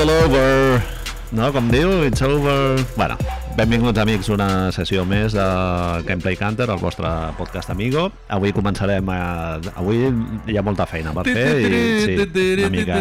[0.00, 0.82] all over.
[1.30, 2.80] No, com diu, it's over.
[2.96, 3.16] Bueno,
[3.58, 5.44] benvinguts amics una sessió més de
[6.06, 8.06] Gameplay Counter, el vostre podcast amigo.
[8.32, 9.58] Avui començarem a...
[9.76, 10.06] Avui
[10.48, 12.16] hi ha molta feina per fer i sí,
[12.62, 12.96] una mica...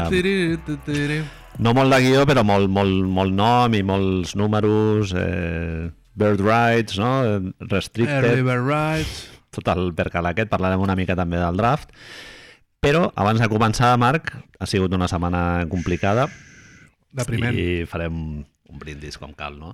[1.64, 5.88] No molt de guió, però molt, molt, molt nom i molts números, eh,
[6.20, 7.14] bird rights, no?
[7.70, 9.24] restricted, River Rides...
[9.56, 11.96] tot el percal aquest, parlarem una mica també del draft.
[12.84, 16.28] Però abans de començar, Marc, ha sigut una setmana complicada
[17.12, 17.56] Depriment.
[17.58, 18.16] i farem
[18.70, 19.74] un brindis com cal, no?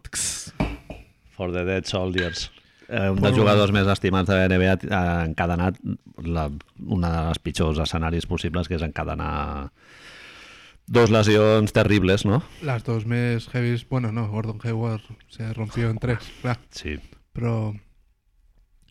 [1.36, 2.50] For the Dead Soldiers.
[2.88, 5.80] Eh, un dels jugadors més estimats de la NBA ha encadenat
[6.24, 6.48] la,
[6.86, 9.72] una de les pitjors escenaris possibles, que és encadenar
[10.86, 12.44] dos lesions terribles, no?
[12.62, 13.88] Las dos més heavies...
[13.90, 15.02] Bueno, no, Gordon Hayward
[15.34, 16.60] se rompió en tres, clar.
[16.70, 17.00] Sí.
[17.34, 17.74] Però...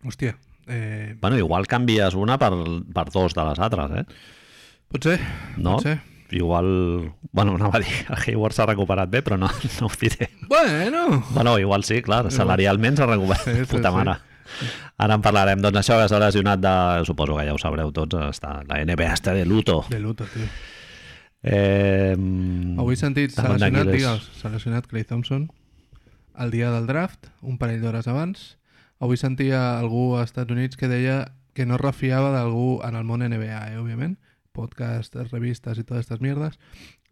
[0.05, 0.35] Hòstia,
[0.67, 2.51] eh, Bueno, igual canvies una per,
[2.93, 4.05] per dos de les altres, eh?
[4.91, 5.21] potser,
[5.57, 5.77] No?
[5.79, 6.01] potser.
[6.35, 7.13] Igual...
[7.31, 9.49] Bueno, anava a dir, el Hayward s'ha recuperat bé, però no,
[9.81, 10.31] no ho diré.
[10.51, 13.45] Bueno, Bueno, igual sí, clar, salarialment s'ha recuperat.
[13.47, 13.97] Sí, sí, Puta sí.
[13.97, 14.17] mare.
[14.99, 15.63] Ara en parlarem.
[15.63, 16.75] Doncs això, que s'ha lesionat de...
[17.07, 19.85] Suposo que ja ho sabreu tots, està, la NBA està de luto.
[19.91, 20.47] de luto, tio.
[21.45, 22.15] Eh,
[22.81, 25.49] Avui he sentit, s'ha lesionat, digues, s'ha lesionat Clay Thompson
[26.39, 28.57] el dia del draft, un parell d'hores abans.
[28.99, 33.23] Avui sentia algú als Estats Units que deia que no refiava d'algú en el món
[33.23, 34.17] NBA, eh, òbviament,
[34.55, 36.57] podcast, revistes i totes aquestes mierdes,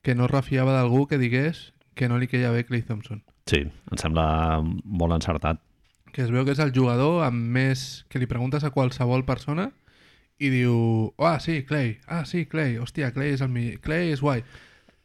[0.03, 3.21] que no es refiava d'algú que digués que no li queia bé Clay Thompson.
[3.51, 4.25] Sí, em sembla
[4.63, 5.61] molt encertat.
[6.13, 8.05] que es veu que és el jugador amb més...
[8.13, 9.71] que li preguntes a qualsevol persona
[10.43, 10.75] i diu,
[11.19, 13.77] ah, sí, Clay, ah, sí, Clay, hòstia, Clay és el mi...
[13.81, 14.43] Clay és guai.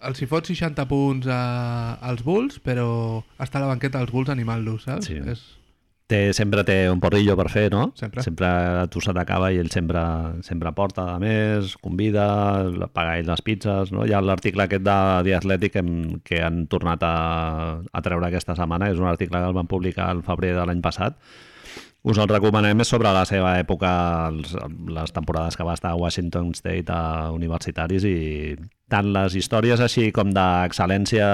[0.08, 4.34] Els hi fot 60 punts a, als Bulls, però està a la banqueta dels Bulls
[4.34, 5.08] animant-los, saps?
[5.10, 5.22] Sí.
[5.24, 5.46] És...
[6.08, 7.90] Té, sempre té un porrillo per fer, no?
[8.00, 8.22] Sempre.
[8.24, 8.48] Sempre
[8.94, 10.00] tu se t'acaba i ell sempre,
[10.48, 12.28] sempre porta a més, convida,
[12.96, 14.06] paga ell les pizzas, no?
[14.08, 14.96] Hi ha l'article aquest de
[15.28, 17.12] The Athletic que, hem- que han tornat a,
[17.92, 20.80] a treure aquesta setmana, és un article que el van publicar el febrer de l'any
[20.86, 21.20] passat.
[22.08, 23.92] Us el recomanem sobre la seva època,
[24.32, 24.54] els,
[24.96, 28.16] les temporades que va estar a Washington State a universitaris i
[28.88, 31.28] tant les històries així com d'excel·lència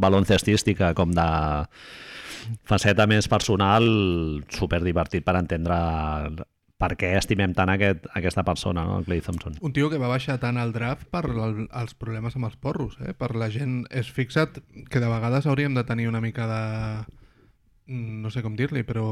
[0.00, 1.28] baloncestística com de
[2.68, 3.86] faceta més personal,
[4.52, 5.78] super divertit per entendre
[6.84, 8.98] per què estimem tant aquest, aquesta persona, no?
[9.00, 9.54] el Clay Thompson.
[9.64, 12.98] Un tio que va baixar tant al draft per el, els problemes amb els porros,
[13.00, 13.14] eh?
[13.16, 13.84] Per la gent...
[13.94, 14.58] És fixa't
[14.90, 16.62] que de vegades hauríem de tenir una mica de...
[17.94, 19.06] no sé com dir-li, però...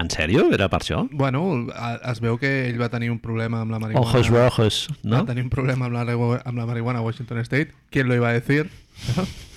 [0.00, 0.46] En sèrio?
[0.54, 1.02] Era per això?
[1.12, 1.42] Bueno,
[2.08, 4.06] es veu que ell va tenir un problema amb la marihuana.
[4.08, 5.10] Ojos rojos, No?
[5.10, 5.16] no?
[5.22, 7.74] Va tenir un problema amb la, amb la marihuana a Washington State.
[7.90, 8.70] ¿Quién lo iba a decir?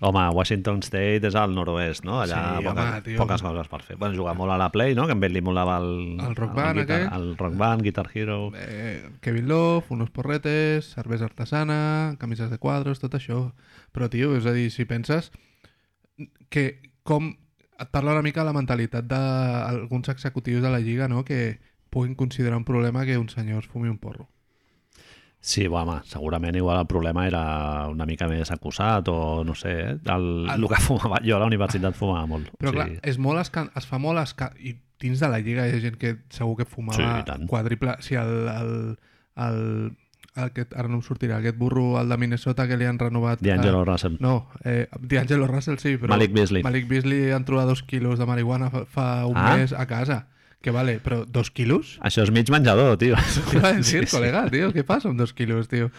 [0.00, 2.20] Home, Washington State és al nord-oest, no?
[2.22, 3.16] Allà Sí, poca, home, tio.
[3.18, 3.96] poques coses per fer.
[3.98, 5.06] Bueno, jugar molt a la Play, no?
[5.06, 6.20] Que en Ben li molava el...
[6.22, 7.16] El Rock Band guitar, aquest.
[7.16, 8.38] El Rock Band, Guitar Hero...
[8.54, 13.52] Eh, Kevin Love, unos porretes, cervesa artesana, camises de quadros, tot això.
[13.92, 15.32] Però, tio, és a dir, si penses
[16.48, 16.68] que
[17.02, 17.34] com...
[17.78, 21.60] Et parla una mica la mentalitat d'alguns executius de la Lliga, no?, que
[21.90, 24.28] puguin considerar un problema que un senyor es fumi un porro.
[25.40, 29.70] Sí, bueno, home, segurament igual el problema era una mica més acusat o no sé,
[29.80, 29.92] eh?
[30.04, 32.50] el, El- el que fumava, jo a la universitat fumava molt.
[32.58, 32.76] Però, sí.
[32.76, 33.70] clar, és molt escan...
[33.78, 34.18] es fa molt...
[34.18, 34.50] Esca...
[34.58, 37.94] I dins de la Lliga hi ha gent que segur que fumava Sí, quadriple...
[38.02, 38.72] Si el, el,
[39.38, 39.60] el,
[40.34, 43.38] aquest, ara no em sortirà, aquest burro, el de Minnesota, que li han renovat...
[43.40, 44.16] D'Angelo eh, Russell.
[44.20, 44.34] No,
[44.64, 46.10] eh, D'Angelo Russell sí, però...
[46.16, 46.62] Malik Beasley.
[46.66, 49.54] Malik Beasley han trobat dos quilos de marihuana fa, fa un Ah.
[49.56, 50.26] mes a casa.
[50.60, 51.98] Que vale, però dos quilos?
[52.02, 53.14] Això és mig menjador, tio.
[53.50, 54.16] Te iba a decir, Sí, sí.
[54.16, 55.90] colega, tio, què passa amb dos quilos, tio?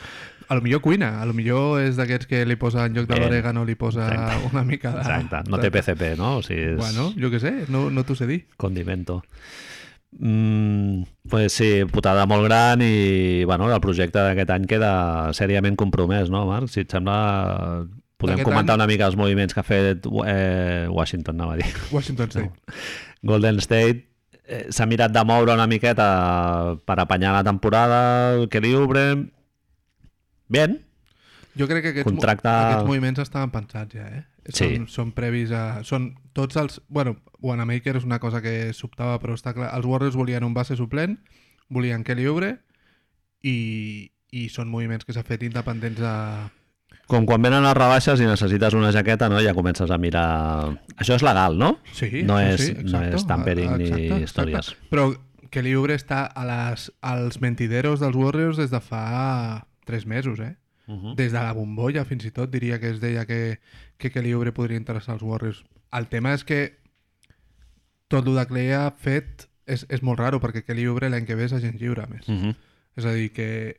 [0.50, 3.20] A lo millor cuina, a lo millor és d'aquests que li posa en lloc de
[3.22, 4.50] l'orégano li posa Exacte.
[4.52, 5.04] una mica de...
[5.06, 6.38] Exacte, no té PCP, no?
[6.40, 8.42] O sigui, és Bueno, jo què sé, no, no t'ho sé dir.
[8.58, 9.22] condimento.
[10.12, 14.92] Mm, pues sí, putada molt gran i bueno, el projecte d'aquest any queda
[15.38, 16.68] seriament compromès, no, Marc?
[16.74, 17.86] Si et sembla,
[18.18, 21.70] podem comentar any- una mica els moviments que ha fet eh, Washington, anava a dir.
[21.94, 22.82] Washington State.
[23.22, 24.09] Golden State
[24.74, 26.10] s'ha mirat de moure una miqueta
[26.86, 28.00] per apanyar la temporada,
[28.50, 29.04] que li obre...
[30.50, 30.80] Bien,
[31.60, 34.22] Jo crec que aquests, mo- Contracte- aquests moviments estaven pensats ja, eh?
[34.50, 34.70] Sí.
[34.78, 35.82] Són, són previs a...
[35.84, 36.80] Són tots els...
[36.88, 39.70] Bueno, Wanamaker és una cosa que sobtava, però està clar.
[39.76, 41.18] Els Warriors volien un base suplent,
[41.70, 42.54] volien Kelly Oubre
[43.44, 46.14] i, i són moviments que s'ha fet independents de...
[47.10, 49.40] com quan venen les rebaixes i necessites una jaqueta, no?
[49.42, 50.78] ja comences a mirar...
[50.96, 51.80] Això és legal, no?
[51.98, 54.70] Sí, No és- sí, no exacte, és tampering ni exacte, històries.
[54.70, 54.90] Exacte.
[54.94, 55.08] Però
[55.50, 60.56] Kelly Oubre està a les, als mentideros dels Warriors des de fa tres mesos, eh?
[60.86, 61.16] Uh -huh.
[61.16, 63.60] Des de la bombolla, fins i tot, diria que es deia que,
[63.98, 65.64] que Kelly Oubre podria interessar als Warriors.
[65.92, 66.78] El tema és que
[68.08, 71.36] tot el de Clay ha fet és, és molt raro, perquè Kelly Oubre l'any que
[71.36, 72.28] ve és agent lliure, a més.
[72.28, 72.56] Uh -huh.
[72.96, 73.78] És a dir, que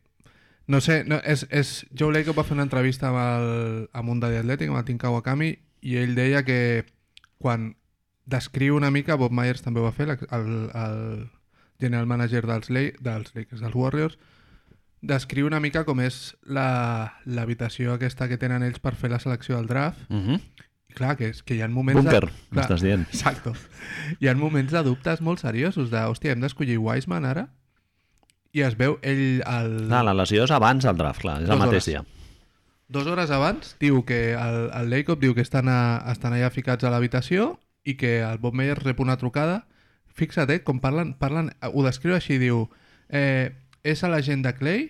[0.68, 4.20] No sé, no, és, és, Joe Lacob va fer una entrevista amb, el, amb un
[4.20, 6.84] de The Athletic, amb el Tim Kawakami, i ell deia que
[7.38, 7.74] quan
[8.30, 11.30] descriu una mica, Bob Myers també ho va fer, el, el
[11.80, 14.18] general manager dels, Lay, dels Lakers, dels Warriors,
[15.00, 19.56] descriu una mica com és la- l'habitació aquesta que tenen ells per fer la selecció
[19.56, 20.04] del draft.
[20.10, 20.40] Uh -huh.
[20.90, 22.02] I clar, que, és, que hi ha moments...
[22.02, 23.06] Clar, m'estàs dient.
[23.12, 23.54] Exacto.
[24.20, 27.48] Hi ha moments de dubtes molt seriosos, de, hòstia, hem d'escollir Wiseman ara?
[28.52, 29.74] I es veu ell el...
[29.86, 31.90] Clar, la lesió és abans del draft, clar, és el Dues mateix hores.
[31.90, 32.04] dia.
[32.90, 36.82] Dos hores abans diu que el, el Lacob diu que estan, a, estan allà ficats
[36.82, 37.52] a l'habitació
[37.86, 39.60] i que el Bob Meyer rep una trucada.
[40.10, 42.64] Fixa't, eh, com parlen, parlen ho descriu així, diu
[43.08, 43.54] eh,
[43.86, 44.88] és a la gent de Clay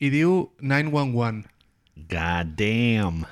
[0.00, 1.44] i diu 911.
[2.08, 3.26] God damn.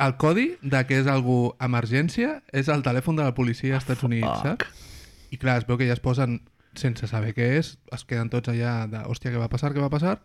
[0.00, 4.08] El codi de que és algú emergència és el telèfon de la policia als Estats
[4.08, 4.88] Units, saps?
[5.30, 6.40] I clar, es veu que ja es posen
[6.80, 9.92] sense saber què és, es queden tots allà de, hòstia, què va passar, què va
[9.92, 10.18] passar?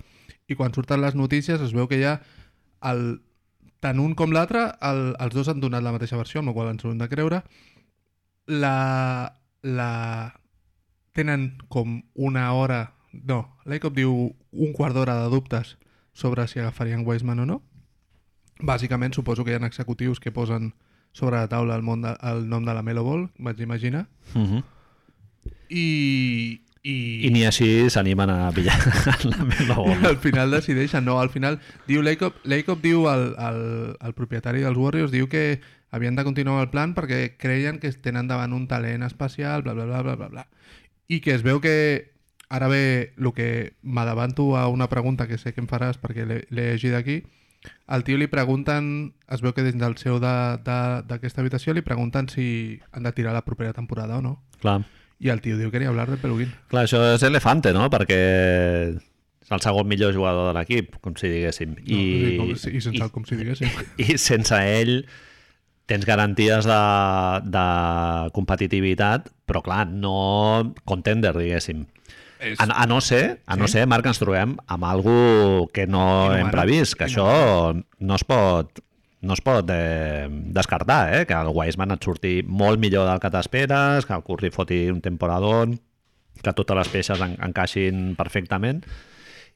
[0.49, 2.19] I quan surten les notícies es veu que ja
[2.89, 3.19] el,
[3.83, 6.71] tant un com l'altre, el, els dos han donat la mateixa versió, amb la qual
[6.73, 7.43] ens hem de creure.
[8.47, 9.91] La, la...
[11.15, 12.83] Tenen com una hora...
[13.11, 15.77] No, l'Ecop diu un quart d'hora de dubtes
[16.13, 17.61] sobre si agafarien Wiseman o no.
[18.61, 20.73] Bàsicament, suposo que hi ha executius que posen
[21.15, 24.07] sobre la taula el, món de, el nom de la Melo Ball, vaig imaginar.
[24.35, 24.63] Uh -huh.
[25.69, 26.61] I...
[26.81, 28.77] I, I ni així s'animen a pillar
[29.27, 30.07] la meva I bola.
[30.09, 31.57] al final decideixen, no, al final
[31.89, 33.59] diu Lacob, Lacob diu al, al,
[33.99, 35.59] al propietari dels Warriors diu que
[35.91, 39.85] havien de continuar el plan perquè creien que tenen davant un talent especial, bla, bla,
[39.89, 40.45] bla, bla, bla, bla.
[41.11, 42.13] I que es veu que
[42.47, 46.45] ara ve el que m'adavanto a una pregunta que sé que em faràs perquè l'he
[46.49, 47.23] llegit aquí.
[47.91, 51.83] Al tio li pregunten, es veu que dins del seu de- de- d'aquesta habitació li
[51.83, 54.37] pregunten si han de tirar la propera temporada o no.
[54.63, 54.85] Clar.
[55.19, 56.51] I el tio diu que ni hablar de Peluguín.
[56.71, 57.89] Clar, això és elefante, no?
[57.91, 58.19] Perquè
[58.95, 61.73] és el segon millor jugador de l'equip, com si diguéssim.
[61.75, 63.71] No, I, com, si- I sense i, el com si diguéssim.
[64.05, 65.01] i sense ell
[65.89, 66.79] tens garanties de,
[67.49, 67.65] de
[68.35, 71.83] competitivitat, però clar, no contender, diguéssim.
[72.39, 72.59] És...
[72.61, 73.73] A, a no ser, a no Sí.
[73.79, 76.53] ser, Marc, ens trobem amb algú que no hem Inhumana.
[76.53, 77.25] previst, que això
[77.75, 78.79] no es pot
[79.21, 81.25] no es pot eh, descartar, eh?
[81.27, 85.01] que el Wiseman et surti molt millor del que t'esperes, que el Curry foti un
[85.03, 85.75] temporador,
[86.39, 88.83] que totes les peces en, encaixin perfectament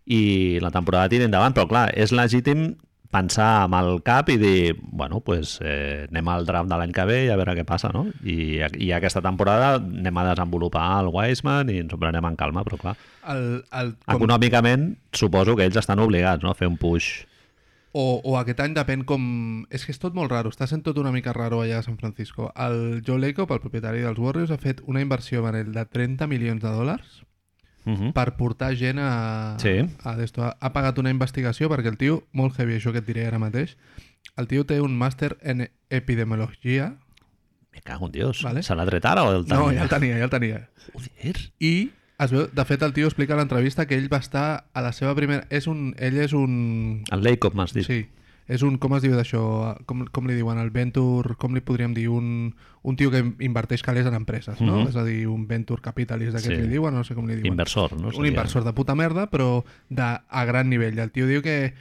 [0.04, 2.74] i la temporada tiri endavant, però clar, és legítim
[3.13, 7.06] pensar amb el cap i dir, bueno, pues, eh, anem al draft de l'any que
[7.06, 8.07] ve i a veure què passa, no?
[8.25, 12.66] I, I aquesta temporada anem a desenvolupar el Wiseman i ens ho prenem en calma,
[12.66, 12.95] però clar,
[13.30, 14.18] El, el, com...
[14.18, 16.51] econòmicament suposo que ells estan obligats no?
[16.51, 17.21] a fer un push.
[17.94, 19.66] O, o aquest any depèn com...
[19.69, 21.98] És que és tot molt raro, està sent tot una mica raro allà a San
[22.01, 22.51] Francisco.
[22.57, 26.28] El Joe Lacob, el propietari dels Warriors, ha fet una inversió en ell de 30
[26.28, 27.22] milions de dòlars
[27.86, 28.13] Uh -huh.
[28.13, 29.57] per portar gent a...
[29.60, 29.84] Sí.
[30.04, 30.42] a d'esto.
[30.42, 33.40] ha, ha pagat una investigació perquè el tio, molt heavy això que et diré ara
[33.40, 33.75] mateix,
[34.38, 36.95] el tio té un màster en epidemiologia,
[37.74, 38.42] Me cago en Dios.
[38.44, 38.62] Vale.
[38.63, 39.80] Se l'ha tret ara o el no, tenia?
[39.80, 41.36] ja el tenia, ja el tenia, Joder.
[41.60, 44.81] i es veu, de fet el tio explica a l'entrevista que ell va estar a
[44.81, 45.45] la seva primera...
[45.49, 47.04] És un, ell és un...
[47.11, 47.85] El Lacob m'has dit.
[47.88, 48.06] Sí,
[48.47, 49.42] és un, com es diu d'això,
[49.88, 53.81] com, com li diuen, el venture, com li podríem dir, un, un tio que inverteix
[53.83, 54.81] calés en empreses, no?
[54.81, 54.90] Mhm.
[54.92, 56.61] És a dir, un venture capitalist d'aquests Sí.
[56.61, 57.54] li diuen, no sé com li diuen.
[57.54, 58.07] Inversor, no?
[58.11, 58.30] un Seria.
[58.35, 60.99] inversor de puta merda, però de, a gran nivell.
[60.99, 61.73] El tio diu que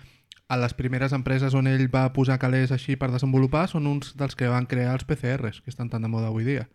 [0.48, 4.34] a les primeres empreses on ell va posar calés així per desenvolupar són uns dels
[4.36, 6.68] que van crear els PCRs, que estan tan de moda avui dia.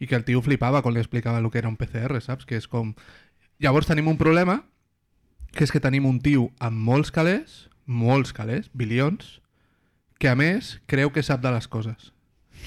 [0.00, 2.46] I que el tio flipava quan li explicava el que era un PCR, saps?
[2.46, 2.94] Que és com...
[3.62, 4.62] Llavors tenim un problema,
[5.54, 9.38] que és que tenim un tio amb molts calés, molts calés, bilions,
[10.18, 12.10] que a més creu que sap de les coses.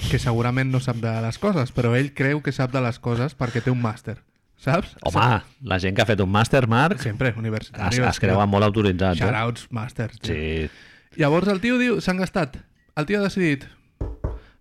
[0.08, 3.34] Que segurament no sap de les coses, però ell creu que sap de les coses
[3.36, 4.16] perquè té un màster,
[4.62, 4.94] saps?
[5.08, 8.00] Home, la gent que ha fet un màster, Marc, Sempre, es, universitari.
[8.08, 9.20] es creuen molt autoritzats.
[9.20, 9.26] Eh?
[9.26, 10.20] Shoutouts, màsters.
[10.22, 10.34] tio.
[10.34, 11.18] Sí.
[11.18, 12.60] Llavors el tio diu, s'han gastat,
[12.96, 13.66] el tio ha decidit,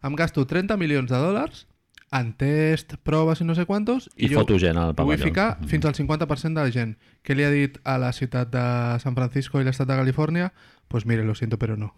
[0.03, 1.65] em gasto 30 milions de dòlars
[2.11, 5.23] en test, proves i no sé quantos, I jo foto gent al vull pavelló.
[5.25, 5.67] ficar Mhm.
[5.67, 6.97] fins al 50% de la gent.
[7.23, 10.53] Què li ha dit a la ciutat de San Francisco i l'estat de Califòrnia?
[10.87, 11.93] Pues mire, lo siento, però no.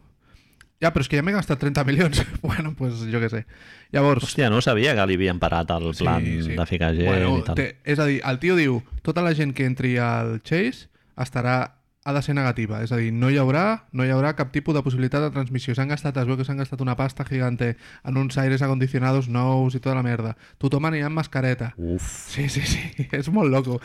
[0.81, 2.23] Ja, però és que ja m'he gastat 30 milions.
[2.41, 3.45] bueno, pues jo què sé.
[3.91, 7.43] Llavors, Hòstia, no sabia que li havien parat el plan de ficar gent bueno, i
[7.43, 7.55] tal.
[7.55, 10.87] té, és a dir, el tio diu tota la gent que entri al Chase
[11.17, 11.75] estarà
[12.05, 14.75] ha de ser negativa, és a dir, no hi haurà no hi haurà cap tipus
[14.75, 18.17] de possibilitat de transmissió s'han gastat, es veu que s'han gastat una pasta gigante en
[18.17, 22.07] uns aires acondicionados nous i tota la merda tothom anirà amb mascareta Uf.
[22.31, 23.81] sí, sí, sí, és molt loco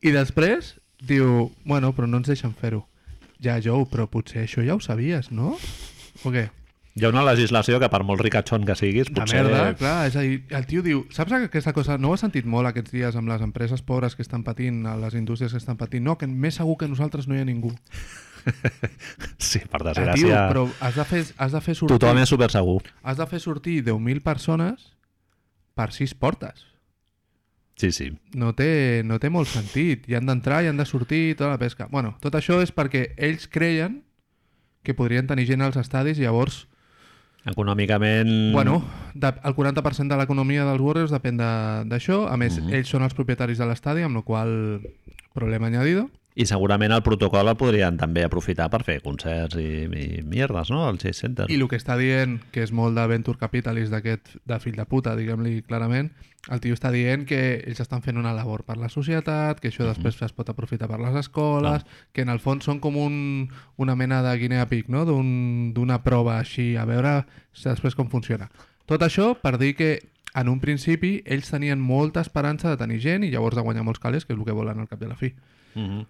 [0.00, 2.86] i després diu, bueno, però no ens deixen fer-ho
[3.40, 5.54] ja, Joe, però potser això ja ho sabies, no?
[6.24, 6.50] O què?
[6.98, 9.44] Hi ha una legislació que per molt ricachón que siguis, potser...
[9.44, 12.48] merda, clar, és a dir, el tio diu, saps aquesta cosa, no ho has sentit
[12.50, 16.02] molt aquests dies amb les empreses pobres que estan patint, les indústries que estan patint,
[16.04, 17.70] no, que més segur que nosaltres no hi ha ningú.
[19.36, 22.30] Sí, per Ah, tio, desgràcia, però has de fer, has de fer sortir, tothom és
[22.32, 22.78] super segur.
[23.02, 24.86] has de fer sortir 10.000 persones
[25.76, 26.62] per 6 portes.
[27.76, 28.10] Sí, sí.
[28.36, 30.08] No té, no té molt sentit.
[30.08, 31.86] Hi han d'entrar, hi han de sortir, tota la pesca.
[31.92, 34.02] Bueno, tot això és perquè ells creien
[34.84, 36.62] que podrien tenir gent als estadis i llavors,
[37.46, 38.52] Econòmicament...
[38.52, 38.82] bueno,
[39.14, 42.26] de, el 40% de l'economia dels Warriors depèn de- d'això.
[42.28, 42.74] A més, Mhm.
[42.74, 44.80] ells són els propietaris de l'estadi, amb la qual
[45.32, 46.10] problema añadido.
[46.40, 50.86] I segurament el protocol el podrien també aprofitar per fer concerts i, i mierdes, no?
[50.88, 51.46] Al Chase Center.
[51.52, 54.86] I el que està dient, que és molt de venture capitalist d'aquest, de fill de
[54.88, 56.08] puta, diguem-li clarament,
[56.48, 59.84] el tio està dient que ells estan fent una labor per la societat, que això
[59.84, 61.84] després es pot aprofitar per les escoles,
[62.16, 65.04] que en el fons són com un, una mena de Guinea Pig, no?
[65.04, 68.48] d'un- d'una prova així, a veure si després com funciona.
[68.88, 69.90] Tot això per dir que
[70.32, 74.00] en un principi ells tenien molta esperança de tenir gent i llavors de guanyar molts
[74.00, 75.34] calés, que és el que volen al cap de la fi.
[75.74, 76.06] Mhm.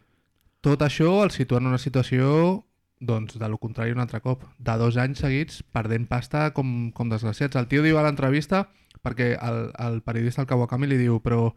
[0.60, 2.64] Tot això el situa en una situació
[3.00, 4.44] doncs, de lo contrari un altre cop.
[4.58, 7.56] De dos anys seguits perdent pasta com, com desgraciats.
[7.56, 8.66] El tio diu a l'entrevista,
[9.00, 11.54] perquè el, el periodista, el Kawakami, li diu però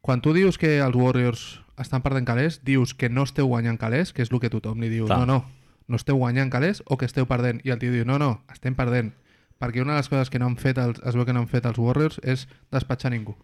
[0.00, 4.14] quan tu dius que els Warriors estan perdent calés, dius que no esteu guanyant calés,
[4.16, 5.06] que és el que tothom li diu.
[5.06, 5.20] Clar.
[5.20, 5.44] No, no,
[5.86, 7.60] no esteu guanyant calés o que esteu perdent.
[7.68, 9.12] I el tio diu, no, no, estem perdent.
[9.60, 11.50] Perquè una de les coses que no han fet els, es veu que no han
[11.50, 13.36] fet els Warriors és despatxar ningú.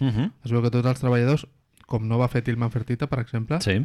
[0.00, 0.32] Mhm.
[0.44, 1.46] Es veu que tots els treballadors,
[1.86, 3.84] com no va fer Tilman Fertita, per exemple, Sí.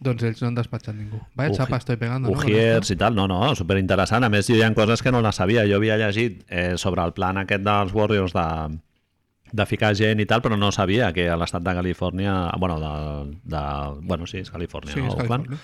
[0.00, 1.20] Doncs ells no han despatxat ningú.
[1.34, 2.36] Vaya Uji- xapa estoy pegando, no?
[2.38, 2.92] Ujiers esto.
[2.94, 4.24] i tal, no, no, superinteressant.
[4.24, 5.64] A més, hi ha coses que no les sabia.
[5.66, 8.78] Jo havia llegit eh, sobre el plan aquest dels Warriors de,
[9.52, 13.38] de ficar gent i tal, però no sabia que a l'estat de Califòrnia, bueno, de,
[13.44, 13.62] de,
[14.02, 15.08] bueno, sí, és Califòrnia, Sí, no?
[15.08, 15.58] és Califòrnia.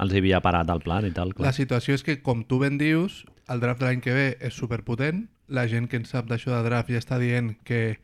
[0.00, 1.28] els hi havia parat el plan i tal.
[1.28, 1.54] La Clar.
[1.54, 5.28] situació és que, com tu ben dius, el draft de l'any que ve és superpotent.
[5.50, 7.98] La gent que en sap d'això de draft ja està dient que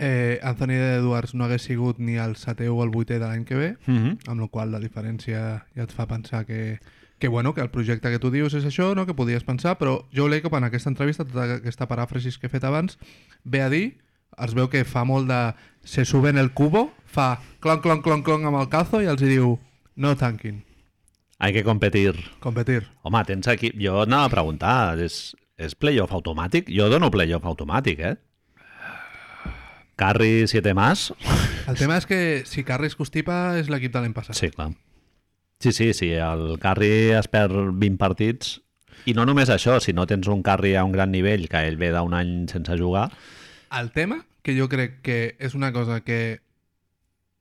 [0.00, 3.54] eh, Anthony Edwards no hagués sigut ni el setè o el vuitè de l'any que
[3.54, 4.18] ve, Mhm.
[4.32, 6.78] amb la qual la diferència ja et fa pensar que,
[7.18, 9.04] que, bueno, que el projecte que tu dius és això, no?
[9.06, 12.64] que podies pensar, però Joe Lacob en aquesta entrevista, tota aquesta paràfrasis que he fet
[12.64, 12.96] abans,
[13.44, 13.98] ve a dir,
[14.38, 15.54] es veu que fa molt de...
[15.84, 19.20] Se sube en el cubo, fa clon, clon, clon, clon amb el calzo i els
[19.22, 19.58] hi diu
[19.96, 20.62] no tanking,
[21.42, 22.14] Hay que competir.
[22.40, 22.86] competir.
[23.02, 23.70] Home, tens aquí...
[23.76, 26.68] Jo anava a preguntar, és, és playoff automàtic?
[26.68, 28.16] Jo dono playoff automàtic, eh?
[30.00, 31.10] Carry 7 más?
[31.68, 34.38] El tema és que si Carri es constipa és l'equip de l'any passat.
[34.38, 34.70] Sí, clar.
[35.60, 38.56] Sí, sí, sí, el Carry es perd 20 partits
[39.04, 41.76] i no només això, si no tens un Carry a un gran nivell, que ell
[41.76, 43.10] ve d'un any sense jugar,
[43.70, 46.40] El tema, que jo crec que és una cosa que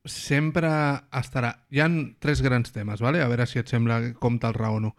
[0.06, 0.70] sempre
[1.16, 1.56] estarà...
[1.74, 3.24] Hi han tres grans temes, vale?
[3.24, 4.94] a veure si et sembla com te'l raono.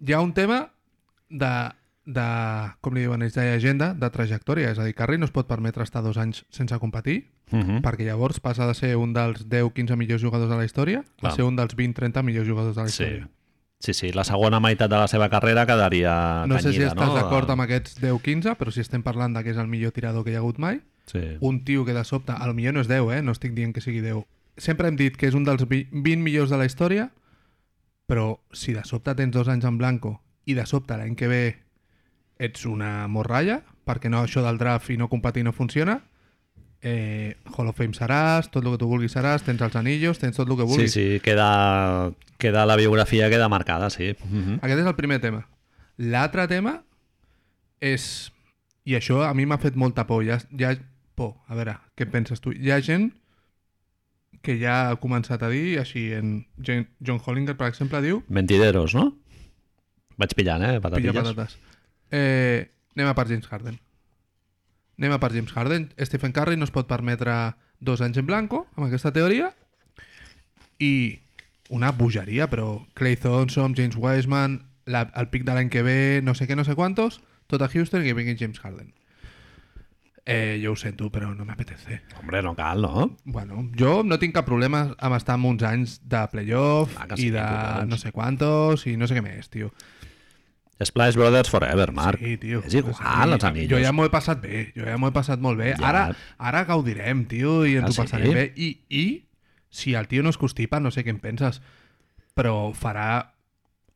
[0.00, 0.64] Hi ha un tema
[1.28, 1.52] de,
[2.08, 2.24] de
[2.80, 4.70] com li diuen ells, d'agenda, de trajectòria.
[4.72, 7.80] És a dir, Carri no es pot permetre estar dos anys sense competir, uh -huh.
[7.84, 11.32] perquè llavors passa de ser un dels 10-15 millors jugadors de la història Clar.
[11.32, 13.02] a ser un dels 20-30 millors jugadors de la sí.
[13.02, 13.28] història.
[13.78, 17.14] sí, sí, la segona meitat de la seva carrera quedaria No sé si estàs no?
[17.14, 20.30] d'acord amb aquests 10-15, però si estem parlant de que és el millor tirador que
[20.30, 21.36] hi ha hagut mai, Sí.
[21.40, 23.22] un tio que de sobte, al millor no és 10, eh?
[23.22, 24.24] no estic dient que sigui 10.
[24.56, 27.10] Sempre hem dit que és un dels vi- 20 millors de la història,
[28.06, 31.56] però si de sobte tens dos anys en blanco i de sobte l'any que ve
[32.38, 36.00] ets una morralla, perquè no això del draft i no competir no funciona,
[36.80, 40.36] eh, Hall of Fame seràs, tot el que tu vulguis seràs, tens els anillos, tens
[40.36, 40.92] tot el que Sí, vulguis.
[40.92, 44.10] sí, queda, queda la biografia queda marcada, sí.
[44.30, 44.58] Uh -huh.
[44.62, 45.48] Aquest és el primer tema.
[45.96, 46.82] L'altre tema
[47.80, 48.32] és...
[48.84, 50.22] I això a mi m'ha fet molta por.
[50.24, 50.30] Hi
[50.64, 50.78] ha
[51.14, 51.34] por.
[51.46, 52.52] A veure, què en penses tu?
[52.52, 53.12] Hi ha gent
[54.40, 59.12] que ja ha començat a dir, així, en John Hollinger, per exemple, diu Mentideros, no?
[60.16, 60.66] Vaig pillant, eh?
[60.66, 61.14] pilla Patatilles.
[61.14, 61.58] patates.
[62.10, 63.78] Eh, anem a per James Harden.
[64.98, 65.88] Anem a per James Harden.
[66.08, 67.34] Stephen Curry no es pot permetre
[67.80, 69.52] dos anys en blanco, amb aquesta teoria,
[70.82, 71.20] i
[71.70, 76.34] una bogeria, però Clay Thompson, James Wiseman, la, el pic de l'any que ve, no
[76.34, 78.94] sé què, no sé quantos, tot a Houston i que vingui James Harden.
[80.28, 82.02] Eh, jo ho sento, però no m'apetece.
[82.20, 83.16] Hombre, no cal, no?
[83.24, 87.28] Bueno, jo no tinc cap problema amb estar en uns anys de playoff Ah, sí,
[87.28, 87.44] i de
[87.88, 89.70] no sé quantos i no sé què més, tio.
[90.84, 92.20] Splash Brothers Forever, Marc.
[92.22, 92.60] Sí, tio.
[92.66, 93.70] És igual, els anillos.
[93.72, 95.72] Jo ja m'ho he passat bé, jo ja m'ho he passat molt bé.
[95.74, 95.88] Ja.
[95.88, 96.02] Ara,
[96.38, 98.00] ara gaudirem, tio, i ens Ah, ho sí?
[98.04, 98.44] passarem bé.
[98.56, 99.04] I, I
[99.70, 101.60] si el tio no es constipa, no sé què en penses,
[102.38, 103.32] però farà...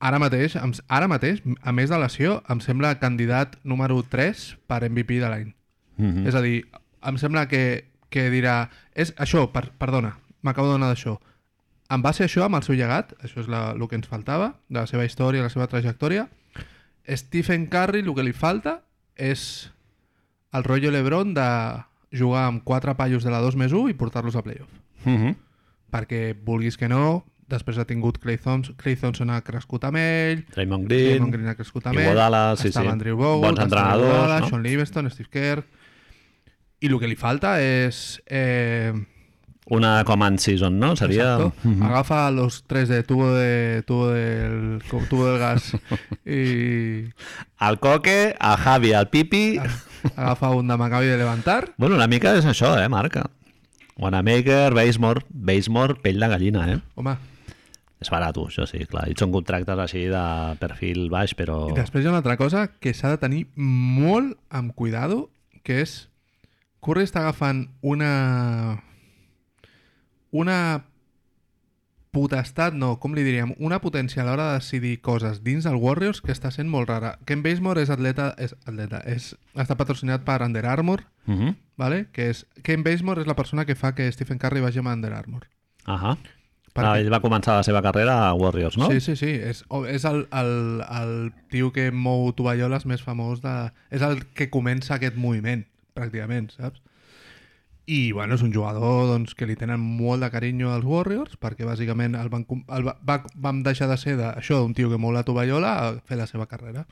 [0.03, 0.57] Ara mateix,
[0.91, 5.53] ara mateix, a més de lesió, em sembla candidat número 3 per MVP de l'any.
[5.97, 6.27] Mhm.
[6.27, 6.65] És a dir,
[7.07, 8.65] em sembla que, que dirà...
[8.99, 11.21] És això, per, perdona, m'acabo de donar d'això.
[11.89, 14.57] En base a això, amb el seu llegat, això és la, el que ens faltava,
[14.69, 16.27] de la seva història, la seva trajectòria,
[17.09, 18.81] Stephen Curry el que li falta
[19.17, 19.71] és
[20.53, 21.49] el rotllo LeBron de
[22.13, 24.71] jugar amb quatre pallos de la 2 més 1 i portar-los a playoff.
[25.05, 25.37] Mhm.
[25.93, 30.45] Perquè, vulguis que no, després ha tingut Clay Thompson, Clay Thompson ha crescut amb ell,
[30.55, 32.93] Draymond Green, Draymond Green ha crescut amb ell, Iguodala, sí, estava sí.
[32.93, 34.49] Andrew Bogut, Bons entrenadors, Iguodala, no?
[34.49, 35.65] Sean Livingston, Steve Kerr...
[36.83, 38.21] I el que li falta és...
[38.27, 38.91] Eh,
[39.67, 40.97] una command season, no?
[40.97, 41.37] Seria...
[41.37, 41.85] Exacto.
[41.85, 45.77] Agafa los tres de tubo de tubo del tubo del gas
[46.27, 47.11] y
[47.59, 49.59] Al Coque, a Javi, al Pipi...
[50.17, 51.75] agafa un de Maccabi de levantar.
[51.77, 53.29] Bueno, una mica és això, eh, Marca?
[53.99, 56.81] Wanamaker, Basemore, Basemore, pell de gallina, eh?
[56.97, 57.15] Home,
[58.03, 59.05] És barat, això sí, clar.
[59.13, 60.23] I són contractes així de
[60.59, 61.69] perfil baix, però...
[61.71, 65.29] i després hi ha una altra cosa que s'ha de tenir molt amb cuidado,
[65.63, 66.09] que és
[66.83, 68.83] Curry està agafant una
[70.33, 70.85] una
[72.13, 76.21] potestat, no, com li diríem, una potència a l'hora de decidir coses dins del Warriors
[76.21, 77.15] que està sent molt rara.
[77.25, 81.55] Ken Basemore és atleta, és atleta, és, està patrocinat per Under Armour, Uh -huh.
[81.77, 82.09] ¿vale?
[82.13, 85.13] Que és Ken Basemore és la persona que fa que Stephen Curry vagi amb Under
[85.13, 85.47] Armour.
[85.87, 86.17] Ahà.
[86.75, 87.01] Per Ah, què?
[87.01, 88.91] ell va començar la seva carrera a Warriors, no?
[88.91, 89.27] Sí, sí, sí.
[89.31, 93.71] És, és el, el, el tio que mou tovalloles més famós de...
[93.91, 96.81] És el que comença aquest moviment, pràcticament, saps?
[97.87, 101.67] I, bueno, és un jugador doncs, que li tenen molt de carinyo als Warriors, perquè
[101.67, 105.01] bàsicament el van, el va, va, vam deixar de ser de, això d'un tio que
[105.03, 106.87] mou la tovallola a fer la seva carrera.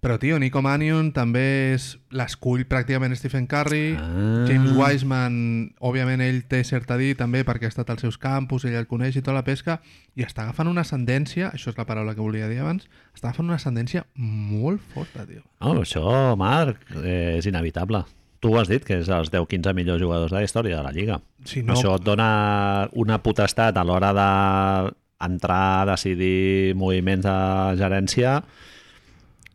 [0.00, 3.98] Però, tio, Nico Mannion també és l'escull pràcticament Stephen Curry.
[4.00, 4.46] Ah.
[4.48, 5.34] James Wiseman,
[5.76, 8.88] òbviament ell té cert a dir també perquè ha estat als seus campus, ell el
[8.88, 9.76] coneix i tota la pesca,
[10.16, 13.52] i està agafant una ascendència, això és la paraula que volia dir abans, està agafant
[13.52, 15.44] una ascendència molt forta, tio.
[15.60, 18.00] No, això, Marc, eh, és inevitable.
[18.40, 20.92] Tu ho has dit, que és els 10-15 millors jugadors de la història de la
[20.96, 21.18] Lliga.
[21.44, 27.36] Si no, Això et dona una potestat a l'hora d'entrar decidir moviments de
[27.80, 28.38] gerència.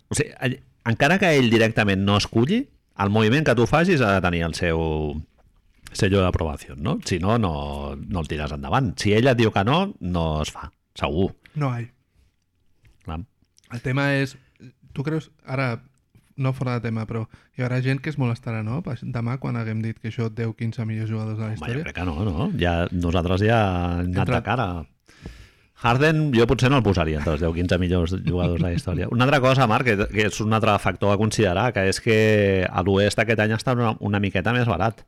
[0.10, 2.62] O sigui, encara que ell directament no esculli,
[3.02, 4.80] el moviment que tu facis ha de tenir el seu
[5.96, 7.00] sello d'aprovació, no?
[7.08, 8.94] Si no, no, no el tires endavant.
[9.02, 11.32] Si ell et diu que no, no es fa, segur.
[11.56, 11.90] no hay.
[13.06, 13.22] Clar.
[13.74, 14.36] El tema és,
[14.94, 15.80] tu creus, ara,
[16.38, 17.26] no fora de tema, però
[17.58, 18.82] hi haurà gent que es molestarà, no?
[19.02, 21.84] Demà, quan haguem dit que això 10-15 millors jugadors de la Home, jo història.
[21.84, 22.50] crec que no, no?
[22.60, 23.62] Ja, nosaltres ja
[24.02, 24.68] hem anat Entra- de cara.
[25.76, 29.08] Harden jo potser no el posaria entre els 10-15 millors jugadors de la història.
[29.12, 32.16] Una altra cosa, Marc, que, que és un altre factor a considerar, que és que
[32.70, 35.04] a l'oest aquest any està una, una miqueta més barat.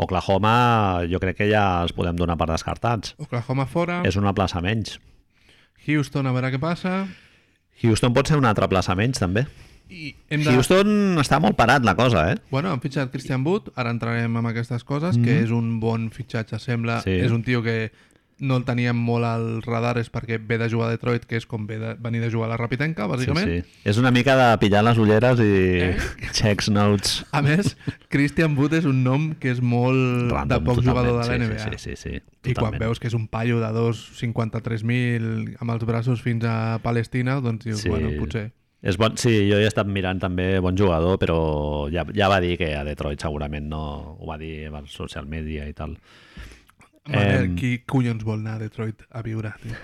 [0.00, 3.14] Oklahoma jo crec que ja els podem donar per descartats.
[3.22, 4.98] Oklahoma fora, És una plaça menys.
[5.86, 7.06] Houston a veure què passa,
[7.82, 9.46] Houston pot ser una altra plaça menys, també.
[9.90, 10.52] I hem de...
[10.54, 12.36] Houston està molt parat, la cosa, eh?
[12.50, 15.24] Bueno, han fitxat Christian Wood, ara entrarem amb aquestes coses, mm -hmm.
[15.24, 17.00] que és un bon fitxatge, sembla.
[17.02, 17.10] Sí.
[17.10, 17.90] És un tio que
[18.42, 21.44] no el teníem molt al radar, és perquè ve de jugar a Detroit, que és
[21.44, 23.44] com ve de, venir de jugar a la Rapitenca, bàsicament.
[23.46, 23.80] Sí, sí.
[23.84, 25.42] És una mica de pillar les ulleres i
[25.90, 25.96] Eh?
[26.32, 27.76] checks notes A més,
[28.08, 30.48] Christian Wood és un nom que és molt random.
[30.48, 30.88] de poc totalment.
[30.88, 31.58] jugador de la sí, NBA.
[31.58, 35.84] Sí, sí, sí, sí, I quan veus que és un paio de 2,53.000 amb els
[35.84, 37.88] braços fins a Palestina, doncs dius, Sí.
[37.88, 38.52] bueno, potser...
[38.82, 41.36] És bon, sí, jo he estat mirant també bon jugador, però
[41.92, 45.66] ja, ja va dir que a Detroit segurament no ho va dir per social media
[45.68, 45.98] i tal.
[47.10, 47.56] Manel, Em.
[47.56, 49.76] qui collons vol anar a Detroit a viure, tio?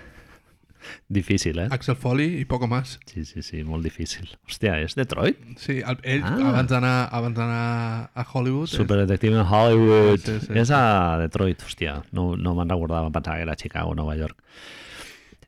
[1.11, 1.67] Difícil, eh?
[1.75, 3.01] Axel Foley i poco más.
[3.11, 4.29] Sí, sí, sí, molt difícil.
[4.47, 5.41] Hòstia, és Detroit?
[5.59, 6.37] Sí, el, ell, Ah.
[6.53, 8.69] abans d'anar abans d'anar a Hollywood...
[8.71, 10.21] és- Superdetective in Hollywood.
[10.23, 12.03] Sí, sí, és a Detroit, hòstia.
[12.13, 14.39] No, no me'n recordava, pensava que era Chicago o Nova York.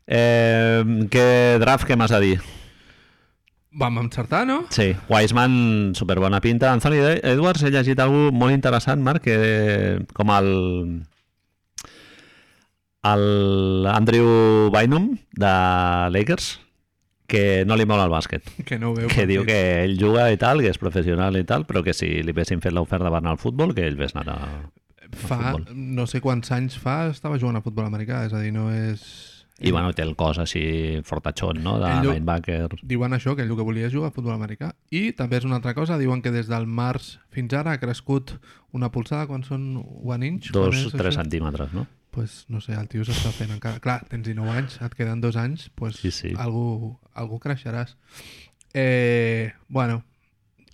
[0.07, 0.83] Eh,
[1.13, 2.41] què draft, què m'has a dir?
[3.71, 4.63] Vam encertar, no?
[4.73, 6.73] Sí, Wiseman, superbona pinta.
[6.73, 10.49] Anthony Edwards, he llegit alguna molt interessant, Marc, que com el
[13.09, 15.53] el Andrew Bynum de
[16.11, 16.59] Lakers
[17.29, 19.07] que no li mola el bàsquet Que no veu.
[19.13, 22.09] que diu que ell juga i tal, que és professional i tal, però que si
[22.25, 24.49] li haguessin fet l'oferta per anar al futbol, que ell ves anar a...
[25.13, 25.67] Fa, futbol.
[25.77, 29.38] no sé quants anys fa, estava jugant a futbol americà, és a dir, no és...
[29.59, 32.77] I bueno, té el cos així fortachón, no?, de diu- linebacker.
[32.87, 34.73] Diuen això, que ell el que volia és jugar a futbol americà.
[34.95, 38.37] I també és una altra cosa, diuen que des del març fins ara ha crescut
[38.73, 40.53] una polsada quan són one inch.
[40.55, 41.23] Dos, és tres això?
[41.25, 41.87] centímetres, no?
[42.11, 43.79] pues, no sé, el tio s'està fent encara...
[43.85, 46.33] Clar, tens 19 anys, et queden dos anys, pues, Sí, sí.
[46.37, 47.93] Algú, algú creixeràs.
[48.75, 50.03] Eh, bueno,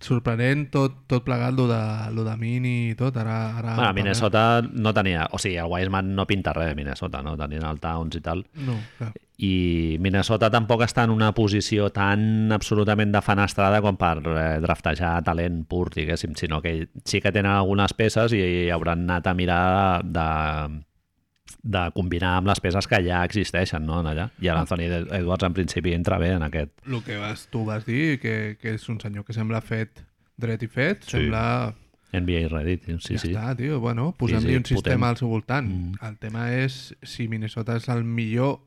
[0.03, 1.81] sorprenent tot, tot plegat, lo de,
[2.15, 3.57] lo de Mini i tot, ara...
[3.57, 4.01] ara Bueno, parlem.
[4.01, 5.27] Minnesota no tenia...
[5.31, 7.35] O sigui, el Wiseman no pinta res de Minnesota, no?
[7.39, 8.45] Tenien el Towns i tal.
[8.65, 9.13] No, clar.
[9.43, 15.65] I Minnesota tampoc està en una posició tan absolutament defenestrada com per eh, draftejar talent
[15.67, 19.65] pur, diguéssim, sinó que sí que tenen algunes peces i hauran anat a mirar
[20.05, 20.85] de, de
[21.95, 24.27] combinar amb les peces que ja existeixen no, en allà.
[24.39, 24.85] I l'Anthony
[25.17, 26.71] Edwards en principi entra bé en aquest.
[26.85, 30.03] El que vas, tu vas dir, que, que és un senyor que sembla fet
[30.37, 31.17] dret i fet, Sí.
[31.17, 31.73] sembla...
[32.15, 33.31] NBA Reddit, sí, ja sí.
[33.33, 33.79] està, tio.
[33.83, 35.09] Bueno, posem-li sí, un sistema potent.
[35.09, 35.67] al seu voltant.
[35.67, 35.97] Mm.
[36.07, 38.61] El tema és si Minnesota és el millor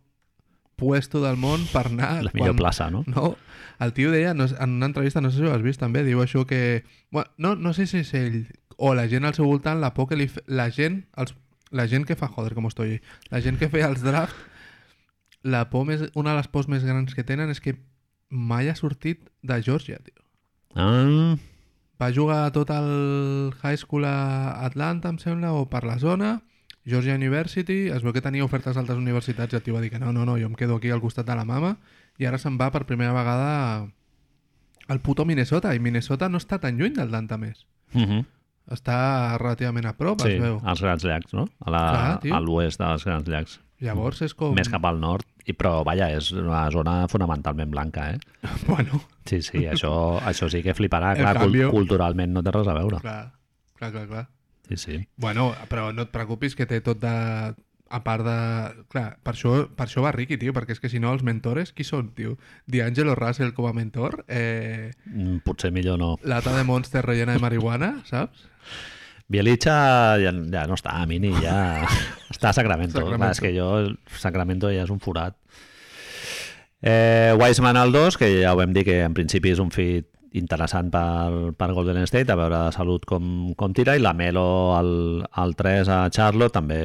[0.77, 2.25] puesto del món per anar...
[2.27, 3.05] La millor plaça, no?
[3.07, 3.37] No,
[3.81, 6.21] el tio deia, no, en una entrevista, no sé si ho has vist també, diu
[6.23, 6.85] això que...
[7.11, 8.45] Bueno, no, no sé si és ell
[8.77, 10.29] o la gent al seu voltant, la por que li...
[10.29, 11.33] fe- La gent, els,
[11.71, 12.29] la gent que fa...
[12.29, 13.01] Joder, com estoy.
[13.31, 14.37] La gent que feia els draft,
[15.43, 17.77] la por més, una de les pors més grans que tenen és que
[18.29, 20.19] mai ha sortit de Georgia, tio.
[20.75, 21.37] Ah,
[21.99, 26.37] Va jugar tot el high school a Atlanta, em sembla, o per la zona,
[26.87, 29.99] Georgia University, es veu que tenia ofertes d'altres universitats i el tio va dir que
[29.99, 31.75] no, no, no, jo em quedo aquí al costat de la mama
[32.19, 33.51] i ara se'n va per primera vegada
[34.89, 37.67] al puto Minnesota i Minnesota no està tan lluny d'Atlanta més.
[37.95, 38.25] uh -huh.
[38.69, 40.59] Està relativament a prop, sí, es veu.
[40.65, 41.47] als Grans Llacs, no?
[41.65, 42.35] A la, Clar, tio.
[42.37, 43.59] a l'oest dels Grans Llacs.
[43.81, 44.53] Llavors és com...
[44.59, 48.19] Més cap al nord, i però, vaja, és una zona fonamentalment blanca, eh?
[48.69, 49.93] Bueno, Sí, sí, això,
[50.25, 51.13] això sí que fliparà.
[51.15, 51.71] El Clar, canvio.
[51.71, 52.99] culturalment no té res a veure.
[53.05, 53.33] clar,
[53.77, 54.27] clar, clar, clar.
[54.69, 54.97] Sí, sí.
[55.17, 57.13] Bueno, però no et preocupis que té tot de...
[57.91, 58.37] A part de...
[58.93, 61.73] Clar, per això, per això va Ricky, tio, perquè és que si no els mentores,
[61.73, 62.35] qui són, tio?
[62.69, 64.25] D'Angelo Russell com a mentor?
[64.29, 66.17] Eh, Mm, Potser millor no.
[66.23, 68.45] lata de Monster rellena de marihuana, saps?
[69.29, 69.75] Bielicha
[70.21, 71.57] ja, ja no està a Mini, ja
[72.35, 73.01] està a Sacramento.
[73.01, 73.19] Sacramento.
[73.25, 73.69] Clar, és que jo,
[74.21, 75.37] Sacramento ja és un forat.
[76.81, 80.07] Eh, Wiseman al 2, que ja ho vam dir que en principi és un fit
[80.39, 84.77] interessant per, per Golden State, a veure de salut com, com tira, i la Melo
[84.77, 84.91] al,
[85.33, 86.81] al 3 a Charlotte, també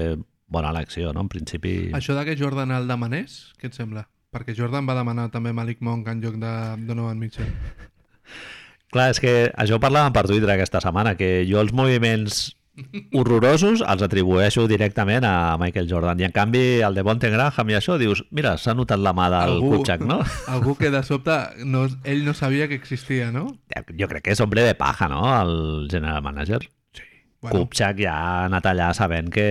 [0.54, 1.26] bona elecció, no?
[1.26, 1.74] En principi...
[1.98, 4.08] Això de que Jordan el demanés, què et sembla?
[4.34, 6.54] Perquè Jordan va demanar també Malik Monk en lloc de
[6.88, 7.52] Donovan Mitchell.
[8.94, 12.52] Clar, és que això ho parlàvem per Twitter aquesta setmana, que jo els moviments
[13.14, 16.22] horrorosos els atribueixo directament a Michael Jordan.
[16.22, 19.30] I en canvi, el de Bonte Graham i això, dius, mira, s'ha notat la mà
[19.34, 20.22] del Kutxak, no?
[20.54, 23.48] algú que de sobte no, ell no sabia que existia, no?
[24.00, 26.64] Jo crec que és hombre de paja, no?, el general manager.
[27.44, 27.60] Bueno.
[27.60, 29.46] Kupchak ja ha anat allà sabent que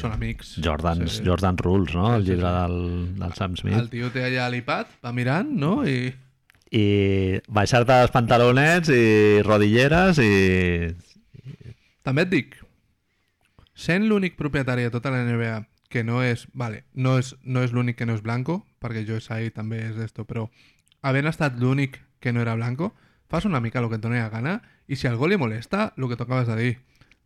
[0.00, 0.54] Són amics.
[0.64, 1.24] Jordan's, Sí.
[1.26, 2.78] Jordan Rules, no?, el llibre del,
[3.18, 3.76] del Sam Smith.
[3.76, 5.82] El tio té allà l'iPad, va mirant, no?
[5.84, 6.14] I
[6.76, 10.90] I baixar-te els pantalonets i rodilleres i...
[12.02, 12.56] també et dic,
[13.76, 15.60] sent l'únic propietari de tota la NBA
[15.92, 19.20] que no és, vale, no és, no és l'únic que no és blanco, perquè Joe
[19.22, 20.48] Tsai també és d'esto, però
[21.06, 22.94] havent estat l'únic que no era blanco,
[23.30, 26.08] fas una mica el que et doni la gana i si algú li molesta, el
[26.08, 26.74] que tu acabes de dir,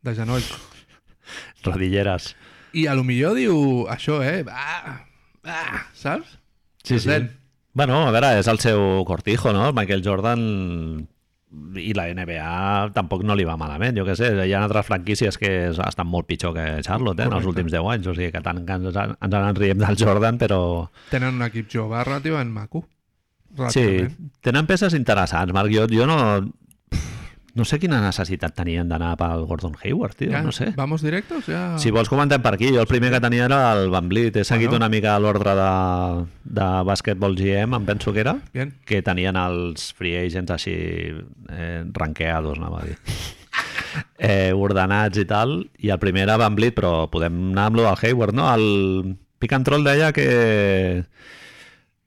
[0.02, 0.50] de genolls.
[1.64, 2.34] Rodilleres.
[2.72, 4.44] I a lo millor diu això, eh?
[4.48, 5.00] Ah,
[5.44, 6.38] ah, saps?
[6.84, 7.16] Sí, sí.
[7.74, 9.68] Bueno, a veure, és el seu cortijo, no?
[9.68, 10.40] El Michael Jordan
[11.74, 15.34] i la NBA tampoc no li va malament, jo què sé, hi ha altres franquícies
[15.38, 18.42] que estan molt pitjor que Charlotte eh, en els últims 10 anys, o sigui que
[18.44, 20.60] tant que ens, ens en riem del Jordan, però
[21.10, 22.84] Tenen un equip jove relativament maco.
[22.86, 24.30] sí, Relativament.
[24.46, 26.20] tenen peces interessants, Marc, jo, jo no
[27.54, 30.70] no sé quina necessitat tenien d'anar pel Gordon Hayward, tio, Ja, no sé.
[30.76, 31.46] Vamos directos?
[31.50, 31.78] Ja...
[31.78, 34.44] Si vols comentem per aquí, jo el primer que tenia era el Van Vliet, he
[34.44, 34.84] seguit Bueno.
[34.84, 38.74] una mica l'ordre de, de bàsquetbol GM, em penso que era, Bien.
[38.86, 40.74] que tenien els free agents així
[41.50, 42.96] eh, ranqueados, anava a dir.
[44.18, 47.88] eh, ordenats i tal, i el primer era Van Vliet, però podem anar amb lo
[47.88, 48.46] del Hayward, no?
[48.54, 51.04] El Pick and Troll deia que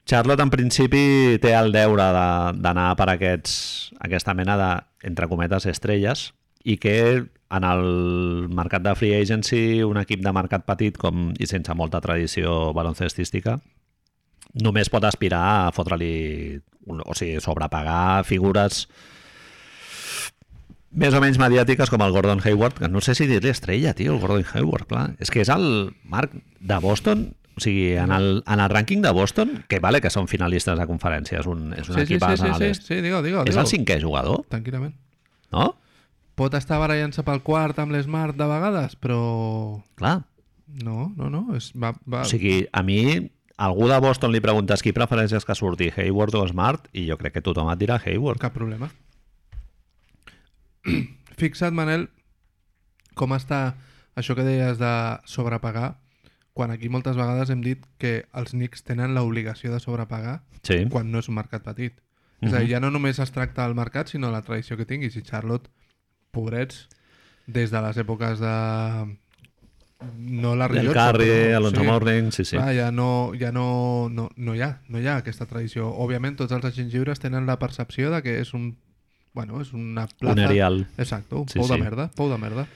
[0.06, 4.72] Charlotte en principi té el deure de- d'anar per aquests, aquesta mena de,
[5.04, 6.32] entre cometes, estrelles
[6.64, 6.98] i que
[7.54, 12.02] en el mercat de free agency un equip de mercat petit com, i sense molta
[12.02, 13.60] tradició baloncestística
[14.64, 16.14] només pot aspirar a fotre-li
[16.88, 18.88] o sigui, sobrepagar figures
[20.94, 24.14] més o menys mediàtiques com el Gordon Hayward, que no sé si dir-li estrella, tio,
[24.14, 25.06] el Gordon Hayward, clar.
[25.18, 29.12] És que és el Marc de Boston, o sigui, en el, en el rànquing de
[29.14, 32.24] Boston, que vale que són finalistes de conferència, és un, és un Sí, sí, equip
[32.30, 32.84] sí, sí, a sí, l'est.
[32.90, 34.94] sí, digue digue És el cinquè jugador, Tranquil·lament.
[35.52, 35.76] no?
[36.36, 39.20] Pot estar barallant-se pel quart amb l'Smart de vegades, però...
[40.02, 40.24] Clar.
[40.82, 41.44] No, no, no.
[41.56, 42.24] És, va, va...
[42.24, 43.30] O sigui, a mi,
[43.62, 47.36] algú de Boston li preguntes qui prefereixes que surti, Hayward o Smart, i jo crec
[47.38, 48.42] que tothom et dirà Hayward.
[48.42, 48.90] Cap problema.
[51.40, 52.08] Fixa't, Manel,
[53.14, 53.76] com està
[54.18, 54.94] això que deies de
[55.30, 55.94] sobrepagar,
[56.54, 60.86] quan aquí moltes vegades hem dit que els Knicks tenen l'obligació de sobrepagar Sí.
[60.90, 61.94] quan no és un mercat petit.
[62.42, 65.16] És a dir, ja no només es tracta del mercat, sinó la tradició que tinguis.
[65.16, 65.70] I Charlotte,
[66.32, 66.90] pobrets,
[67.48, 69.18] des de les èpoques de...
[70.18, 71.88] No la El Rillotto, Carri, però- Alonso sí.
[71.88, 72.58] Morning, sí, sí.
[72.58, 75.88] Clar, ja no, ja no, no, no, hi ha, no hi ha aquesta tradició.
[75.96, 78.76] Òbviament, tots els agents lliures tenen la percepció de que és un...
[79.34, 80.34] Bueno, és una plaça...
[80.36, 80.88] Un aerial.
[80.98, 81.82] Exacte, un Sí, pou de sí.
[81.82, 82.68] merda, pou de merda.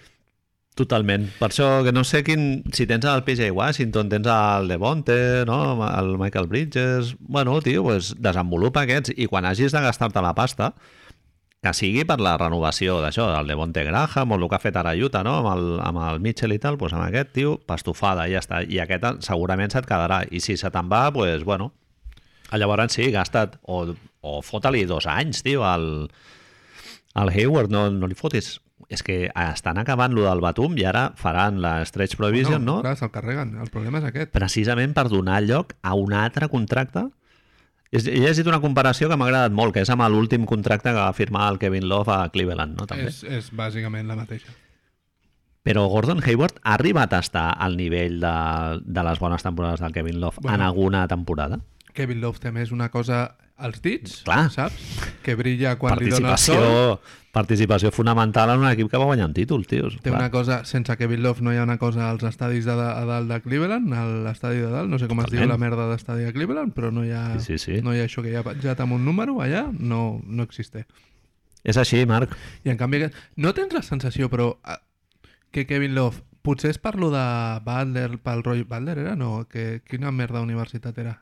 [0.77, 1.25] Totalment.
[1.39, 2.61] Per això que no sé quin...
[2.75, 5.17] Si tens el PJ Washington, tens el Devonte,
[5.49, 5.57] no?
[5.87, 7.15] el Michael Bridges...
[7.19, 10.75] Bueno, tio, pues desenvolupa aquests i quan hagis de gastar-te la pasta,
[11.65, 14.93] que sigui per la renovació d'això, del Devonte Graham o el que ha fet ara
[14.93, 15.39] Utah, no?
[15.41, 18.61] amb, el, amb el Mitchell i tal, doncs amb aquest, tio, pastofada, ja està.
[18.61, 20.21] I aquest segurament se't quedarà.
[20.29, 21.71] I si se te'n va, doncs, bueno,
[22.53, 23.81] llavors sí, gasta't, o,
[24.21, 26.05] o fota-li dos anys, tio, al,
[27.17, 31.10] al Hayward, no, no li fotis és que estan acabant lo del Batum i ara
[31.19, 32.77] faran la stretch provision, no?
[32.77, 32.84] no?
[32.86, 33.58] Clar, se'l carreguen.
[33.60, 34.32] El problema és aquest.
[34.32, 37.10] Precisament per donar lloc a un altre contracte
[37.91, 41.12] he llegit una comparació que m'ha agradat molt, que és amb l'últim contracte que va
[41.15, 42.88] firmar el Kevin Love a Cleveland, no?
[42.88, 43.08] També.
[43.12, 44.51] És, és bàsicament la mateixa.
[45.67, 48.36] Però Gordon Hayward ha arribat a estar al nivell de,
[48.84, 50.56] de les bones temporades del Kevin Love Bueno.
[50.56, 51.60] en alguna temporada?
[51.93, 54.49] Kevin Love té més una cosa als dits, Clar.
[54.53, 54.75] saps?
[55.25, 56.99] Que brilla quan li dona el sol.
[57.37, 59.97] participació, fonamental en un equip que va guanyant títols, tios.
[60.01, 63.03] Té una cosa, sense Kevin Love no hi ha una cosa als estadis de, a
[63.05, 65.51] dalt de Cleveland, a l'estadi de dalt, no sé com es diu Totalment.
[65.53, 67.81] la merda d'estadi de Cleveland, però no hi ha, Sí, sí, sí.
[67.85, 70.85] no hi ha això que hi ha penjat amb un número allà, no, no existe.
[71.63, 72.33] És així, Marc.
[72.63, 73.03] I en canvi,
[73.35, 74.77] no tens la sensació, però, eh,
[75.51, 77.25] que Kevin Love, potser és per lo de
[77.65, 79.15] Butler, pel Roy Butler era?
[79.19, 81.19] No, que, quina merda universitat era?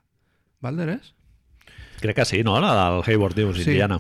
[0.61, 1.14] Butler és?
[2.01, 2.60] Crec que sí, no?
[2.62, 3.71] La del Hayward, dius, Sí.
[3.71, 3.99] Indiana.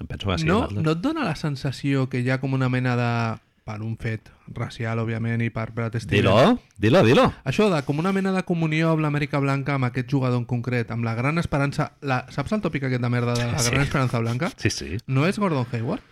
[0.00, 0.46] Em penso que sí.
[0.46, 3.38] no, no et dona la sensació que hi ha com una mena de...
[3.62, 6.10] per un fet racial, òbviament, i per Brad Stevens.
[6.10, 7.26] Dilo, dilo, dilo.
[7.46, 10.90] Això de com una mena de comunió amb l'Amèrica Blanca, amb aquest jugador en concret,
[10.90, 11.92] amb la gran esperança...
[12.02, 13.70] La, saps el tòpic aquest de merda de la Sí.
[13.70, 14.50] gran esperança blanca?
[14.56, 14.96] Sí, sí.
[15.06, 16.02] No és Gordon Hayward?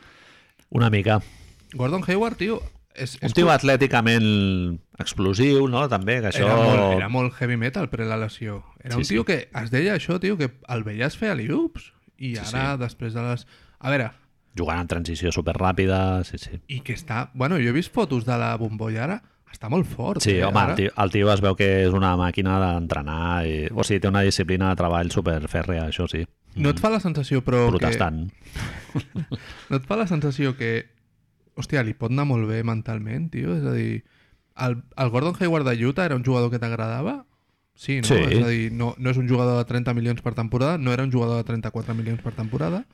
[0.70, 1.18] Una mica.
[1.74, 2.62] Gordon Hayward, tio...
[2.94, 4.24] És, Un és tio atlèticament
[5.00, 5.84] explosiu, no?
[5.88, 6.44] També, que això...
[6.44, 8.64] Era, molt, era molt heavy metal pre la lesió.
[8.82, 9.26] Era Sí, un tio sí.
[9.30, 11.92] que es deia això, tio, que el veies fer aliups.
[12.20, 13.46] I Sí, ara, després de les...
[13.80, 14.10] A veure,
[14.58, 16.58] Jugant en transició superràpida, sí, sí.
[16.68, 17.28] i que està...
[17.38, 19.18] Bueno, jo he vist fotos de la bombolla ara,
[19.50, 20.20] està molt fort.
[20.24, 20.74] Sí, eh, home, ara.
[20.74, 23.54] el tio, el tio es veu que és una màquina d'entrenar, i...
[23.70, 26.24] o sigui, té una disciplina de treball superfèrrea, això sí.
[26.58, 27.68] No et fa la sensació, però...
[27.70, 28.24] Protestant.
[28.90, 29.04] Que...
[29.70, 30.88] No et fa la sensació que...
[31.60, 33.54] Hòstia, li pot anar molt bé mentalment, tio?
[33.58, 34.02] És a dir,
[34.66, 37.20] el, el Gordon Hayward de Utah era un jugador que t'agradava?
[37.80, 38.10] Sí, no?
[38.10, 38.18] Sí.
[38.20, 41.06] És a dir, no, no és un jugador de 30 milions per temporada, no era
[41.06, 42.84] un jugador de 34 milions per temporada,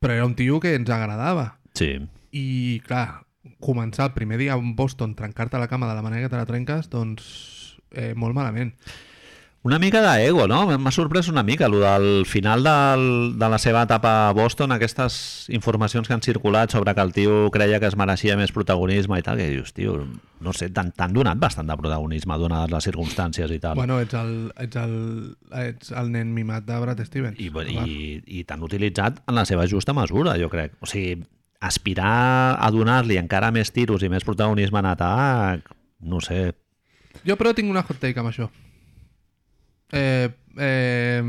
[0.00, 1.58] però era un tio que ens agradava.
[1.76, 1.94] Sí.
[2.32, 3.26] I, clar,
[3.60, 6.48] començar el primer dia a Boston, trencar-te la cama de la manera que te la
[6.48, 7.26] trenques, doncs
[7.92, 8.72] eh, molt malament.
[9.62, 10.64] Una mica d'ego, no?
[10.74, 13.04] M'ha sorprès una mica, el del final del,
[13.38, 17.36] de la seva etapa a Boston, aquestes informacions que han circulat sobre que el tio
[17.54, 20.00] creia que es mereixia més protagonisme i tal, que dius, tio,
[20.42, 23.78] no sé, t'han donat bastant de protagonisme donades les circumstàncies i tal.
[23.78, 24.32] Bueno, ets el,
[24.64, 24.96] ets el,
[25.60, 27.38] ets el nen mimat de Brad Stevens.
[27.38, 27.86] I, Clar.
[27.86, 30.74] i, i t'han utilitzat en la seva justa mesura, jo crec.
[30.82, 31.20] O sigui,
[31.62, 35.70] aspirar a donar-li encara més tiros i més protagonisme en atac,
[36.02, 36.48] no sé.
[37.22, 38.50] Jo però tinc una hot take amb això.
[39.92, 41.22] Eh, eh,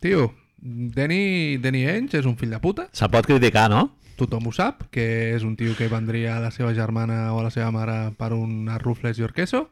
[0.00, 3.90] tio, Danny, Danny Ainge és un fill de puta, Se'l pot criticar, no?
[4.20, 7.46] tothom ho sap, que és un tio que vendria a la seva germana o a
[7.46, 9.66] la seva mare per una rufles i orqueso,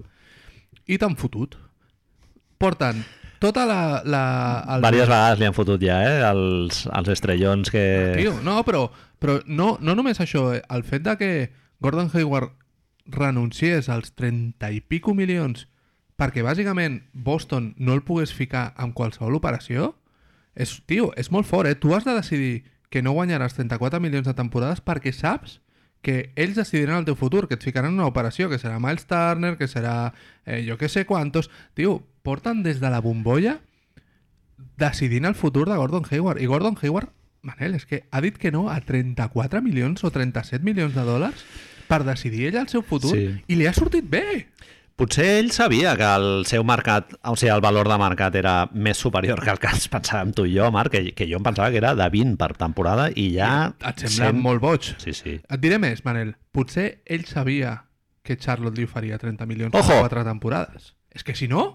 [0.89, 1.59] i t'han fotut.
[2.59, 3.03] Porten
[3.43, 3.81] tota la...
[4.05, 4.25] la
[4.75, 4.85] el...
[4.85, 6.21] Vàries vegades li han fotut ja, eh?
[6.31, 7.85] Els, els estrellons que...
[8.19, 8.87] Tio, no, però,
[9.21, 10.63] però no, no només això, eh?
[10.75, 11.33] el fet de que
[11.85, 12.55] Gordon Hayward
[13.09, 15.69] renunciés als 30 i pico milions
[16.19, 19.93] perquè bàsicament Boston no el pogués ficar amb qualsevol operació,
[20.59, 21.77] és, tio, és molt fort, eh?
[21.79, 25.61] Tu has de decidir que no guanyaràs 34 milions de temporades perquè saps
[26.03, 29.57] que ells decidiran el teu futur, que et ficaran una operació, que serà Miles Turner,
[29.59, 30.13] que serà
[30.47, 31.51] eh, jo que sé quantos...
[31.75, 33.59] Tio, porten des de la bombolla
[34.79, 36.41] decidint el futur de Gordon Hayward.
[36.43, 37.11] I Gordon Hayward,
[37.43, 41.45] Manel, és que ha dit que no a 34 milions o 37 milions de dòlars
[41.89, 43.29] per decidir ell el seu futur Sí.
[43.47, 44.49] i li ha sortit bé.
[44.99, 48.99] Potser ell sabia que el seu mercat, o sigui, el valor de mercat era més
[48.99, 51.71] superior que el que ens pensàvem tu i jo, Marc, que, que jo em pensava
[51.71, 53.51] que era de 20 per temporada i ja...
[53.87, 54.89] Et sembla sent- molt boig.
[54.99, 55.37] Sí, sí.
[55.39, 56.35] Et diré més, Manel.
[56.51, 57.77] Potser ell sabia
[58.27, 59.87] que Charlotte li oferia 30 milions Ojo!
[59.87, 60.91] per quatre temporades.
[61.15, 61.69] És que si no,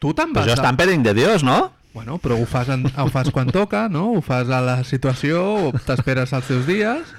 [0.00, 0.48] tu te'n Però vas...
[0.48, 1.74] això a- està en peding de Dios, no?
[1.92, 4.06] Bueno, però ho fas, en, ho fas quan toca, no?
[4.16, 7.12] Ho fas a la situació, t'esperes els teus dies.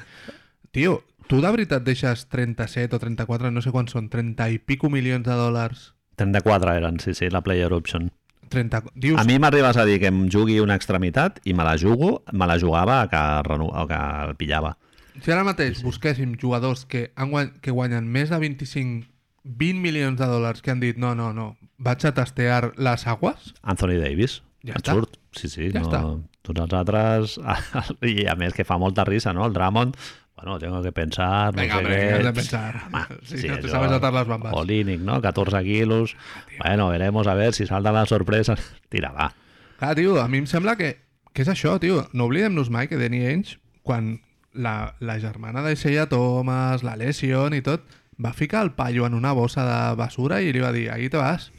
[0.71, 4.89] Tio, tu de veritat deixes 37 o 34, no sé quants són, 30 i pico
[4.89, 8.09] milions de dòlars 34 eren, sí, sí, la player option.
[8.49, 8.81] 30...
[8.95, 12.23] Dius, A mi m'arribes a dir que em jugui una extremitat i me la jugo,
[12.33, 13.69] me la jugava que, reno...
[13.87, 14.75] que el pillava.
[15.21, 17.53] si ara mateix busquéssim jugadors que, han guany...
[17.61, 19.05] que guanyen més de 25,
[19.45, 23.53] 20 milions de dòlars que han dit no, no, no, vaig a testear les aguas,
[23.61, 24.41] Anthony Davis.
[24.65, 24.97] Ja et està.
[24.97, 25.15] surt.
[25.31, 25.69] Sí, sí.
[25.71, 25.87] Ja no...
[25.87, 26.01] està.
[26.49, 27.37] Tots els altres...
[28.11, 29.45] I a més que fa molta risa, no?
[29.45, 29.95] El Drummond,
[30.41, 31.53] bueno, tengo que pensar...
[31.55, 32.07] No Venga, sé hombre, què.
[32.07, 32.81] que has de pensar.
[32.87, 34.53] Home, Sí, no te sabes atar las bambas.
[34.55, 35.21] Olinic, ¿no?
[35.21, 36.15] 14 kilos.
[36.63, 38.59] bueno, veremos a ver si saltan las sorpresas.
[38.89, 39.33] Tira, va.
[39.79, 40.97] Clar, tio, a mi em sembla que,
[41.33, 42.07] que és això, tio.
[42.13, 44.19] No oblidem-nos mai que Danny Ainge, quan
[44.53, 47.85] la, la germana de Sheia Thomas, la Lesion i tot,
[48.19, 51.15] va ficar el paio en una bossa de basura i li va dir, ahí te
[51.17, 51.51] vas.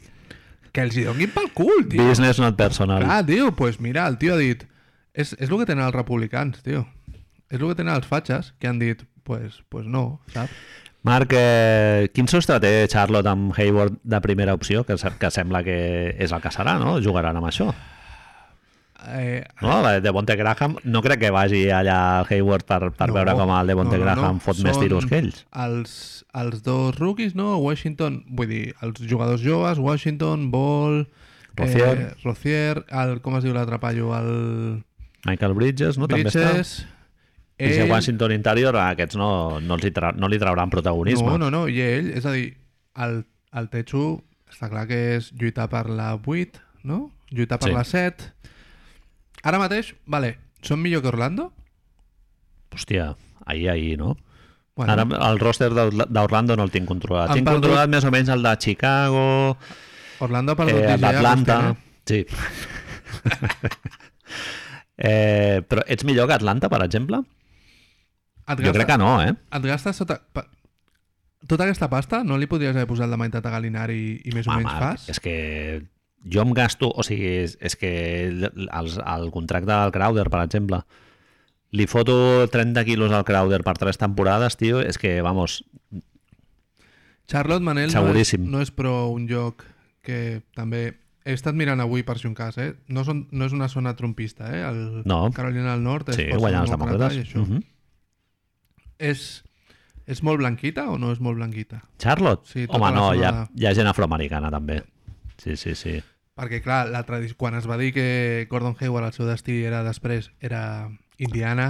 [0.71, 2.03] Que els hi donguin pel cul, tio.
[2.05, 3.01] Business not personal.
[3.03, 4.67] Clar, tio, pues mira, el tio ha dit...
[5.13, 6.85] És, és el que tenen els republicans, tio.
[7.51, 10.51] És el que tenen els fatxes, que han dit, pues, pues no, saps?
[11.03, 14.83] Marc, eh, quin sostre té Charlotte amb Hayward de primera opció?
[14.85, 15.77] Que, que sembla que
[16.21, 16.99] és el que serà, no?
[17.01, 17.71] Jugaran amb això.
[19.07, 19.81] Eh, No?
[19.81, 23.33] La de Bonte Graham, no crec que vagi allà al Hayward per, per no, veure
[23.33, 24.43] com el de Bonte no, no, Graham no.
[24.45, 25.41] fot més Són tiros que ells.
[25.65, 25.95] Els,
[26.37, 27.55] els dos rookies, no?
[27.65, 31.07] Washington, vull dir, els jugadors joves, Washington, Ball,
[31.57, 31.97] Rozier.
[31.97, 34.13] eh, Rozier el, com es diu l'altre paio?
[34.19, 34.83] El
[35.25, 36.05] Michael Bridges, no?
[36.07, 36.53] També està.
[37.69, 41.27] I si Washington Interior, a aquests no, no, els hi tra no li trauran protagonisme.
[41.27, 42.55] No, no, no, i ell, és a dir,
[43.05, 43.21] el,
[43.53, 44.05] el Techu
[44.51, 47.11] està clar que és lluitar per la 8, no?
[47.31, 47.75] Lluitar per Sí.
[47.75, 48.31] la 7.
[49.43, 51.51] Ara mateix, vale, són millor que Orlando?
[52.75, 54.17] Hòstia, ahir, ahir, no?
[54.75, 57.33] Bueno, Ara el roster d'Or- d'Orlando no el tinc controlat.
[57.33, 59.57] Tinc perdut- controlat més o menys el de Chicago,
[60.19, 61.57] Orlando ha perdut eh, d'Atlanta...
[61.59, 62.25] Agustín, Sí.
[64.97, 67.21] eh, però ets millor que Atlanta, per exemple?
[68.53, 69.33] Et Jo crec que no, eh?
[69.57, 70.19] Et gastes sota...
[70.33, 70.47] pa-
[71.47, 74.51] Tota aquesta pasta no li podries haver posat la meitat a Galinari i més o
[74.53, 75.07] Home, menys fas?
[75.09, 75.33] és que
[76.31, 76.91] jo em gasto...
[76.93, 77.89] O sigui, és, és que
[78.29, 80.83] els, el contracte del Crowder, per exemple,
[81.73, 85.63] li foto 30 quilos al Crowder per tres temporades, tio, és que, vamos,
[87.27, 89.65] Charlotte Manel no és, no és pro un lloc
[90.05, 90.91] que també...
[91.21, 92.71] He estat mirant avui per si un cas, eh?
[92.89, 94.61] No, són, no és una zona trumpista, eh?
[94.65, 95.27] El No.
[95.35, 97.17] Carolina del Nord és sí, guanyant els demòcrates.
[97.19, 97.43] i això.
[97.45, 97.59] Mhm.
[99.01, 99.25] És,
[100.07, 101.81] és molt blanquita o no és molt blanquita?
[102.01, 102.47] Charlotte?
[102.49, 104.81] Sí, tota Home, no, hi ha, hi ha gent afroamericana, també.
[105.41, 105.97] Sí, sí, sí.
[106.37, 109.83] Perquè, clar, la tradició, quan es va dir que Gordon Hayward, el seu destí era
[109.83, 110.61] després, era
[111.21, 111.67] Indiana,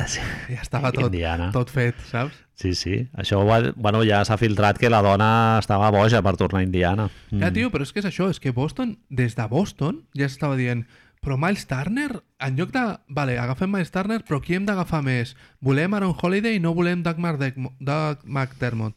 [0.48, 1.50] ja estava tot, Indiana.
[1.52, 2.38] tot fet, saps?
[2.56, 3.02] Sí, sí.
[3.18, 7.10] Això va- bueno, ja s'ha filtrat que la dona estava boja per tornar a Indiana.
[7.32, 7.42] Mm.
[7.42, 10.56] Ja, tio, però és que és això, és que Boston, des de Boston, ja s'estava
[10.56, 10.86] dient
[11.22, 12.82] però Miles Turner, en lloc de...
[13.14, 15.36] Vale, agafem Miles Turner, però qui hem d'agafar més?
[15.62, 18.96] Volem Aaron Holiday i no volem Doug, Mardec- Doug McDermott.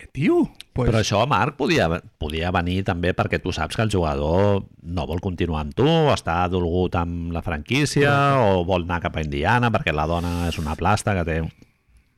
[0.00, 0.40] Eh, tio,
[0.74, 1.86] pues, Però això, Marc, podia,
[2.18, 6.40] podia venir també perquè tu saps que el jugador no vol continuar amb tu, està
[6.50, 8.10] dolgut amb la franquícia
[8.42, 11.36] o vol anar cap a Indiana perquè la dona és una plasta que té,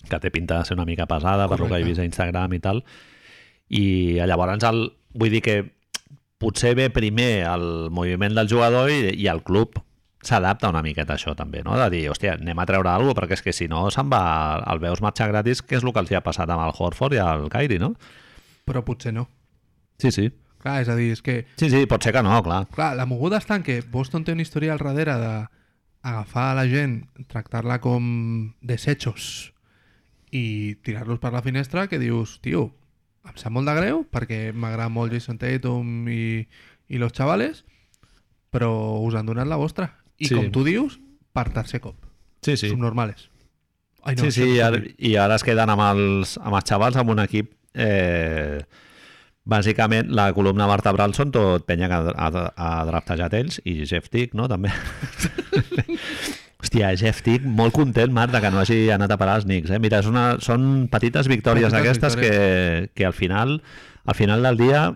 [0.08, 1.90] que té pinta de ser una mica pesada per lo que he Correcte.
[1.90, 2.84] vist a Instagram i tal.
[3.68, 3.84] I
[4.24, 5.58] llavors el, vull dir que
[6.38, 9.80] potser ve primer el moviment del jugador i, i el club
[10.26, 11.76] s'adapta una miqueta a això també, no?
[11.78, 14.22] De dir, hòstia, anem a treure alguna cosa, perquè és que si no se'n va...
[14.72, 17.14] El veus marxar gratis, que és el que els hi ha passat amb el Horford
[17.14, 17.94] i el Kyrie, no?
[18.66, 19.28] però potser no.
[20.02, 20.26] Sí, sí.
[20.60, 22.64] Clar, és a dir, és que Sí, sí, pot ser que no, clar.
[22.74, 25.34] Clar, la moguda està en que Boston té una història al darrere de
[26.06, 28.02] agafar a la gent, tractar-la com
[28.60, 29.52] desechos
[30.34, 32.72] i tirar-los per la finestra que dius, tio,
[33.28, 36.46] em sap molt de greu perquè m'agrada molt Jason Tatum i,
[36.88, 37.64] i los chavales,
[38.50, 38.70] però
[39.04, 39.90] us han donat la vostra.
[40.18, 40.34] I Sí.
[40.34, 40.98] com tu dius,
[41.32, 41.96] per tercer cop.
[42.42, 42.70] Sí, sí.
[42.70, 43.28] Subnormales.
[44.06, 46.64] Ai, sí, això sí, no i ara, i ara es queden amb els, amb els
[46.68, 48.60] xavals amb un equip eh,
[49.44, 54.08] bàsicament la columna vertebral són tot penya que ha, ha, ha draftejat ells i Jeff
[54.08, 54.46] Tick, no?
[54.48, 54.70] També.
[56.62, 59.70] Hòstia, Jeff Tick, molt content, Marc, de que no hagi anat a parar als Knicks.
[59.70, 59.80] Eh?
[59.82, 63.58] Mira, és una, són petites victòries Petites aquestes que, que al final
[64.06, 64.86] al final del dia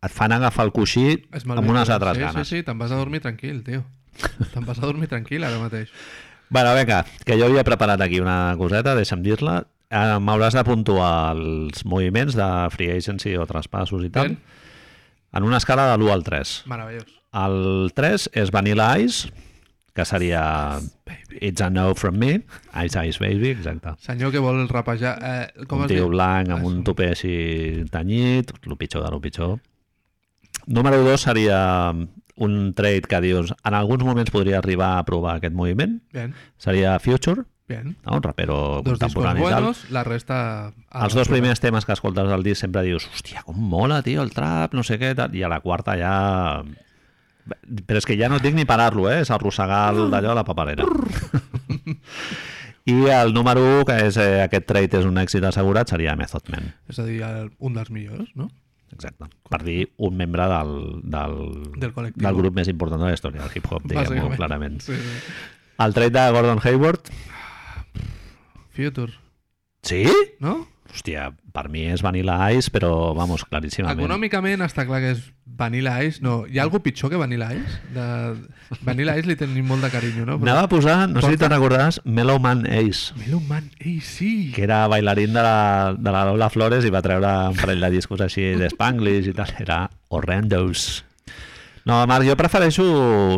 [0.00, 2.48] et fan agafar el coixí amb unes altres sí, ganes.
[2.48, 3.82] Sí, sí, te'n vas a dormir tranquil, tio.
[4.52, 5.90] Te'n vas a dormir tranquil ara mateix.
[6.50, 9.60] Bueno, vinga, que jo havia preparat aquí una coseta, deixa'm dir-la.
[9.90, 14.38] Eh, M'hauràs de puntuar els moviments de free agency o traspassos i tal Ben.
[15.34, 16.56] en una escala de l'1 al 3.
[16.70, 17.16] Meravellós.
[17.40, 19.30] El 3 és Vanilla Ice,
[19.94, 20.78] que seria.
[21.40, 22.44] It's a no from me.
[22.84, 23.94] Ice Ice Baby, exacte.
[24.04, 25.16] Senyor que vol rapejar...
[25.22, 26.14] Eh, com un tio diu?
[26.14, 27.34] blanc amb un tupé així
[27.90, 29.58] tenyit, el pitjor de lo pitjor.
[30.66, 31.60] Número 2 seria
[32.40, 36.00] un trade que dius en alguns moments podria arribar a provar aquest moviment.
[36.12, 37.96] Bien, Seria Future, bien.
[38.04, 38.16] no?
[38.16, 40.72] un rapero Dos contemporani buenos, la resta...
[40.90, 44.32] Els dos primers temes que escoltes del disc sempre dius hòstia, com mola, tio, el
[44.32, 45.34] trap, no sé què, tal.
[45.36, 46.14] i a la quarta ja...
[47.86, 49.20] Però és que ja no et dic ni parar-lo, eh?
[49.24, 50.86] És arrossegar d'allò a la paperera.
[52.90, 56.48] I el número 1, que és eh, aquest trade és un èxit assegurat, seria Method
[56.50, 56.70] Man.
[56.90, 58.48] És a dir, el, un dels millors, no?
[58.90, 59.28] Exacte.
[59.52, 60.72] Per dir un membre del,
[61.12, 61.36] del,
[61.78, 62.24] Del col·lectiu.
[62.24, 64.80] del grup més important de la història del hip-hop, diguem-ho clarament.
[64.82, 65.34] Sí, sí.
[65.80, 67.12] El trade de Gordon Hayward,
[68.74, 69.12] Future,
[69.82, 70.04] sí?
[70.40, 70.66] no?
[70.90, 74.02] Hòstia, per mi és Vanilla Ice, però, vamos, claríssimament.
[74.02, 75.22] Econòmicament està clar que és
[75.60, 76.22] Vanilla Ice.
[76.24, 77.80] No, hi ha algú pitjor que Vanilla Ice?
[77.94, 78.06] De...
[78.86, 80.38] Vanilla Ice li tenim molt de carinyo, no?
[80.42, 84.52] Anava a posar, no sé si te'n recordaràs, Mellow Man Ace, Melon Man, ei, sí!
[84.54, 87.94] que era bailarín de la, de la Lola Flores i va treure un parell de
[87.94, 89.54] discos així d'Spanglish i tal.
[89.60, 91.04] Era horrendos.
[91.88, 92.84] No, Marc, jo prefereixo,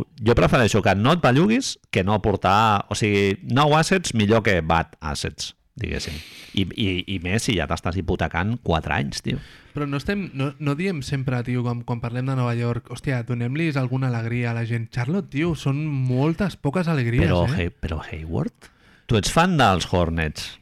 [0.02, 2.86] jo prefereixo que no et belluguis que no portar...
[2.90, 6.14] O sigui, nou assets millor que bad assets, diguéssim.
[6.52, 9.40] I, i, i més si ja t'estàs hipotecant 4 anys, tio.
[9.72, 13.22] Però no, estem, no, no diem sempre, tio, quan, quan parlem de Nova York, hòstia,
[13.28, 14.90] donem-li alguna alegria a la gent.
[14.92, 17.56] Charlotte, tio, són moltes, poques alegries, Però, eh?
[17.56, 18.68] hey, però Hayward?
[19.08, 20.52] Tu ets fan dels Hornets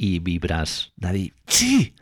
[0.00, 1.92] i vibres de dir sí,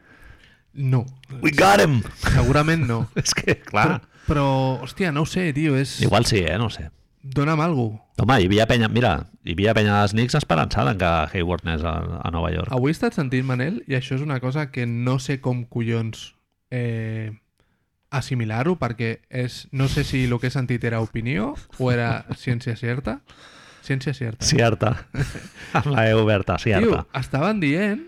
[0.79, 1.05] No,
[1.43, 2.03] we got him!
[2.23, 3.01] segurament no.
[3.19, 4.45] És que, clar, Però, però,
[4.85, 6.01] hòstia, no ho sé, tio, és...
[6.05, 6.59] igual sí, eh?
[6.59, 6.91] No sé.
[7.23, 9.13] Dóna'm alguna Home, hi havia penya, mira,
[9.49, 12.69] hi havia penya dels Knicks esperançada en que Hayward anés a, a Nova York.
[12.75, 16.35] Avui he estat sentint, Manel, i això és una cosa que no sé com collons
[16.69, 17.33] eh,
[18.13, 22.75] assimilar-ho, perquè és, no sé si el que he sentit era opinió o era ciència
[22.77, 23.23] certa.
[23.89, 24.45] Ciència certa.
[24.45, 24.91] Cierta.
[25.81, 27.07] Amb la E oberta, Tio, cierta.
[27.17, 28.03] estaven dient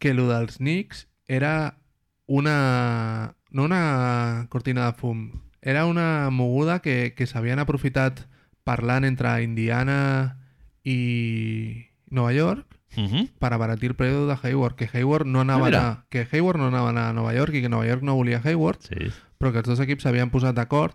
[0.00, 1.76] que el dels Knicks era
[2.24, 3.34] una...
[3.50, 5.26] no una cortina de fum,
[5.60, 8.24] era una moguda que, que s'havien aprofitat
[8.64, 10.40] parlant entre Indiana
[10.84, 12.66] i Nova York
[12.96, 13.28] Uh -huh.
[13.70, 15.80] el preu de Hayward, que Hayward no anava Ah, a mira.
[15.80, 18.40] anar, que Hayward no anava a a Nova York i que Nova York no volia
[18.44, 19.10] Hayward, Sí.
[19.36, 20.94] però que els dos equips s'havien posat d'acord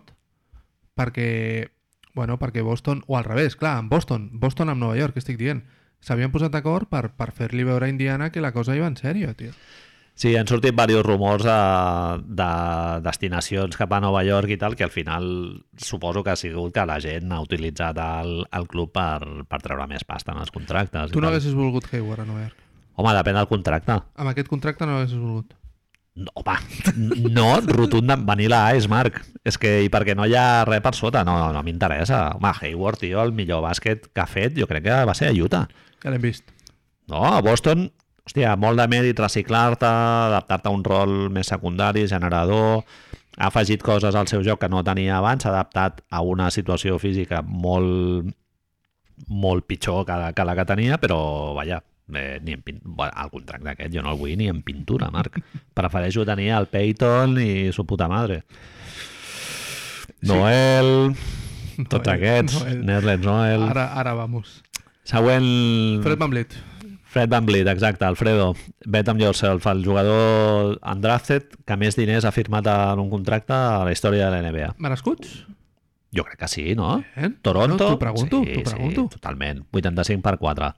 [0.96, 1.68] perquè,
[2.14, 5.62] bueno, perquè Boston, o al revés, clar, en Boston, Boston amb Nova York, estic dient,
[6.00, 9.34] s'havien posat d'acord per, per fer-li veure a Indiana que la cosa iba en sèrio,
[9.34, 9.50] tio.
[10.20, 11.60] Sí, han sortit diversos rumors de,
[12.36, 12.48] de
[13.06, 15.24] destinacions cap a Nova York i tal, que al final
[15.80, 19.86] suposo que ha sigut que la gent ha utilitzat el, el club per, per treure
[19.88, 21.14] més pasta en els contractes.
[21.14, 22.58] Tu no haguessis volgut Hayward a Nova York.
[23.00, 23.96] Home, depèn del contracte.
[23.96, 25.56] Amb aquest contracte no haguessis volgut.
[26.20, 26.58] No, home,
[27.32, 29.22] no, rotunda, Vanilla Ice, Marc.
[29.46, 32.26] És que, i perquè no hi ha res per sota, no, no, no m'interessa.
[32.36, 35.32] Home, Hayward, tio, el millor bàsquet que ha fet, jo crec que va ser a
[35.32, 35.64] Utah.
[36.04, 36.52] Ja l'hem vist.
[37.08, 37.88] No, a Boston,
[38.30, 42.84] hòstia, molt de mèrit reciclar-te, adaptar-te a un rol més secundari, generador,
[43.40, 46.98] ha afegit coses al seu joc que no tenia abans, s'ha adaptat a una situació
[47.02, 48.30] física molt
[49.28, 51.82] molt pitjor que, la- que la que tenia, però, vaja,
[52.14, 52.78] eh, ni en pin...
[52.84, 55.36] bueno, el contracte aquest jo no el vull ni en pintura, Marc.
[55.76, 58.44] Prefereixo tenir el Peyton i su puta madre.
[60.22, 61.14] Noel,
[61.90, 62.80] tots Noel, aquests, Noel.
[62.86, 63.66] Nerlens Noel...
[63.74, 64.62] Ara, ara vamos.
[65.04, 66.00] Següent...
[66.04, 66.56] Fred Van Vliet.
[67.10, 68.52] Fred Van Vliet, exacte, Alfredo.
[68.86, 73.80] Bet amb yourself, el jugador undrafted que més diners ha firmat en un contracte a
[73.84, 74.74] la història de la NBA.
[74.78, 75.40] Merescuts?
[76.14, 77.00] Jo crec que sí, no?
[77.16, 77.32] Eh?
[77.42, 77.74] Toronto?
[77.76, 79.02] No, t'ho pregunto, sí, t'ho pregunto.
[79.08, 79.64] Sí, totalment.
[79.74, 80.70] 85 per 4.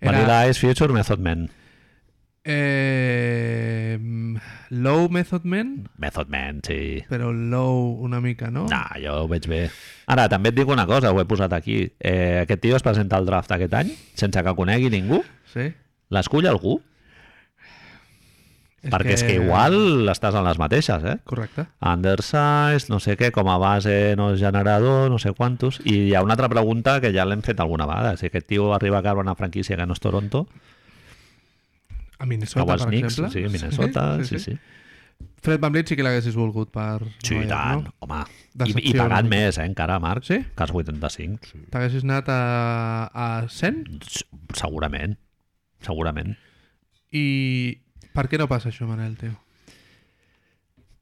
[0.00, 1.48] Era- Vanilla Ice Future Method Man.
[2.42, 3.98] Eh,
[4.70, 7.04] low Method Man, Method Man, sí.
[7.10, 8.66] però low una mica, no?
[8.70, 9.66] No, jo ho veig bé.
[10.08, 11.82] Ara, també et dic una cosa, ho he posat aquí.
[12.00, 15.20] Eh, aquest tio es presenta al draft aquest any, sense que conegui ningú.
[15.52, 15.68] Sí.
[16.10, 16.80] L'escull algú?
[18.80, 21.18] Perquè és que igual estàs en les mateixes, eh?
[21.28, 21.66] Correcte.
[21.84, 25.82] Undersized, no sé què, com a base no és generador, no sé quantos.
[25.84, 28.16] I hi ha una altra pregunta que ja l'hem fet alguna vegada.
[28.16, 30.46] Si aquest tio arriba a caure a una franquícia que no és Toronto,
[32.20, 33.32] A Minnesota, als per Knicks, exemple.
[33.32, 34.58] sí, Minnesota, sí, sí.
[35.40, 37.94] Fred Van Vliet sí que l'haguessis volgut per Sí, Nova i tant, no?
[38.04, 38.20] home.
[38.24, 39.36] I, Decepció I una pagant mica.
[39.36, 40.24] més, eh, encara, Marc.
[40.28, 40.38] Sí?
[40.56, 41.48] Que els 85.
[41.48, 41.60] Sí.
[41.72, 42.40] T'haguessis anat a,
[43.12, 43.80] a 100?
[44.04, 44.24] S-
[44.60, 45.16] Segurament.
[45.84, 46.36] Segurament.
[47.12, 47.24] I
[48.16, 49.32] per què no passa això, Manel, tio?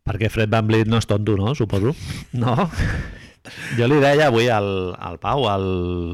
[0.08, 1.54] Perquè Fred Van Vliet no és tonto, no?
[1.58, 1.94] Suposo.
[2.32, 2.54] No?
[3.78, 4.66] Jo li deia avui al,
[5.00, 5.66] al Pau, al,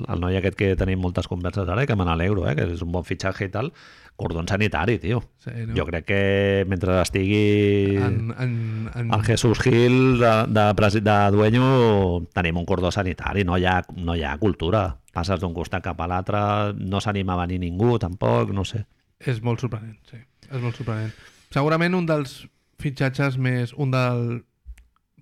[0.07, 2.55] al noi aquest que tenim moltes converses ara, i que me n'alegro, eh?
[2.59, 3.73] que és un bon fitxatge i tal,
[4.17, 5.23] cordon sanitari, tio.
[5.43, 5.75] Sí, no?
[5.77, 9.13] Jo crec que mentre estigui En, en, en...
[9.13, 14.15] el Jesús Gil de, de, de dueño tenim un cordó sanitari, no hi ha, no
[14.15, 14.87] hi ha cultura.
[15.15, 16.39] Passes d'un costat cap a l'altre,
[16.79, 18.85] no s'anima a venir ningú, tampoc, no sé.
[19.21, 20.19] És molt sorprenent, sí.
[20.51, 21.13] És molt sorprenent.
[21.55, 22.45] Segurament un dels
[22.83, 23.75] fitxatges més...
[23.79, 24.43] Un del...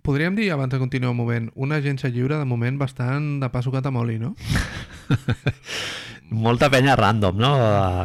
[0.02, 3.62] Podríem dir, abans de continuar un moment, una agència lliure de moment bastant de pa
[3.62, 4.32] sucat amb oli, no?
[6.30, 7.50] Molta penya random, no?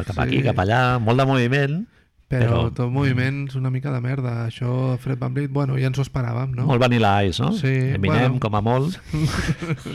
[0.06, 0.20] Cap Sí.
[0.20, 1.86] aquí, cap allà, molt de moviment,
[2.28, 4.44] Però, Però- tot moviment és una mica de merda.
[4.46, 6.66] Això, Fred Van Vliet, bueno, ja ens ho esperàvem, no?
[6.66, 7.52] molt vanilla ice, no?
[7.56, 8.40] Sí, Eminem, bueno.
[8.40, 8.98] com a molt.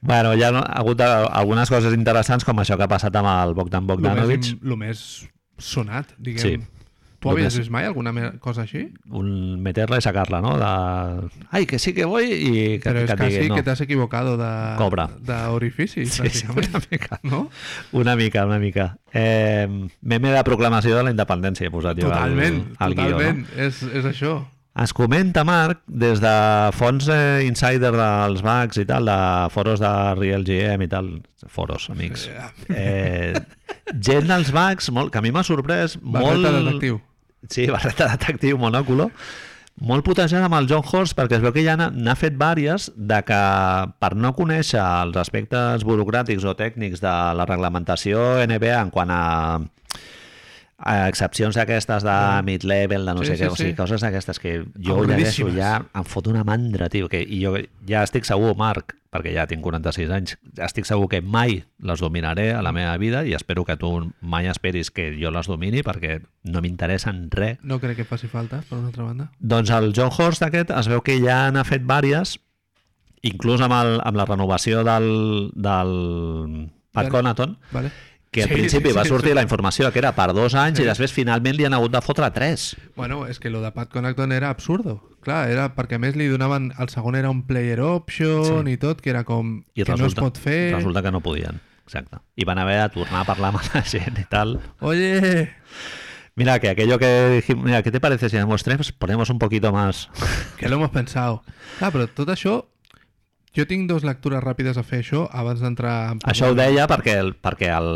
[0.00, 3.54] bueno, hi ha hagut eh, algunes coses interessants com això que ha passat amb el
[3.58, 4.40] Bogdan Bogdanovic.
[4.46, 5.02] més, lo més
[5.58, 6.62] sonat, diguem.
[6.62, 6.81] Sí.
[7.22, 8.12] Tu havies vist mai alguna
[8.42, 8.88] cosa així?
[9.10, 10.56] un meterla i sacar-la, no?
[10.58, 11.44] De...
[11.54, 12.52] Ai, que sí que voy i
[12.82, 13.58] que, Però que és quasi digui, no.
[13.60, 14.50] que t'has equivocado de...
[14.80, 15.08] Cobra.
[15.22, 17.20] D'orifici, Sí, sí, una mica.
[17.22, 17.48] No?
[17.92, 18.96] Una mica, una mica.
[19.12, 19.68] Eh,
[20.00, 23.44] meme de proclamació de la independència he posat jo Totalment, al, al totalment.
[23.46, 23.62] guió, no?
[23.68, 24.40] és, és això.
[24.82, 26.30] Es comenta, Marc, des de
[26.72, 29.16] fons eh, insider dels bancs i tal, de
[29.52, 31.10] foros de Real GM i tal,
[31.52, 32.24] foros, amics.
[32.72, 33.34] Eh,
[34.00, 36.48] gent dels bancs, molt, que a mi m'ha sorprès, molt...
[36.48, 37.02] Detectiu.
[37.50, 39.10] Sí, barreta detectiu, monòculo.
[39.88, 43.22] Molt putejant amb el John Horst perquè es veu que ja n'ha fet vàries de
[43.24, 43.38] que
[44.04, 49.22] per no conèixer els aspectes burocràtics o tècnics de la reglamentació NBA en quant a,
[50.82, 53.76] a excepcions d'aquestes de mid-level, de no Sí, sé sí, què, o sigui, sí.
[53.80, 55.54] coses d'aquestes que jo ho Avorridíssimes.
[55.54, 57.56] llegeixo ja, em fot una mandra, tio, que, i jo
[57.88, 62.46] ja estic segur, Marc, perquè ja tinc 46 anys, estic segur que mai les dominaré
[62.56, 63.90] a la meva vida i espero que tu
[64.24, 68.62] mai esperis que jo les domini perquè no m'interessen res No crec que faci falta,
[68.68, 69.28] per una altra banda.
[69.38, 72.38] doncs el John Horst aquest es veu que ja n'ha fet vàries,
[73.22, 75.92] inclús amb, el, amb la renovació del, del
[76.92, 77.12] Pat Vale.
[77.12, 77.92] Conaton, Vale?
[78.32, 79.34] Que al Sí, principi sí, va sortir sí.
[79.36, 80.86] la informació que era per dos anys Sí.
[80.86, 82.70] i després finalment li han hagut de fotre tres.
[82.96, 85.02] Bueno, és que lo de Pat Connaughton era absurdo.
[85.22, 86.72] Clar, era perquè més li donaven...
[86.80, 88.72] El segon era un player option Sí.
[88.72, 89.60] i tot, que era com...
[89.76, 90.72] I que no es pot fer...
[90.74, 91.60] resulta que no podien.
[91.84, 92.18] Exacte.
[92.34, 94.58] I van haver de tornar a parlar amb la gent i tal.
[94.80, 95.52] Oye,
[96.34, 99.38] Mira, que aquello que dijimos, mira, ¿qué te parece si en los tres ponemos un
[99.38, 100.08] poquito más?
[100.56, 101.42] que lo hemos pensado.
[101.78, 102.62] Clar, però tot això...
[103.52, 106.14] Jo tinc dos lectures ràpides a fer això abans d'entrar...
[106.14, 107.90] en Això ho deia perquè, el, perquè el,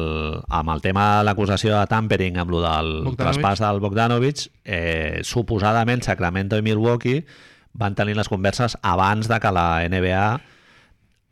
[0.52, 6.04] amb el tema de l'acusació de tampering amb lo del traspàs del Bogdanovic, eh, suposadament
[6.04, 7.24] Sacramento i Milwaukee
[7.72, 10.28] van tenir les converses abans de que la NBA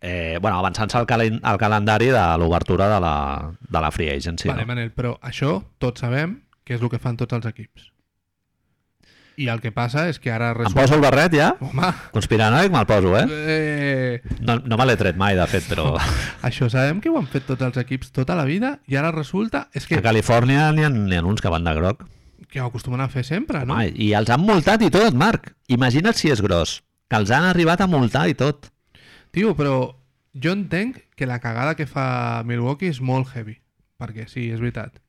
[0.05, 3.17] eh, bueno, avançant-se al, calen al calendari de l'obertura de, la,
[3.61, 4.49] de la free agency.
[4.49, 4.73] Vale, no?
[4.73, 7.91] Manel, però això tots sabem que és el que fan tots els equips.
[9.37, 10.81] I el que passa és que ara Em resulta...
[10.81, 11.49] poso el barret ja?
[11.61, 13.25] Home, Conspiranoic me'l poso, eh?
[13.29, 15.95] eh, No, no me l'he tret mai, de fet, però
[16.49, 19.69] això sabem que ho han fet tots els equips tota la vida i ara resulta
[19.75, 22.05] és que, a Califòrnia n'hi ha, ha uns que van de groc.
[22.49, 23.75] que ho acostumen a fer sempre, no?
[23.75, 25.51] Home, I els han multat i tot, Marc.
[25.67, 26.83] Imagina't si és gros.
[27.11, 28.69] Que els han arribat a multar i tot.
[29.35, 29.97] Tio, però
[30.39, 33.57] jo entenc que la cagada que fa Milwaukee és molt heavy.
[33.99, 35.01] Perquè sí, és veritat.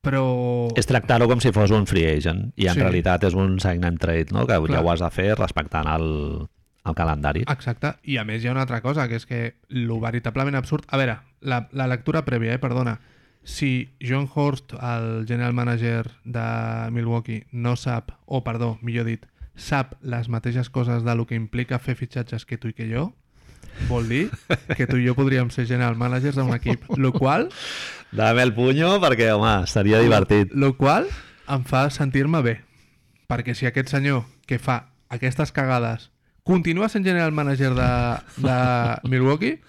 [0.00, 0.68] Però...
[0.80, 2.80] És tractar-ho com si fos un free agent i en Sí.
[2.80, 4.46] realitat és un sign and trade, no?
[4.46, 4.82] que ja Clar.
[4.84, 6.48] ho has de fer respectant el,
[6.86, 7.44] el calendari.
[7.46, 7.94] Exacte.
[8.08, 10.86] I a més hi ha una altra cosa, que és que lo veritablement absurd...
[10.88, 12.98] A veure, la, la lectura prèvia, eh, perdona.
[13.44, 19.94] Si John Horst, el general manager de Milwaukee, no sap, o perdó, millor dit, sap
[20.00, 23.10] les mateixes coses de lo que implica fer fitxatges que tu i que jo,
[23.88, 24.28] vol dir
[24.76, 26.84] que tu i jo podríem ser general managers d'un equip.
[26.96, 27.48] Lo qual,
[28.12, 30.50] Dame el puño perquè, home, estaria divertit.
[30.52, 31.06] lo qual
[31.48, 32.56] em fa sentir-me bé.
[33.30, 36.10] Perquè si aquest senyor que fa aquestes cagades
[36.42, 37.90] continua sent general manager de,
[38.42, 38.56] de
[39.08, 39.60] Milwaukee,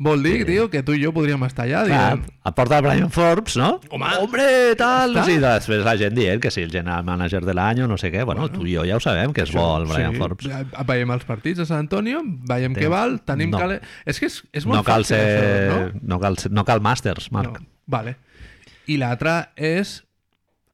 [0.00, 2.30] vol dir, tio, que tu i jo podríem estar allà Clar, dient...
[2.48, 3.68] et porta el Brian Forbes, no?
[3.92, 4.44] Home, hombre,
[4.80, 5.12] tal!
[5.12, 5.24] està.
[5.28, 8.08] Sí, després la gent dient que si el general manager de l'any o no sé
[8.10, 8.24] què.
[8.24, 10.48] Bueno, tu i jo ja ho sabem, que és bo el Brian Forbes.
[10.48, 12.80] Sí, veiem els partits de Sant Antonio, veiem Sí.
[12.80, 13.58] què val, tenim No.
[13.60, 13.80] cale...
[14.08, 16.20] És que és, és molt No cal, fàcil, ser, això, no?
[16.24, 17.60] cal, ser- no cal màsters, Marc.
[17.60, 18.16] No, vale.
[18.88, 20.00] I l'altra és...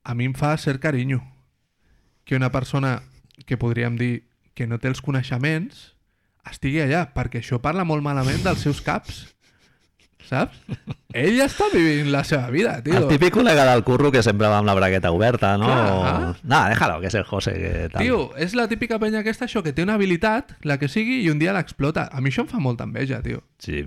[0.07, 1.19] A mi em fa ser carinyo
[2.25, 3.03] que una persona
[3.45, 4.23] que podríem dir
[4.55, 5.96] que no té els coneixements
[6.53, 9.25] estigui allà, perquè això parla molt malament dels seus caps.
[10.27, 10.59] Saps?
[11.15, 12.97] Ell està vivint la seva vida, tio.
[12.99, 15.69] El típic col·lega del curro que sempre va amb la bragueta oberta, no?
[15.71, 15.85] Clar.
[15.93, 16.33] O...
[16.43, 17.55] No, déjalo, que és el José.
[17.61, 18.03] Que tal.
[18.03, 21.31] Tio, és la típica penya aquesta, això, que té una habilitat, la que sigui, i
[21.31, 22.09] un dia l'explota.
[22.11, 23.45] A mi això em fa molta enveja, tio.
[23.63, 23.85] Sí.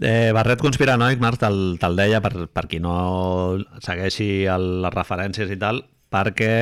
[0.00, 2.96] Eh, Barret conspiranoic, Marc, te'l te deia per, per qui no
[3.84, 6.54] segueixi el, les referències i tal, perquè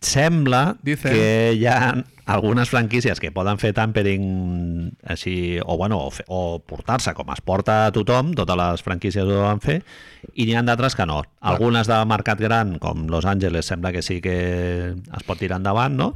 [0.00, 1.12] sembla Dicen.
[1.12, 6.60] que hi ha algunes franquícies que poden fer tampering així, o, bueno, o, fe- o
[6.64, 9.80] portar-se com es porta a tothom, totes les franquícies ho van fer,
[10.34, 11.20] i n'hi ha d'altres que no.
[11.40, 14.36] Algunes de mercat gran, com Los Angeles, sembla que sí que
[14.94, 16.12] es pot tirar endavant, no?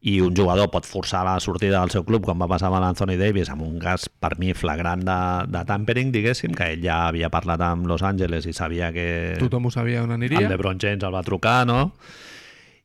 [0.00, 3.16] i un jugador pot forçar la sortida del seu club, com va passar amb l'Anthony
[3.18, 5.16] Davis, amb un cas, per mi, flagrant de,
[5.50, 9.66] de tampering, diguéssim, que ell ja havia parlat amb Los Angeles i sabia que Tothom
[9.66, 10.46] ho sabia on el aniria.
[10.48, 11.90] LeBron James el va trucar, no?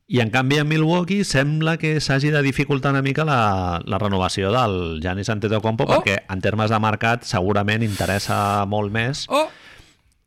[0.06, 4.50] I en canvi a Milwaukee sembla que s'hagi de dificultar una mica la, la renovació
[4.52, 6.02] del Giannis Antetokounmpo Oh!
[6.02, 9.46] perquè en termes de mercat segurament interessa molt més Oh!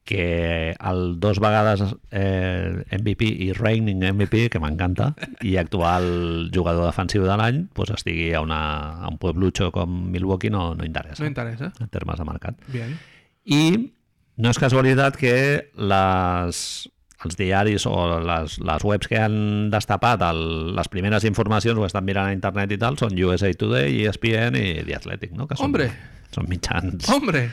[0.07, 1.81] que el dos vegades
[2.15, 5.09] eh, MVP i reigning MVP, que m'encanta,
[5.43, 10.49] i actual jugador defensiu de l'any, pues estigui a, una, a un pueblucho com Milwaukee
[10.49, 11.73] no, no interessa, No interessa.
[11.81, 12.55] en termes de mercat.
[12.71, 12.95] Bien.
[13.43, 13.91] I
[14.37, 15.35] no és casualitat que
[15.75, 16.89] les
[17.27, 20.41] els diaris o les, les webs que han destapat el,
[20.77, 24.67] les primeres informacions ho estan mirant a internet i tal són USA Today, ESPN i
[24.87, 25.47] The Athletic, no?
[25.49, 25.91] Que són, Hombre.
[26.33, 27.47] Són mitjans, Hombre!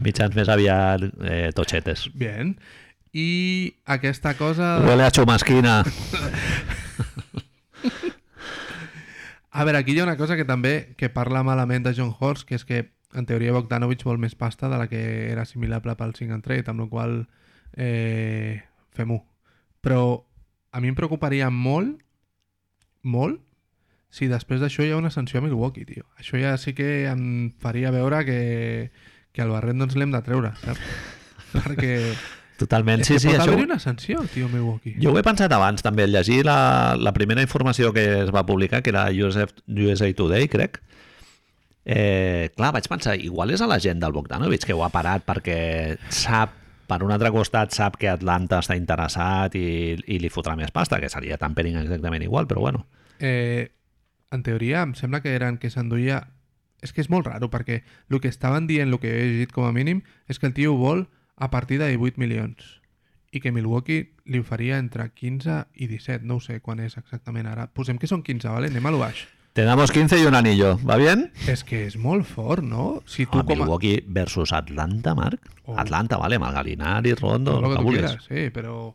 [0.00, 2.08] mitjans més aviat eh, totxetes.
[2.16, 2.54] Bien.
[3.12, 4.78] I aquesta cosa...
[4.86, 5.82] Huele a xumasquina.
[9.50, 12.46] A veure, aquí hi ha una cosa que també que parla malament de John Horst,
[12.46, 12.84] que és que
[13.18, 15.00] en teoria Bogdanovich vol més pasta de la que
[15.32, 17.16] era assimilable pel Sing and Trade, amb la qual
[17.74, 18.62] eh,
[18.96, 19.22] fem-ho.
[19.80, 20.00] Però
[20.70, 22.00] a mi em preocuparia molt,
[23.02, 23.40] molt,
[24.10, 26.04] si després d'això hi ha una sanció a Milwaukee, tio.
[26.18, 28.40] Això ja sí que em faria veure que,
[29.32, 30.82] que el barret doncs l'hem de treure, saps?
[31.54, 31.96] Perquè
[32.60, 33.30] Totalment, sí, sí.
[33.30, 34.98] pot Això, haver una sanció, tio, Milwaukee.
[35.00, 38.44] Jo ho he pensat abans també, al llegir la, la primera informació que es va
[38.44, 40.76] publicar, que era USA, USA Today, crec.
[41.88, 45.24] Eh, clar, vaig pensar, igual és a la gent del Bogdanovich que ho ha parat
[45.24, 45.60] perquè
[46.12, 46.59] sap,
[46.90, 50.98] per un altre costat, sap que Atlanta està interessat i, i li fotrà més pasta,
[50.98, 52.84] que seria tampering exactament igual, però bueno.
[53.20, 53.70] Eh,
[54.34, 56.24] en teoria, em sembla que eren que s'enduia...
[56.80, 59.66] És que és molt raro, perquè el que estaven dient, el que he llegit com
[59.68, 60.00] a mínim,
[60.32, 61.04] és que el tio vol
[61.36, 62.80] a partir de 18 milions
[63.30, 67.46] i que Milwaukee li oferia entre 15 i 17, no ho sé quan és exactament
[67.46, 67.68] ara.
[67.76, 68.72] Posem que són 15, ¿vale?
[68.72, 69.26] Anem a lo baix.
[69.52, 71.32] Te damos 15 y un anillo, ¿va bien?
[71.50, 73.02] És que és molt fort, no?
[73.04, 73.44] Si tu Ah.
[73.46, 75.40] Milwaukee versus Atlanta, Marc?
[75.64, 75.76] Oh.
[75.76, 78.00] Atlanta, vale, amb el Galinari, Rondo, el que vulguis.
[78.00, 78.94] quieras, sí, però...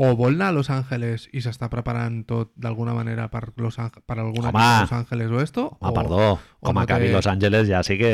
[0.00, 3.90] O vol anar a Los Angeles i s'està preparant tot d'alguna manera per, Los Ang
[4.06, 4.60] per alguna Home.
[4.62, 5.64] de Los Angeles o esto?
[5.80, 5.94] Ah, o...
[5.94, 8.12] perdó, o com no acabi té- Los Angeles ja sí que...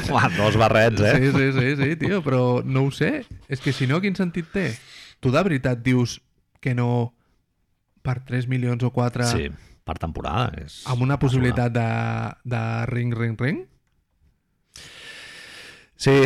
[0.36, 1.14] Dos barrets, eh?
[1.20, 3.26] Sí, sí, sí, sí, tio, però no ho sé.
[3.48, 4.72] És que si no, quin sentit té?
[5.20, 6.18] Tu de veritat dius
[6.60, 7.14] que no
[8.02, 9.50] per 3 milions o 4 Sí,
[9.84, 10.50] per temporada.
[10.64, 11.88] És amb una possibilitat de,
[12.48, 13.62] de ring, ring, ring?
[15.94, 16.16] Sí,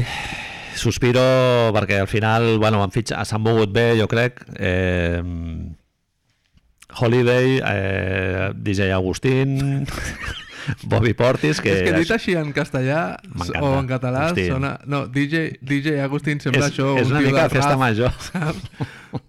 [0.78, 1.22] sospiro
[1.76, 4.40] perquè al final, bueno, han fitxat, s'han mogut bé, jo crec.
[4.56, 5.22] Eh,
[6.98, 9.84] Holiday, eh, DJ Agustín,
[10.84, 11.72] Bobby Portis, que...
[11.72, 13.02] és que dit així en castellà
[13.60, 14.76] o en català sona...
[14.88, 18.14] No, DJ, DJ Agustín sembla és, això és un una mica de festa rap, major.
[18.28, 18.88] saps?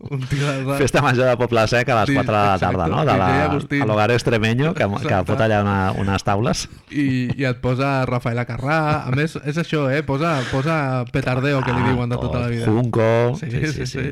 [0.09, 0.77] Un tio de rap.
[0.81, 3.03] Festa major de Poble Sec a les Sí, 4 de la tarda, no?
[3.07, 6.65] De la, a l'hogar extremeño, que, que fot allà una, unes taules.
[6.91, 7.05] I,
[7.37, 8.79] i et posa Rafaela Carrà.
[9.07, 10.01] A més, és això, eh?
[10.07, 12.67] Posa, posa petardeo, que li diuen de tota la vida.
[12.67, 13.37] Junco.
[13.39, 14.09] Sí, sí, sí.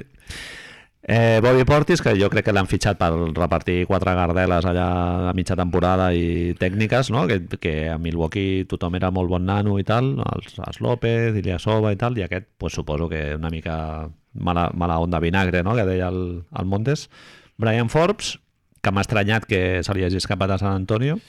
[1.09, 4.87] Eh, Bobby Portis, que jo crec que l'han fitxat per repartir quatre gardeles allà
[5.29, 7.21] a mitja temporada i tècniques, no?
[7.29, 11.93] que, que a Milwaukee tothom era molt bon nano i tal, els, els López, Iliasova
[11.95, 13.77] i tal, i aquest pues, suposo que una mica
[14.33, 15.77] mala, mala onda vinagre, no?
[15.79, 17.05] que deia el, el Montes.
[17.55, 18.33] Brian Forbes,
[18.83, 21.21] que m'ha estranyat que se li hagi escapat a San Antonio.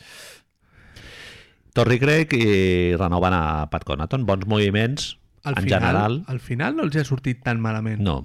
[1.79, 4.27] Torrey Craig i renoven a Pat Connaughton.
[4.27, 5.13] Bons moviments,
[5.45, 6.19] Al en final, general.
[6.27, 8.03] al final no els ha sortit tan malament.
[8.03, 8.25] No,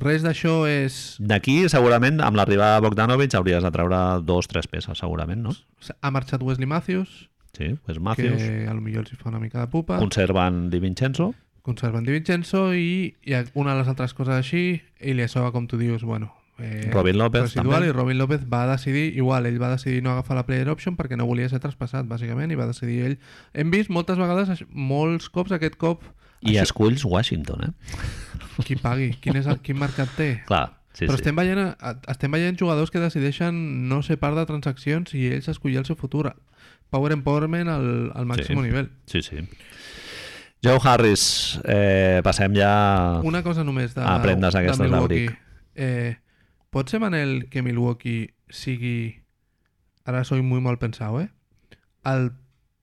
[0.00, 1.16] Res d'això és...
[1.20, 5.52] D'aquí, segurament, amb l'arribada de Bogdanovic hauries de treure dos, tres peces, segurament, no?
[6.00, 8.40] Ha marxat Wesley Matthews, Sí, pues Matthews.
[8.40, 9.98] que a lo millor els hi fa una mica de pupa.
[10.00, 11.34] Conserven Di Vincenzo.
[11.60, 16.02] Conserven Di Vincenzo i, i una de les altres coses així, Ilyasova, com tu dius,
[16.02, 16.32] bueno...
[16.62, 17.88] Eh, Robin López, residual, també.
[17.88, 21.16] i Robin López va decidir, igual, ell va decidir no agafar la player option perquè
[21.18, 23.14] no volia ser traspassat, bàsicament, i va decidir ell.
[23.52, 26.04] Hem vist moltes vegades, molts cops, aquest cop,
[26.42, 27.72] I això- esculls Washington, eh?
[28.66, 30.42] qui pagui, quin, és el, quin mercat té.
[30.46, 31.22] Clar, sí, Però sí.
[31.22, 35.48] estem veient, a- estem veient jugadors que decideixen no ser part de transaccions i ells
[35.48, 36.32] escollir el seu futur.
[36.92, 38.62] Power empowerment al, al màxim Sí.
[38.66, 38.90] nivell.
[39.06, 39.40] Sí, sí.
[40.62, 43.20] Joe Harris, eh, passem ja...
[43.24, 45.24] Una cosa només de, Ah, prendes de aquestes Milwaukee.
[45.26, 45.38] d'abric.
[45.74, 46.16] Eh,
[46.70, 49.22] pot ser, Manel, que Milwaukee sigui...
[50.04, 51.30] Ara soy muy mal pensado, eh?
[52.04, 52.32] El,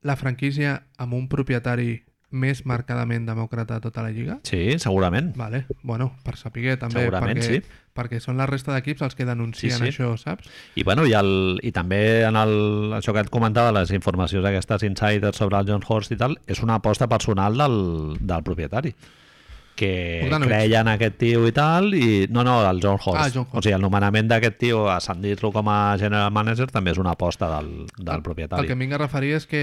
[0.02, 4.38] la franquícia amb un propietari més marcadament demòcrata de tota la lliga?
[4.46, 5.32] Sí, segurament.
[5.36, 7.86] Vale, bueno, per saber també, Segurament, perquè, sí.
[7.96, 9.88] perquè són la resta d'equips els que denuncien Sí, sí.
[9.90, 10.46] això, saps?
[10.78, 14.84] I, bueno, i, el, i també en el, això que et comentava, les informacions aquestes
[14.86, 17.80] insiders sobre el John Horst i tal, és una aposta personal del,
[18.20, 18.94] del propietari
[19.80, 20.50] que Bogdanovic.
[20.50, 23.16] creia en aquest tio i tal, i no, no, el John Horst.
[23.16, 23.54] Ah, John Horst.
[23.56, 27.48] O sigui, el nomenament d'aquest tio, ascendir-lo com a general manager, també és una aposta
[27.56, 28.66] del, del propietari.
[28.66, 29.62] El que vinc a referir és que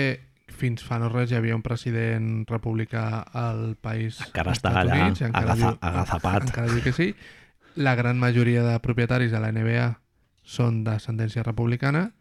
[0.57, 5.21] fins fa no res hi havia un president republicà al país Encara està allà, Units,
[5.21, 6.47] encara agafa- diu- agazapat.
[6.49, 7.13] encara diu que sí
[7.77, 9.99] la gran majoria de propietaris de la NBA
[10.43, 12.11] són d'ascendència republicana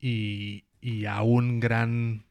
[0.00, 2.24] i, i hi ha un gran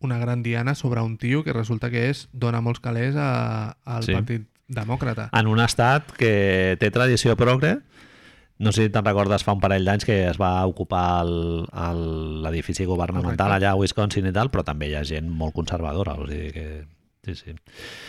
[0.00, 4.02] una gran diana sobre un tio que resulta que és dona molts calés a- al
[4.06, 4.14] Sí.
[4.14, 7.80] partit demòcrata En un estat que té tradició progre,
[8.60, 13.48] no sé si te'n recordes fa un parell d'anys que es va ocupar l'edifici governamental
[13.48, 13.56] Correcte.
[13.56, 16.66] allà a Wisconsin i tal, però també hi ha gent molt conservadora, o sigui que
[17.20, 17.52] Sí, sí.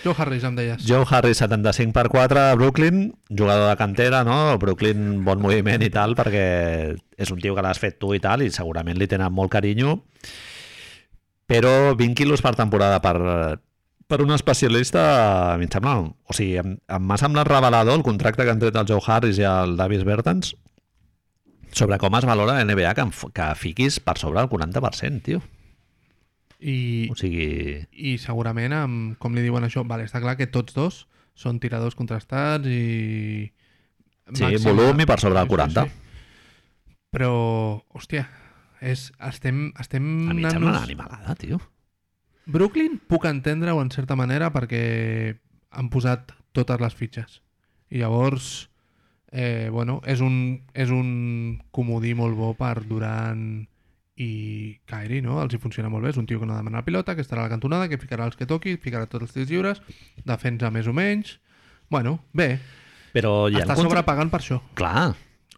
[0.06, 0.86] Joe Harris, em deies.
[0.88, 4.58] Joe Harris, 75 per 4, Brooklyn, jugador de cantera, no?
[4.58, 6.46] Brooklyn, bon moviment i tal, perquè
[6.96, 9.98] és un tio que l'has fet tu i tal, i segurament li tenen molt carinyo,
[11.44, 13.18] però 20 quilos per temporada per,
[14.12, 15.02] per un especialista,
[15.56, 15.96] em sembla...
[16.04, 19.40] O sigui, em, em m'ha semblat revelador el contracte que han tret el Joe Harris
[19.40, 20.52] i el Davis Bertans
[21.72, 25.42] sobre com es valora la NBA que, que fiquis per sobre el 40%, tio.
[26.60, 27.88] I, O sigui...
[27.92, 31.98] I segurament, amb, com li diuen això, vale, està clar que tots dos són tiradors
[31.98, 33.50] contrastats i...
[34.36, 35.88] Sí, volum i per sobre del 40.
[37.12, 37.32] Però,
[37.98, 38.28] hòstia,
[38.80, 41.60] és, estem, estem A mi em sembla una animalada, tio.
[42.46, 45.38] Brooklyn puc entendre-ho en certa manera perquè
[45.72, 47.42] han posat totes les fitxes.
[47.92, 48.70] I llavors,
[49.32, 53.68] eh, bueno, és un, és un comodí molt bo per Durant
[54.22, 55.40] i Kyrie, no?
[55.42, 56.12] Els hi funciona molt bé.
[56.12, 58.26] És un tio que no demana la pilota, que estarà a la cantonada, que ficarà
[58.28, 59.82] els que toqui, ficarà tots els tirs lliures,
[60.26, 61.38] defensa més o menys...
[61.92, 62.56] Bueno, bé,
[63.12, 64.62] Però hi ha està contra- sobrepagant per això.
[64.80, 65.10] Clar,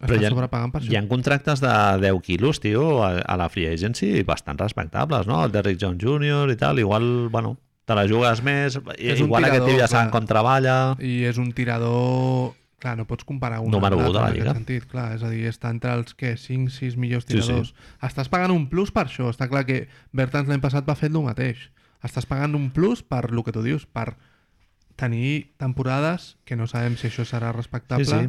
[0.06, 1.00] però hi ha, sobrepagant per hi això.
[1.02, 1.74] ha contractes de
[2.04, 5.42] 10 quilos, tio, a, a la free agency bastant respectables, no?
[5.44, 6.50] El Derrick Jones Jr.
[6.52, 10.10] i tal, igual, bueno, te la jugues més, És igual aquest tirador, tio ja saben
[10.14, 10.76] com treballa...
[11.00, 12.52] I és un tirador...
[12.84, 14.50] Clar, no pots comparar un Número amb u de l'altre la lliga.
[14.50, 15.04] aquest sentit, clar.
[15.16, 17.40] És a dir, està entre els, què, 5-6 millors Sí, sí.
[17.40, 17.70] tiradors.
[18.04, 19.30] Estàs pagant un plus per això.
[19.32, 21.70] Està clar que Bertans l'any passat va fer el mateix.
[22.04, 24.18] Estàs pagant un plus per el que tu dius, per
[24.96, 28.12] tenir temporades que no sabem si això serà respectable Sí,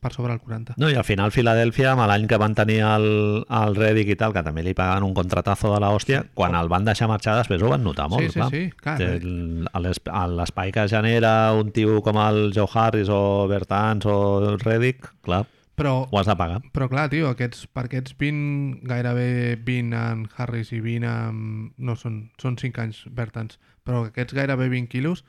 [0.00, 0.74] Per sobre el 40.
[0.80, 3.04] No, i al final Filadèlfia, amb l'any que van tenir el,
[3.44, 6.68] el Redick i tal, que també li paguen un contratazo de la hòstia, quan el
[6.72, 8.50] van deixar marxar després ho van notar molt, Sí, sí, clar.
[8.50, 8.98] sí, clar.
[9.02, 10.00] El- l'es-
[10.40, 15.44] L'espai que genera un tio com el Joe Harris o Bertans o Redick, clar,
[15.80, 16.58] Però, ho has de pagar.
[16.74, 21.72] però clar, tio, aquests, per aquests 20, gairebé 20 en Harris i 20 en...
[21.78, 25.24] No, són, són 5 anys Bertans, però aquests gairebé 20 quilos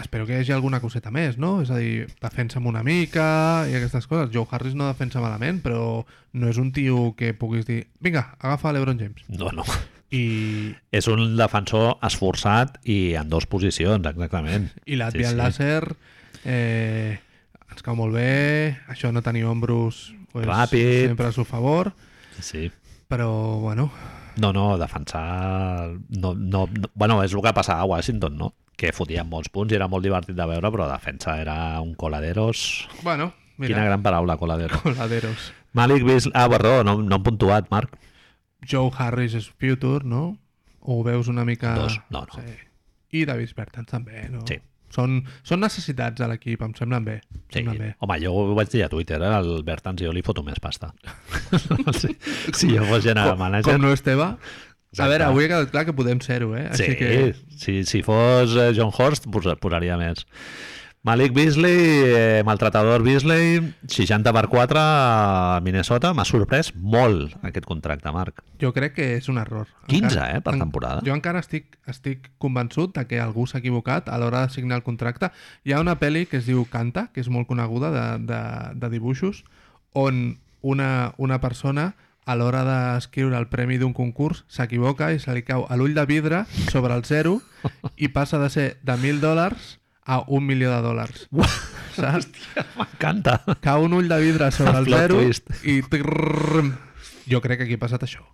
[0.00, 1.60] espero que hi hagi alguna coseta més, no?
[1.62, 4.30] És a dir, defensa'm una mica i aquestes coses.
[4.34, 8.72] Joe Harris no defensa malament, però no és un tio que puguis dir vinga, agafa
[8.74, 9.22] l'Ebron James.
[9.28, 9.64] No, no.
[10.14, 14.68] I, És un defensor esforçat i en dos posicions, exactament.
[14.86, 15.40] i l'Advian Sí, sí.
[15.40, 15.96] Láser
[16.44, 17.18] eh,
[17.70, 21.08] ens cau molt bé, això no tenir ombros pues, Ràpid.
[21.08, 21.92] sempre a su favor,
[22.40, 22.70] Sí.
[23.08, 23.90] però bueno,
[24.36, 25.90] No, no, defensar...
[26.10, 28.48] No, no, no, bueno, és el que passava a Washington, no?
[28.84, 32.84] Que fotien molts punts i era molt divertit de veure, però defensa era un coladeros...
[33.02, 34.76] bueno, mira, Quina gran paraula, coladero.
[34.84, 35.52] coladeros.
[35.72, 36.32] Malik Beasley...
[36.36, 37.96] Ah, perdó, no, no han puntuat, Marc.
[38.68, 40.36] Joe Harris és future, no?
[40.84, 41.74] O ho veus una mica...
[41.80, 42.42] Dos, no, no.
[42.44, 42.60] Sí.
[43.16, 44.44] I Davis Bertans també, no?
[44.48, 44.58] Sí.
[44.94, 47.16] Són, són necessitats a l'equip, em semblen bé.
[47.24, 47.56] Em Sí.
[47.56, 47.88] Semblen bé.
[48.04, 49.32] Home, jo ho vaig dir a Twitter, eh?
[49.40, 50.92] el Bertans jo li foto més pasta.
[52.00, 52.12] si,
[52.54, 53.72] si jo fos general Com, manager...
[53.72, 54.28] com no Esteve.
[54.94, 55.10] A Exacte.
[55.10, 56.68] veure, avui ha quedat clar que podem ser-ho, eh?
[56.78, 57.34] Sí, Així que...
[57.58, 60.22] si, si fos eh, John Horst, posa- posaria més.
[61.04, 61.74] Malik Beasley,
[62.16, 63.58] eh, maltratador Beasley,
[63.92, 66.14] 60 per 4 a Minnesota.
[66.16, 68.40] M'ha sorprès molt aquest contracte, Marc.
[68.62, 69.66] Jo crec que és un error.
[69.90, 71.02] 15, eh, per temporada.
[71.04, 74.86] Jo encara estic, estic convençut de que algú s'ha equivocat a l'hora de signar el
[74.86, 75.28] contracte.
[75.68, 78.40] Hi ha una pel·li que es diu Canta, que és molt coneguda de, de,
[78.80, 79.42] de dibuixos,
[79.92, 81.90] on una, una persona
[82.24, 86.04] a l'hora d'escriure el premi d'un concurs s'equivoca i se li cau a l'ull de
[86.08, 87.40] vidre sobre el zero
[87.96, 91.28] i passa de ser de 1.000 dòlars a un milió de dòlars.
[91.96, 92.28] Saps?
[92.76, 93.38] M'encanta.
[93.64, 95.48] Cau un ull de vidre sobre el zero twist.
[95.64, 95.80] i...
[95.82, 96.74] trrrrrm.
[97.30, 98.24] Jo crec que aquí ha passat això.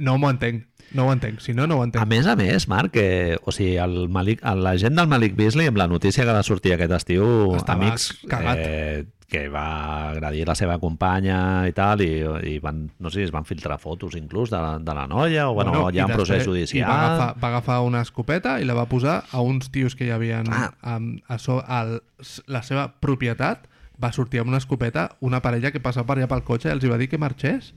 [0.00, 0.64] No m'ho entenc.
[0.94, 1.40] No ho entenc.
[1.40, 2.06] Si no, no ho A entenc.
[2.08, 5.78] més a més, Marc, que, o sigui, el Malik, la gent del Malik Beasley, amb
[5.80, 8.58] la notícia que va sortir aquest estiu, Estava amics, cagat.
[8.60, 12.20] eh, que va agredir la seva companya i tal, i,
[12.52, 15.46] i van, no sé si es van filtrar fotos inclús de la, de la noia,
[15.48, 16.84] o bueno, i hi ha un procés judicial.
[16.84, 20.04] I va agafar, va agafar una escopeta i la va posar a uns tios que
[20.04, 20.74] hi havia Ah.
[20.82, 22.02] amb, a so, al,
[22.46, 23.64] la seva propietat
[24.02, 26.84] va sortir amb una escopeta una parella que passava per allà pel cotxe i els
[26.84, 27.72] hi va dir que marxés.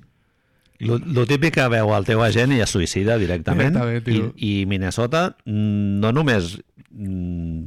[0.80, 4.66] Lo, lo típic que veu el teu agent i es suïcida directament, Directament, I, i
[4.68, 6.58] Minnesota mm, no només
[6.92, 7.62] mm,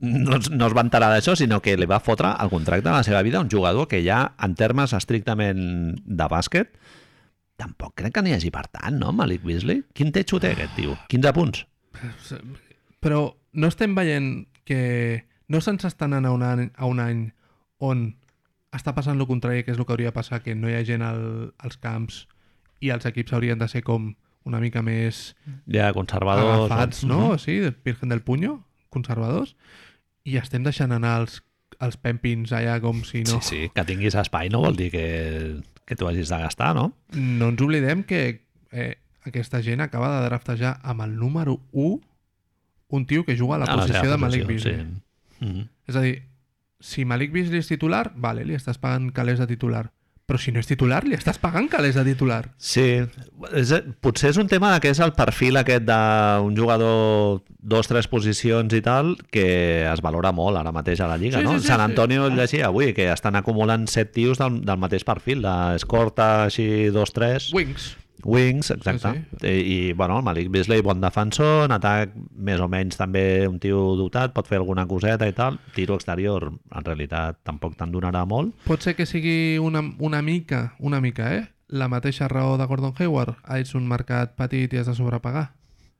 [0.00, 2.94] no, es- no es va enterar d'això, sinó que li va fotre el contracte de
[2.94, 6.70] la seva vida a un jugador que ja, en termes estrictament de bàsquet,
[7.58, 9.82] tampoc crec que n'hi hagi per tant, no, Malik Beasley?
[9.92, 10.94] Quin techo té aquest tio?
[11.10, 11.64] 15 punts?
[13.02, 17.24] Però no estem veient que no se'ns està anant a un any, a un any
[17.82, 18.08] on
[18.74, 20.84] està passant el contrari, que és el que hauria de passar, que no hi ha
[20.86, 22.26] gent al, als camps
[22.84, 24.12] i els equips haurien de ser com
[24.48, 25.34] una mica més
[25.66, 26.70] Ja, conservadors...
[26.70, 27.36] agafats, no?
[27.40, 28.62] Sí, de Virgen del Puño,
[28.94, 29.54] conservadors,
[30.24, 31.40] i estem deixant anar els,
[31.84, 33.40] els pempins allà com si no...
[33.40, 35.08] Sí, sí, que tinguis espai no vol dir que,
[35.88, 36.92] que tu hagis de gastar, no?
[37.16, 38.22] No ens oblidem que
[38.72, 38.94] eh,
[39.28, 41.98] aquesta gent acaba de draftejar amb el número 1
[42.88, 44.76] un tio que juga a la A posició de Malik Beasley.
[44.80, 45.44] Sí.
[45.44, 45.68] Mm -hmm.
[45.86, 46.22] És a dir,
[46.80, 49.88] si Malik Beasley és titular, vale, li estàs pagant calés de titular.
[50.28, 52.50] Però si no és titular, li estàs pagant calés de titular.
[52.60, 52.82] Sí,
[53.56, 53.70] és,
[54.04, 58.82] potser és un tema que és el perfil aquest d'un jugador dos, tres posicions i
[58.84, 59.46] tal, que
[59.88, 61.54] es valora molt ara mateix a la Lliga, Sí, no?
[61.56, 61.86] sí, sí, Sant sí.
[61.86, 66.90] Antonio el llegia avui, que estan acumulant set tios del, del mateix perfil, d'escorta així
[66.92, 67.94] dos, tres, Wings.
[68.24, 69.26] Wings, exacte.
[69.40, 69.50] Sí, I,
[69.88, 73.94] I, bueno, el Malik Beasley, bon defensor, en atac més o menys també un tio
[73.98, 75.60] dotat, pot fer alguna coseta i tal.
[75.76, 78.54] Tiro exterior, en realitat, tampoc te'n donarà molt.
[78.66, 81.46] Pot ser que sigui una, una mica, una mica, eh?
[81.68, 83.36] La mateixa raó de Gordon Hayward.
[83.44, 85.50] Ah, ets un mercat petit i has de sobrepagar.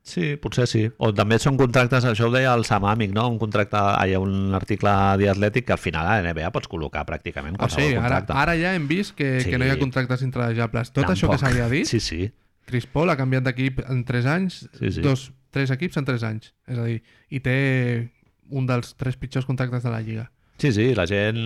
[0.08, 0.86] Sí, potser sí.
[1.04, 3.26] O també són contractes, això ho deia el Samàmic, no?
[3.28, 4.90] Un contracte, hi ha un article
[5.20, 8.32] d'Atlètic que al final a la NBA pots col·locar pràcticament Ah, qualsevol sí, ara, contracte.
[8.40, 9.50] ara ja hem vist que, Sí.
[9.50, 10.92] que no hi ha contractes intradejables.
[10.92, 11.40] Tot això Tampoc.
[11.40, 12.30] que s'havia dit, Sí, sí.
[12.64, 15.00] Chris Paul ha canviat d'equip en 3 anys, Sí, sí.
[15.00, 16.54] dos, tres equips en 3 anys.
[16.66, 18.10] És a dir, i té
[18.50, 20.30] un dels tres pitjors contractes de la Lliga.
[20.58, 21.38] Sí, sí, la gent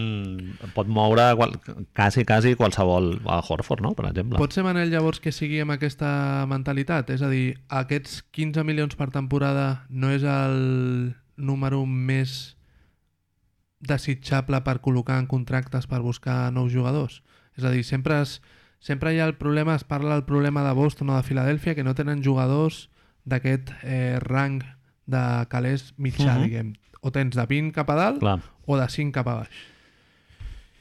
[0.72, 1.58] pot moure qual,
[1.94, 3.90] quasi, quasi qualsevol a Horford, no?
[3.94, 4.38] Per exemple.
[4.40, 7.10] Pot ser, Manel, llavors, que sigui amb aquesta mentalitat?
[7.12, 12.56] És a dir, aquests 15 milions per temporada no és el número més
[13.82, 17.20] desitjable per col·locar en contractes per buscar nous jugadors?
[17.58, 18.38] És a dir, sempre, es,
[18.80, 21.84] sempre hi ha el problema, es parla del problema de Boston o de Filadèlfia, que
[21.84, 22.88] no tenen jugadors
[23.28, 24.62] d'aquest eh, rang
[25.06, 26.42] de calés mitjà, Mhm.
[26.46, 26.72] diguem.
[27.02, 28.38] O tens de 20 cap a dalt Clar.
[28.64, 29.50] o de 5 cap a baix.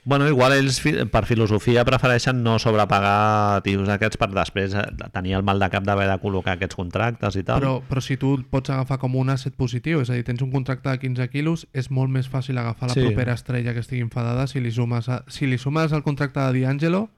[0.04, 0.80] Bueno, igual ells
[1.14, 5.86] per filosofia prefereixen no sobrepagar tios aquests per després eh, tenir el mal de cap
[5.86, 7.60] d'haver de col·locar aquests contractes i tal.
[7.62, 10.50] Però, però si tu pots agafar com un asset positiu, és a dir, tens un
[10.54, 13.06] contracte de 15 quilos, és molt més fàcil agafar la Sí.
[13.06, 16.62] propera estrella que estigui enfadada si li sumes, a, si li sumes el contracte de
[16.66, 17.10] D'Angelo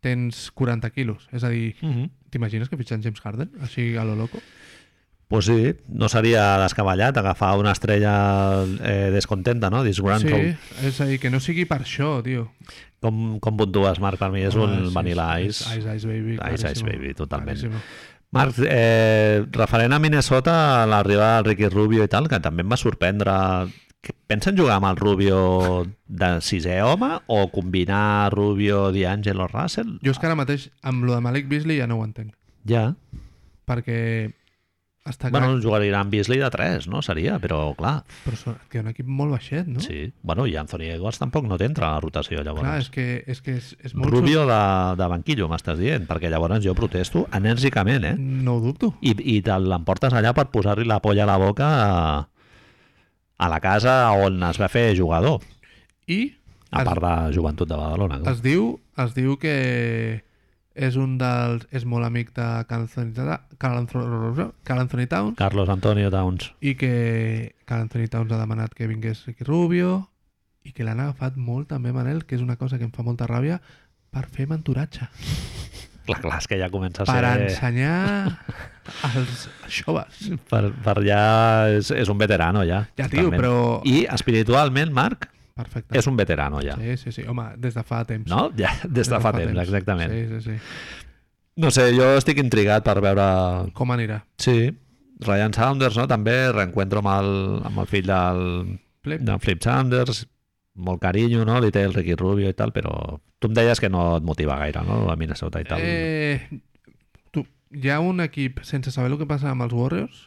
[0.00, 1.26] tens 40 quilos.
[1.32, 2.10] És a dir, Mm -hmm.
[2.30, 3.50] t'imagines que fitxen James Harden?
[3.60, 4.38] Així a lo loco?
[5.30, 9.84] Pues sí, no seria descabellat agafar una estrella eh, descontenta, no?
[9.86, 10.56] Disgruntled.
[10.58, 12.48] Sí, és a dir, que no sigui per això, tio.
[12.98, 14.18] Com, com puntues, Marc?
[14.18, 15.68] Per mi és Home, un sí, Vanilla Ice.
[15.78, 16.34] Ice, Ice Baby.
[16.50, 17.54] Ice, Ice Baby, totalment.
[17.60, 17.78] claríssimo.
[18.34, 20.56] Marc, eh, referent a Minnesota,
[20.90, 23.36] l'arribada del Ricky Rubio i tal, que també em va sorprendre...
[24.00, 25.38] Que pensen jugar amb el Rubio
[26.08, 29.98] de sisè home o combinar Rubio, D'Angelo, Russell?
[30.02, 32.32] Jo és que ara mateix, amb lo de Malik Beasley ja no ho entenc.
[32.66, 32.94] Ja.
[33.68, 33.98] Perquè
[35.08, 37.00] està clar, Bueno, jugaria amb Beasley de 3, no?
[37.02, 38.02] Seria, però clar.
[38.24, 39.80] però té un equip molt baixet, no?
[39.80, 40.12] Sí.
[40.22, 42.66] Bueno, i Anthony Edwards tampoc no t'entra a la rotació, llavors.
[42.66, 44.12] Clar, és que és, que és, és molt...
[44.12, 44.60] Rubio de,
[45.00, 48.14] de banquillo, m'estàs dient, perquè llavors jo protesto enèrgicament, eh?
[48.18, 48.92] No ho dubto.
[49.00, 52.28] I, i te l'emportes allà per posar-li la polla a la boca a,
[53.40, 55.40] a la casa on es va fer jugador,
[56.10, 56.34] I
[56.70, 58.20] a es, part de Joventut de Badalona.
[58.20, 58.34] clar.
[58.36, 60.22] es, diu, es diu que
[60.80, 61.66] és un dels...
[61.76, 63.10] és molt amic de Carl Anthony,
[63.60, 66.50] Carl Anthony, Carl Anthony Towns Carlos Antonio Towns.
[66.64, 69.98] i que Carl Anthony Towns ha demanat que vingués Ricky Rubio
[70.64, 73.28] i que l'han agafat molt també, Manel, que és una cosa que em fa molta
[73.28, 73.60] ràbia,
[74.12, 75.06] per fer mentoratge.
[76.04, 77.44] Clar, clar, és que ja comença a Per ser...
[77.46, 78.38] ensenyar
[79.08, 80.24] als joves.
[80.50, 81.20] Per, per ja...
[81.76, 82.82] És, és un veterano, ja.
[82.98, 83.36] Ja, tio, totalment.
[83.38, 83.54] però...
[83.88, 85.28] I espiritualment, Marc,
[85.60, 85.98] Perfecte.
[85.98, 86.76] és un veterano, ja.
[86.80, 87.26] Sí, sí, sí.
[87.28, 88.28] Home, des de fa temps.
[88.30, 88.48] No?
[88.58, 90.12] Ja, des de fa temps, exactament.
[90.12, 90.58] Sí, sí, sí.
[91.60, 93.26] No sé, jo estic intrigat per veure...
[93.76, 94.22] Com anirà?
[94.40, 94.70] Sí,
[95.20, 96.06] Ryan Saunders, no?
[96.08, 97.32] També reencuentro amb el,
[97.68, 98.44] amb el fill del,
[99.04, 99.24] Flip?
[99.26, 100.24] del Flip Saunders,
[100.80, 101.58] molt carinyo, no?
[101.60, 102.94] Li té el Ricky Rubio i tal, però
[103.40, 105.02] tu em deies que no et motiva gaire, no?
[105.12, 105.84] A Minnesota i tal.
[105.84, 106.60] Eh,
[107.34, 107.44] tu,
[107.76, 110.26] hi ha un equip, sense saber el que passa amb els Warriors,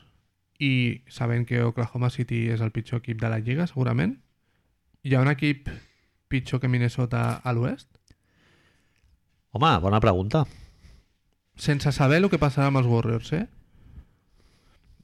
[0.63, 4.19] i sabent que Oklahoma City és el pitjor equip de la Lliga, segurament,
[5.04, 5.68] hi ha un equip
[6.32, 7.89] pitjor que Minnesota a l'oest?
[9.54, 10.45] Home, bona pregunta.
[11.56, 13.43] Sense saber el que passarà amb els Warriors, eh?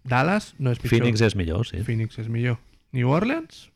[0.10, 1.04] Dallas no és pitjor.
[1.04, 1.84] Phoenix és millor, sí.
[1.86, 2.58] Phoenix és millor.
[2.96, 3.68] New Orleans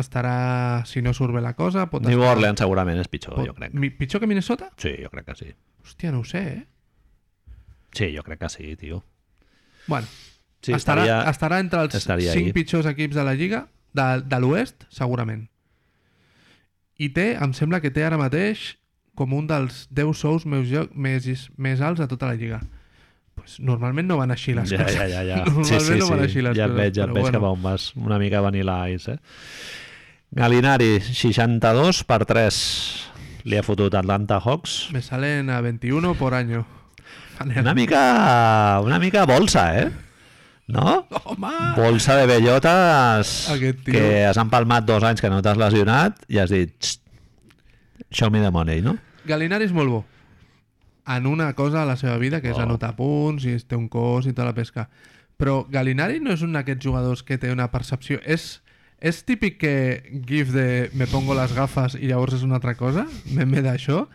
[0.00, 2.36] estarà, si no surt bé la cosa, pot New estar...
[2.38, 3.48] Orleans segurament és pitjor, pot...
[3.50, 3.74] jo crec.
[3.76, 4.70] Mi- Pitjor que Minnesota?
[4.80, 5.50] Sí, jo crec que sí.
[5.84, 7.56] Hòstia, no ho sé, eh?
[7.92, 9.02] Sí, jo crec que sí, tio.
[9.90, 10.06] Bueno,
[10.62, 11.18] Sí, estarà, estaria...
[11.32, 12.52] estarà entre els estaria 5 ahí.
[12.52, 13.62] pitjors equips de la Lliga,
[13.94, 15.46] de, de l'Oest, segurament.
[17.00, 18.76] I té, em sembla que té ara mateix
[19.16, 21.26] com un dels 10 sous més, jo- més,
[21.56, 22.60] més alts de tota la Lliga.
[23.40, 24.96] Pues normalment no van així les Ja, coses.
[24.96, 25.36] ja, ja, ja.
[25.44, 26.24] Normalment Sí, sí, no van sí.
[26.28, 26.76] així les Ja coses.
[26.82, 27.38] veig, ja et però veig bueno.
[27.38, 27.86] cap a on vas.
[27.96, 29.18] Una mica Vanilla Ice, eh?
[30.30, 32.58] Galinari, 62 per 3.
[33.48, 34.90] Li ha fotut Atlanta Hawks.
[34.92, 36.66] Me salen a 21 por año.
[37.40, 39.90] Una mica, una mica bolsa, eh?
[40.70, 41.06] No?
[41.24, 41.50] Home!
[41.76, 43.32] Bolsa de bellotes
[43.84, 47.00] que has empalmat dos anys que no t'has lesionat i has dit "Txt,
[48.10, 48.96] show me the money, no?
[49.26, 50.04] Galinari és molt bo.
[51.10, 52.62] en una cosa a la seva vida, que és Oh.
[52.62, 54.88] anotar punts i té un cos i tota la pesca.
[55.36, 58.20] Però Galinari no és un d'aquests jugadors que té una percepció...
[58.24, 58.60] És,
[59.00, 63.06] és típic que gif de me pongo les gafes i llavors és una altra cosa,
[63.26, 64.06] meme d'això.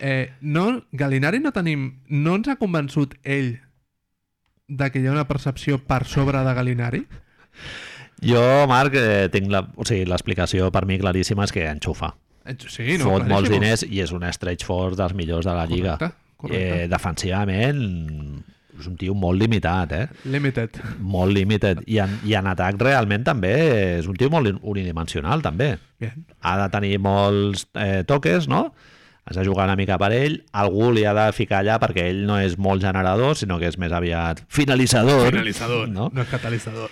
[0.00, 2.00] Eh, no, Galinari no tenim...
[2.08, 3.60] No ens ha convençut ell
[4.68, 7.02] de que hi ha una percepció per sobre de Galinari?
[8.24, 9.64] Jo, Marc, eh, tinc la...
[9.76, 12.14] O sigui, l'explicació per mi claríssima és que enxufa.
[12.68, 13.54] Sí, no, Fot molts claríssim.
[13.60, 15.96] diners i és un stretch force dels millors de la Lliga.
[15.98, 16.82] Correcte, correcte.
[16.84, 17.80] Eh, defensivament
[18.74, 20.06] és un tio molt limitat, eh?
[20.28, 20.80] Limited.
[20.98, 21.84] Molt limited.
[21.86, 23.52] I en, I en atac realment també
[24.00, 25.76] és un tio molt unidimensional, també.
[26.02, 26.24] Bien.
[26.42, 28.66] Ha de tenir molts eh, toques, no?
[29.26, 32.26] Has de jugar una mica per ell, algú li ha de ficar allà perquè ell
[32.28, 35.30] no és molt generador, sinó que és més aviat finalitzador.
[35.30, 36.10] Finalitzador, No?
[36.12, 36.90] no és catalitzador.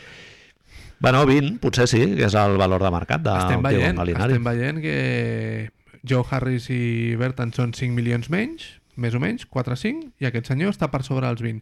[1.02, 4.32] Bueno, 20, potser sí, que és el valor de mercat de estem, veient, com Galinari.
[4.36, 5.70] estem veient que
[6.08, 10.70] Joe Harris i Bertan són 5 milions menys, més o menys, 4-5, i aquest senyor
[10.72, 11.60] està per sobre els 20.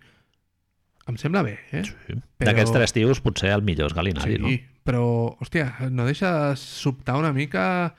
[1.09, 1.83] Em sembla bé, eh?
[1.89, 2.15] Sí.
[2.39, 4.53] Però- D'aquests tres tios, potser el millor és Galinari, sí, no?
[4.85, 5.03] però,
[5.41, 7.97] hòstia, no deixa de sobtar una mica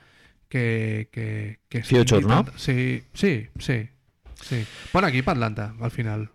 [0.52, 1.08] que...
[1.10, 2.44] que, que Future, no?
[2.56, 3.88] Sí, sí, sí.
[4.42, 4.58] sí.
[4.92, 6.28] Bon equip Atlanta, al final.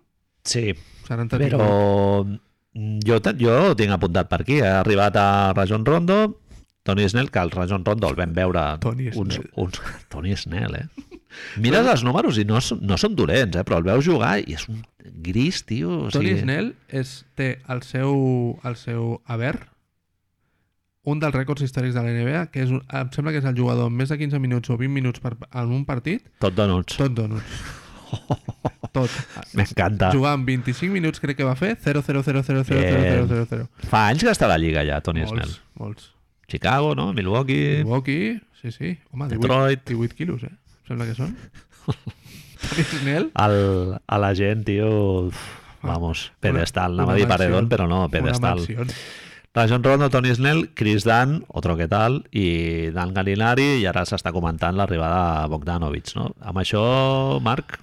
[0.43, 0.73] Sí,
[1.05, 2.25] però
[3.05, 4.57] jo, jo ho tinc apuntat per aquí.
[4.65, 6.17] Ha arribat a Rajon Rondo,
[6.81, 9.53] Tony Snell, que el Rajon Rondo el vam veure Tony uns, Snell.
[9.61, 9.79] uns...
[10.15, 10.87] Tony Snell, eh?
[11.61, 13.65] Mires els números i no, no són dolents, eh?
[13.67, 14.81] però el veus jugar i és un
[15.29, 16.07] gris, tio.
[16.07, 16.41] O Tony sigui...
[16.41, 18.15] Snell és, té el seu,
[18.65, 19.59] el seu haver
[21.07, 23.89] un dels rècords històrics de la NBA, que és, em sembla que és el jugador
[23.93, 26.97] més de 15 minuts o 20 minuts per, en un partit, Tot donuts.
[26.99, 27.61] tot donuts.
[28.95, 29.11] Tot.
[29.57, 30.09] M'encanta.
[30.15, 33.25] Jugar amb 25 minuts crec que va fer 0 0 0 0 0 0 0
[33.29, 35.43] 0 0 Fa anys que està a la Lliga ja, Tony Snell.
[35.43, 36.07] Molts, molts.
[36.47, 37.09] Chicago, no?
[37.13, 38.93] Milwaukee, Milwaukee, sí, sí.
[39.11, 39.83] Home, 18, Detroit.
[39.91, 40.53] 18 quilos, eh?
[40.55, 41.35] Em sembla que són.
[42.63, 43.57] Tony Snell, El,
[44.07, 44.89] a la gent, tio...
[45.27, 45.43] uf,
[45.83, 46.93] Vamos, pedestal.
[46.95, 48.63] una Anava a dir paredón, però no, una pedestal.
[49.57, 54.29] Rajon Rondo, Tony Snell, Chris Dunn, otro que tal, i Dan Galinari, i ara s'està
[54.29, 56.27] comentant l'arribada de Bogdanovic, no?
[56.45, 56.83] Amb això,
[57.41, 57.79] Marc,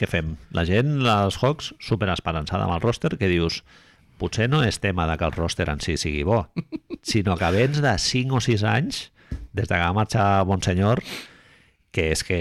[0.00, 0.30] què fem?
[0.56, 3.58] La gent, els Hawks, super esperançada amb el roster, que dius,
[4.16, 6.40] potser no és tema de que el roster en si sigui bo,
[7.12, 9.02] sinó que vens de 5 o 6 anys,
[9.52, 11.04] des de que va marxar Bonsenyor,
[11.92, 12.40] que és que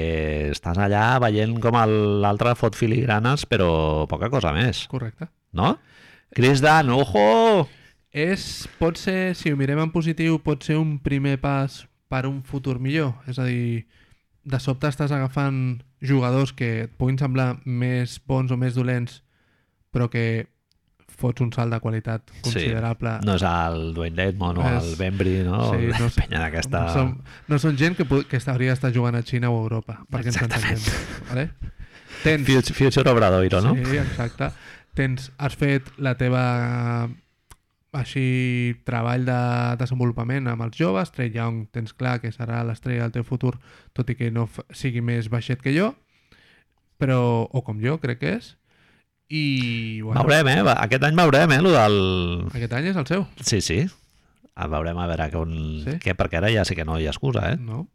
[0.56, 1.76] estàs allà veient com
[2.24, 5.28] l'altre fot filigranes, però poca cosa més, Correcte.
[5.52, 5.76] no?
[6.36, 7.68] Chris Dunn, ojo!
[8.12, 12.42] És, pot ser, si ho mirem en positiu, pot ser un primer pas per un
[12.46, 13.14] futur millor.
[13.30, 13.86] És a dir,
[14.48, 19.22] de sobte estàs agafant jugadors que et puguin semblar més bons o més dolents,
[19.94, 20.48] però que
[21.18, 23.16] fots un salt de qualitat considerable.
[23.26, 25.72] No és el Dwayne Dedmon o És- el Bembry, no?
[25.74, 26.10] Sí, Sí, no.
[26.16, 26.84] Penya d'aquesta...
[26.86, 27.14] No són,
[27.50, 30.38] no són gent que, que hauria d'estar jugant a Xina o a Europa, perquè ens
[30.42, 30.78] Exactament.
[30.78, 31.30] entenguem.
[31.32, 31.50] Vale?
[32.24, 33.74] Tens, Future, Future Obradoiro, no?
[33.78, 34.52] Sí, exacte.
[34.98, 36.44] Tens, has fet la teva
[37.98, 39.40] així treball de
[39.80, 43.56] desenvolupament amb els joves, Trey Young tens clar que serà l'estrella del teu futur,
[43.98, 45.92] tot i que no sigui més baixet que jo,
[46.98, 48.52] però, o com jo, crec que és.
[49.30, 50.76] I bueno, Veurem, eh?
[50.88, 51.62] Aquest any veurem, eh?
[51.62, 51.98] Lo del...
[52.56, 53.82] aquest any és el seu, Sí, sí.
[54.58, 55.52] El veurem a veure com...
[55.84, 55.98] Sí?
[56.02, 57.58] Què, perquè ara ja sí que no hi ha excusa, eh?
[57.62, 57.86] no?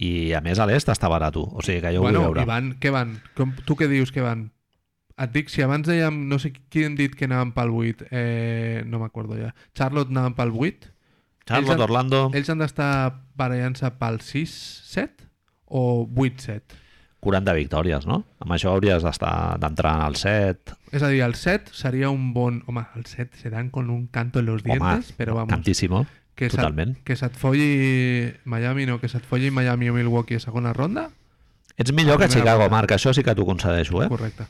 [0.00, 2.46] I a més a l'est està barat, o sigui que jo ho bueno, vull veure.
[2.46, 3.18] i van, què van?
[3.38, 4.48] Com, tu què dius que van?
[5.20, 8.82] Et dic, si abans dèiem, no sé qui hem dit que anaven pel 8, eh,
[8.88, 9.50] no m'acordo ja.
[9.76, 10.88] Charlotte anaven pel 8,
[11.46, 12.20] Charlotte, ells han- Orlando...
[12.34, 12.90] ells han d'estar
[13.36, 15.26] barallant-se pel 6-7
[15.66, 16.62] o 8-7?
[17.20, 18.22] 40 victòries, no?
[18.40, 20.72] Amb això hauries d'estar d'entrar en el 7.
[20.96, 22.62] És a dir, el 7 seria un bon...
[22.66, 26.06] Home, el 7 se dan con un canto en los dientes, però vamos, tantíssimo.
[26.34, 26.96] que se't, totalment.
[27.04, 31.10] que se't folli Miami, no, que se't folli Miami o Milwaukee a segona ronda,
[31.76, 32.68] Ets millor que Chicago.
[32.68, 34.08] Marc, això sí que t'ho concedeixo, eh?
[34.08, 34.44] correcte.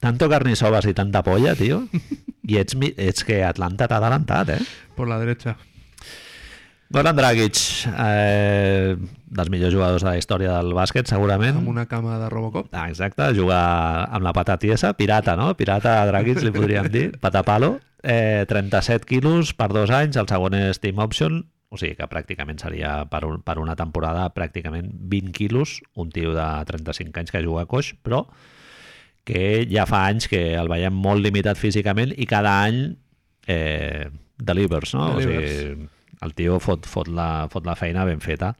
[0.00, 1.84] Tanto carnisovas i tanta polla, tio.
[2.50, 4.60] I ets, mi- ets que Atlanta t'ha adelantat, eh?
[4.96, 5.56] Por la derecha.
[6.94, 7.56] Goran Dragic,
[7.98, 8.94] eh,
[9.34, 11.56] dels millors jugadors de la història del bàsquet, segurament.
[11.58, 12.68] Amb una cama de Robocop.
[12.76, 13.62] Ah, exacte, jugar
[14.14, 15.48] amb la pata tiesa, pirata, no?
[15.58, 17.78] Pirata Dragic, li podríem dir, patapalo.
[18.04, 21.40] Eh, 37 quilos per dos anys, el segon és team option,
[21.72, 26.36] o sigui que pràcticament seria per, un, per una temporada pràcticament 20 quilos, un tio
[26.36, 28.26] de 35 anys que juga a coix, però
[29.24, 32.82] que ja fa anys que el veiem molt limitat físicament i cada any
[33.46, 35.14] eh, delivers, no?
[35.16, 35.52] Delivers.
[35.52, 35.88] O sigui,
[36.24, 38.54] el tio fot, fot, la, fot la feina ben feta.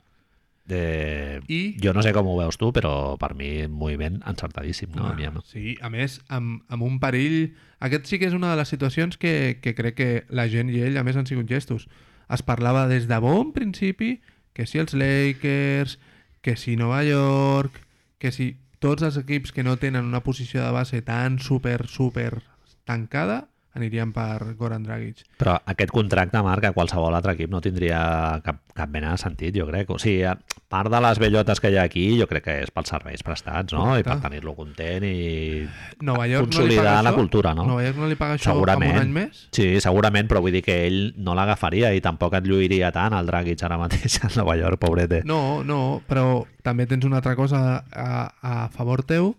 [0.69, 5.11] Eh, I- Jo no sé com ho veus tu, però per mi moviment encertadíssim, no?
[5.11, 5.43] A mi, no?
[5.45, 7.53] Sí, a més, amb, amb un perill...
[7.85, 10.81] Aquest sí que és una de les situacions que, que crec que la gent i
[10.81, 11.85] ell, a més, han sigut gestos.
[12.33, 14.23] Es parlava des de bon principi
[14.57, 15.99] que si els Lakers,
[16.41, 17.83] que si Nova York,
[18.19, 18.55] que si...
[18.85, 22.43] tots els equips que no tenen una posició de base tan super, super
[22.85, 25.25] tancada anirien per Goran Dragic.
[25.41, 29.55] Però aquest contracte, Marc, a qualsevol altre equip no tindria cap, cap mena de sentit,
[29.57, 29.91] jo crec.
[29.91, 30.23] O sigui,
[30.71, 33.75] part de les bellotes que hi ha aquí, jo crec que és pels serveis prestats,
[33.75, 33.85] no?
[33.91, 34.07] Correcte.
[34.07, 35.67] I per tenir-lo content i
[36.07, 37.19] Nova York no li consolidar paga la això?
[37.19, 37.67] cultura, no?
[37.73, 38.95] Nova York no li paga això Segurament.
[38.95, 39.45] un any més?
[39.55, 43.27] Sí, segurament, però vull dir que ell no l'agafaria i tampoc et lluiria tant el
[43.27, 45.23] Dragic ara mateix a Nova York, pobrete.
[45.27, 48.11] No, no, però també tens una altra cosa a,
[48.41, 49.35] a favor teu,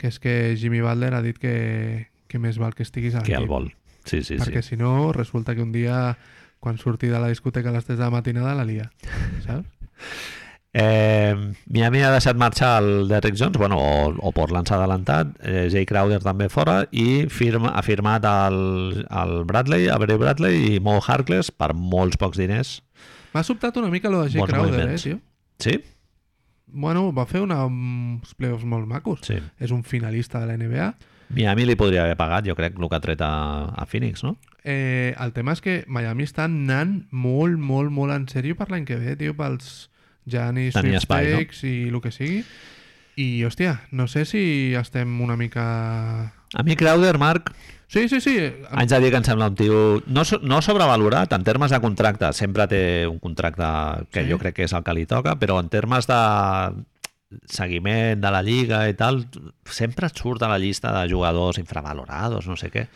[0.00, 3.36] que és que Jimmy Butler ha dit que, que més val que estiguis a que
[3.36, 3.52] el l'equip.
[3.54, 3.70] vol.
[4.04, 4.74] Sí, sí, perquè sí.
[4.74, 6.18] si no, resulta que un dia,
[6.60, 8.90] quan surti de la discoteca a les 3 de la matinada, la lia,
[9.46, 9.70] saps?
[10.74, 11.34] Eh,
[11.70, 15.86] Miami ha deixat marxar el Derrick Jones, bueno, o, o Portland s'ha adelantat, eh, Jay
[15.86, 21.52] Crowder també fora, i firma, ha firmat el, el Bradley, Avery Bradley i Mo Harkless
[21.54, 22.80] per molts pocs diners.
[23.36, 25.06] M'ha sobtat una mica lo de Jay Molts Crowder, eh, moviments.
[25.06, 25.20] tio?
[25.62, 25.78] Sí?
[26.74, 29.22] Bueno, va fer una, uns playoffs molt macos.
[29.30, 29.38] Sí.
[29.62, 30.90] És un finalista de la NBA.
[31.34, 33.32] Miami li podria haver pagat, jo crec, el que ha tret a,
[33.74, 34.36] a Phoenix, no?
[34.64, 38.86] Eh, el tema és que Miami està anant molt, molt, molt en sèrio per l'any
[38.88, 39.90] que ve, tio, pels
[40.26, 41.00] Giannis, espai, no?
[41.04, 42.44] Sweepstakes i el que sigui.
[43.20, 46.32] I, hòstia, no sé si estem una mica...
[46.54, 47.52] A mi Crowder, Marc,
[47.94, 48.32] Sí, sí, sí.
[48.72, 52.32] haig de dir que em sembla un tio no, no sobrevalorat en termes de contracte,
[52.34, 53.62] sempre té un contracte
[54.10, 54.30] que Sí.
[54.32, 56.16] jo crec que és el que li toca, però en termes de
[57.50, 59.22] seguiment de la lliga i tal,
[59.70, 62.86] sempre et surt a la llista de jugadors infravalorados, no sé què.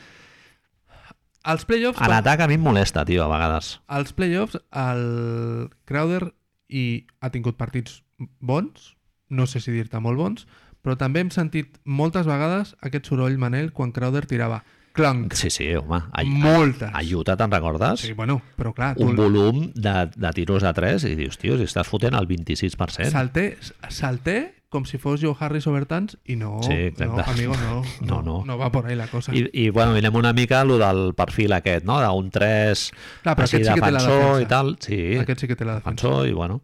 [1.48, 2.00] Els playoffs...
[2.04, 3.78] En atac a mi em molesta, tio, a vegades.
[3.86, 6.34] als playoffs el Crowder
[6.68, 8.94] i ha tingut partits bons,
[9.28, 10.48] no sé si dir-te molt bons,
[10.82, 14.62] però també hem sentit moltes vegades aquest soroll, Manel, quan Crowder tirava
[14.92, 16.00] clanc, Sí, sí, home.
[16.12, 16.90] A, moltes.
[16.92, 18.00] a Utah te'n recordes?
[18.00, 21.56] Sí, bueno, però clar, tu un volum de, de tiros de 3 i dius, tio,
[21.58, 23.10] si estàs fotent el 26%.
[23.10, 23.56] salté,
[23.88, 27.06] salté com si fos Joe Harris over tants i no, Sí, exacte.
[27.06, 28.44] no amigo, no, No, no.
[28.44, 29.32] no va por ahí la cosa.
[29.34, 32.00] I, i bueno, mirem una mica lo del perfil aquest, no?
[32.02, 32.90] D'un 3
[33.22, 34.42] Clar, però així aquest sí que té la defensor defensa.
[34.42, 34.76] i tal.
[34.80, 36.06] Sí, Aquest sí que té la defensa.
[36.08, 36.60] defensor i bueno,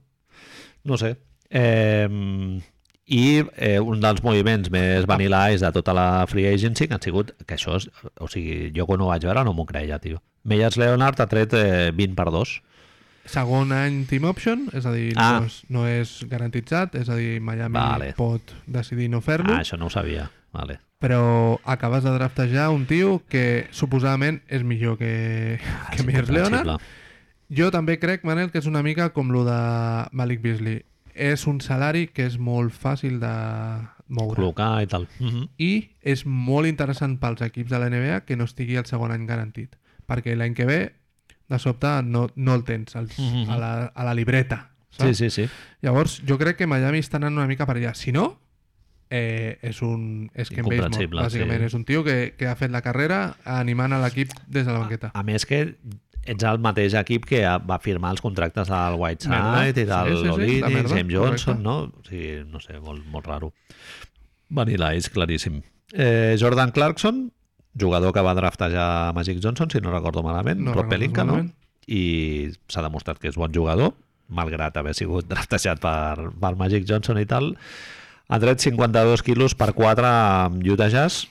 [0.84, 1.16] no sé.
[1.48, 2.60] Eh,
[3.06, 7.02] I eh, un dels moviments més vanilla ice de tota la free agency que han
[7.04, 7.88] sigut, que això és,
[8.20, 10.22] o sigui, jo quan ho vaig veure no m'ho creia, tio.
[10.44, 12.54] Meyers Leonard ha tret eh, 20 per 2.
[13.26, 15.40] Segon any team option, és a dir, Ah.
[15.40, 18.10] no, és, no és garantitzat, és a dir, Miami Vale.
[18.16, 19.52] pot decidir no fer-lo.
[19.52, 20.30] Ah, això no ho sabia.
[20.54, 20.78] Vale.
[21.04, 26.38] però acabes de draftejar un tio que suposadament és millor que, Ah, que incomprensible.
[26.48, 26.80] Leonard.
[27.50, 29.58] Jo també crec, Manel, que és una mica com lo de
[30.12, 30.84] Malik Beasley.
[31.14, 33.30] És un salari que és molt fàcil de
[34.08, 34.40] moure.
[34.42, 35.06] Col·locar i tal.
[35.20, 35.48] Mm -hmm.
[35.58, 39.26] I és molt interessant pels equips de la NBA que no estigui el segon any
[39.26, 39.76] garantit.
[40.06, 40.92] Perquè l'any que ve,
[41.48, 43.48] de sobte, no, no el tens als, Mhm.
[43.50, 44.70] a, la, a la libreta.
[44.90, 45.16] Sí, Saps?
[45.18, 45.48] sí, sí.
[45.82, 47.94] Llavors, jo crec que Miami està anant una mica per allà.
[47.94, 48.40] Si no,
[49.10, 50.30] eh, és un...
[50.34, 51.58] És Ken Basemore, Incomprensible, bàsicament.
[51.60, 51.64] sí.
[51.66, 54.78] És un tio que, que ha fet la carrera animant a l'equip des de la
[54.80, 55.10] banqueta.
[55.14, 55.76] A més que
[56.26, 60.22] ets el mateix equip que va firmar els contractes del Whiteside i del Sí, sí,
[60.22, 61.62] sí, Lolini, merda, James Johnson, correcte.
[61.62, 61.76] no?
[62.00, 63.52] O sigui, no sé, molt, molt raro.
[64.54, 65.60] Vanilla és claríssim.
[65.92, 67.30] Eh, Jordan Clarkson,
[67.78, 71.40] jugador que va draftejar Magic Johnson, si no recordo malament, No Rob Pelinka, no?
[71.86, 73.92] I s'ha demostrat que és bon jugador,
[74.28, 77.52] malgrat haver sigut draftejat per, per Magic Johnson i tal.
[78.32, 81.26] Ha tret 52 quilos per 4 amb Utah Jazz,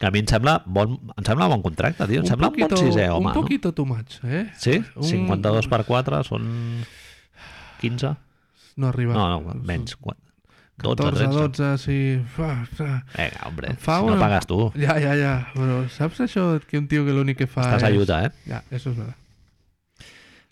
[0.00, 2.22] que a mi em sembla bon, em sembla bon contracte, tio.
[2.24, 4.46] Em sembla un bon sisè home, un poquito too much, eh?
[4.48, 4.56] no?
[4.56, 4.78] Sí?
[4.96, 6.48] Un- 52 per 4 són
[7.82, 8.14] 15?
[8.80, 9.12] No arriba.
[9.14, 9.96] No, no, menys.
[10.00, 10.16] Qua-
[10.80, 11.36] 12, 14, 13.
[11.36, 11.96] 12, sí.
[13.12, 14.60] Vinga, hombre, Em fa si no una- pagues tu.
[14.80, 15.34] Ja, ja, ja.
[15.52, 18.00] Però saps això que un tio que l'únic que fa Estàs a és...
[18.00, 18.30] Utah, eh?
[18.48, 19.14] Ja, eso és verdad.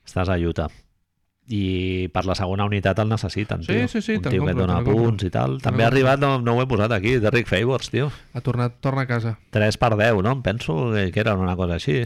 [0.04, 0.68] Estàs a Utah.
[1.48, 3.88] I per la segona unitat el necessiten, Sí, tio.
[3.88, 5.54] sí, sí, un tio que compro, dona punts i tal.
[5.64, 8.10] També ha arribat, no, no ho he posat aquí, Derrick Favors, tio.
[8.34, 9.38] Ha tornat, torna a casa.
[9.56, 10.32] 3 per 10, no?
[10.36, 12.02] Em penso que, que era una cosa així.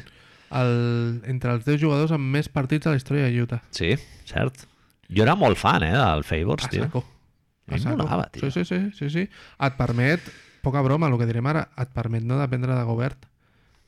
[0.52, 3.62] El, entre els 10 jugadors amb més partits a la història de Utah.
[3.74, 3.97] Sí,
[4.31, 4.62] cert.
[5.10, 6.85] Jo era molt fan, eh, del Favors, A tio.
[6.86, 7.05] saco.
[7.66, 7.97] A saco.
[8.05, 8.47] molava, tio.
[8.51, 9.27] Sí, sí, sí, sí, sí.
[9.59, 10.20] Et permet,
[10.62, 13.27] poca broma, el que direm ara, et permet no dependre de Gobert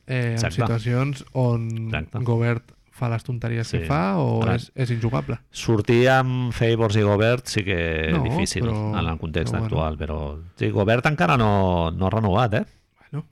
[0.07, 0.57] eh, en Exacte.
[0.59, 2.19] situacions on Exacte.
[2.27, 3.79] Gobert fa les tonteries Sí.
[3.81, 5.35] que fa o Ara- és, és injugable.
[5.51, 9.59] Sortir amb Favors i Gobert sí que és No, difícil però- en el context però
[9.59, 9.65] bueno.
[9.65, 10.19] actual, però
[10.55, 12.65] sí, Gobert encara no, no ha renovat, eh?
[13.11, 13.25] Bueno.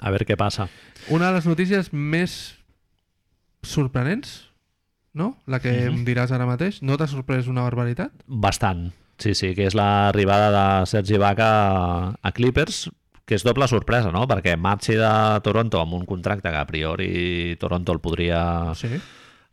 [0.00, 0.68] A veure què passa.
[1.10, 2.54] Una de les notícies més
[3.62, 4.50] sorprenents,
[5.12, 5.36] no?
[5.46, 5.88] La que Mhm.
[5.98, 6.80] em diràs ara mateix.
[6.82, 8.12] No t'ha sorprès una barbaritat?
[8.26, 8.92] Bastant.
[9.18, 10.50] Sí, sí, que és l'arribada
[10.80, 12.88] de Sergi Vaca a Clippers,
[13.28, 14.24] que és doble sorpresa, no?
[14.30, 15.08] Perquè marxi de
[15.44, 18.88] Toronto amb un contracte que a priori Toronto el podria, Sí.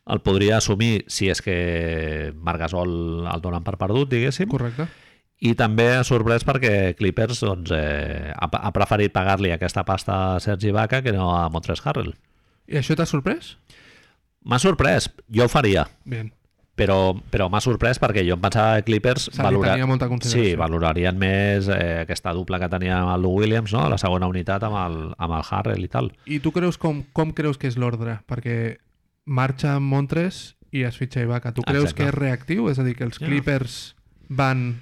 [0.08, 4.88] el podria assumir si és que Marc Gasol el donen per perdut, diguéssim, Correcte.
[5.42, 10.40] i també ha sorprès perquè Clippers doncs, eh, ha, ha preferit pagar-li aquesta pasta a
[10.40, 12.16] Sergi Vaca que no a Montres Harrell.
[12.72, 13.58] I això t'ha sorprès?
[14.46, 16.32] M'ha sorprès, jo ho faria, Bien.
[16.76, 19.30] Però, però m'ha sorprès perquè jo em pensava que Clippers
[20.12, 20.52] consideració.
[20.52, 23.86] sí, valorarien més eh, aquesta dupla que tenia amb el Lou Williams, no?
[23.90, 26.12] la segona unitat amb el, amb el Harrell i tal.
[26.28, 28.20] I tu creus com, com creus que és l'ordre?
[28.28, 28.78] Perquè
[29.26, 31.54] marxa Montres i es fitxa Ibaka.
[31.56, 32.04] Tu creus Exacte.
[32.04, 32.68] que és reactiu?
[32.70, 33.20] És a dir, que els.
[33.22, 33.96] Clippers
[34.28, 34.82] van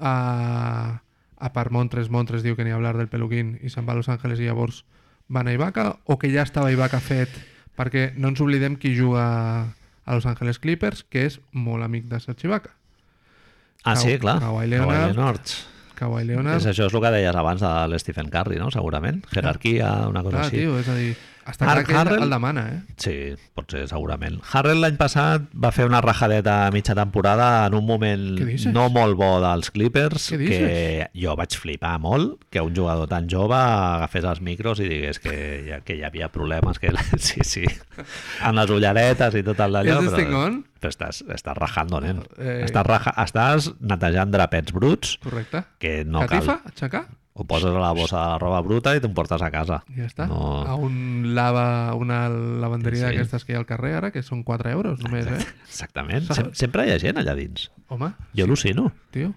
[0.00, 1.02] a,
[1.36, 4.10] a per Montres, Montres diu que ni hablar del peluquín i se'n va a Los
[4.10, 4.84] Angeles i llavors
[5.30, 7.30] van a Ibaka o que ja estava Ibaka fet
[7.78, 9.70] perquè no ens oblidem qui juga
[10.06, 12.70] a Los Angeles Clippers que és molt amic de Serge Ibaka
[13.82, 14.38] Ah, Kawhi- sí, clar.
[14.40, 15.14] Kawhi Leonard.
[15.14, 15.40] Leonard.
[15.94, 18.70] Kawhi És, Leonard això és el que deies abans de l'Stephen Curry, no?
[18.70, 19.22] Segurament.
[19.32, 20.56] Jerarquia, una cosa clar, així.
[20.58, 21.16] tio, és a dir
[21.48, 22.78] està clar que ell Harrell- el demana eh?
[23.00, 23.14] Sí,
[23.56, 24.38] pot ser, segurament.
[24.52, 28.24] Harrell l'any passat va fer una rajadeta a mitja temporada en un moment
[28.74, 33.56] no molt bo dels Clippers, que jo vaig flipar molt que un jugador tan jove
[33.56, 35.34] agafés els micros i digués que,
[35.68, 37.64] ja, que hi havia problemes, que sí, sí,
[38.42, 40.00] amb les ulleretes i tot el d'allò.
[40.40, 40.60] On?
[40.80, 42.22] però estàs, estàs rajando, nen.
[42.40, 42.62] Eh.
[42.64, 46.38] Estàs, raja, estàs netejant drapets bruts correcte que no cal.
[46.40, 47.02] catifa, aixecar
[47.40, 49.78] Ho poses a la bossa de la roba bruta i te'n portes a casa.
[49.96, 50.26] Ja està.
[50.28, 50.60] No...
[50.68, 53.16] A un lava, una lavanderia Sí, sí.
[53.16, 55.38] d'aquestes que hi ha al carrer ara, que són 4 euros només, eh?
[55.66, 56.26] Exactament.
[56.28, 56.36] Saps?
[56.42, 57.70] Sem sempre hi ha gent allà dins.
[57.88, 58.90] Home, Jo al·lucino.
[59.10, 59.32] tio.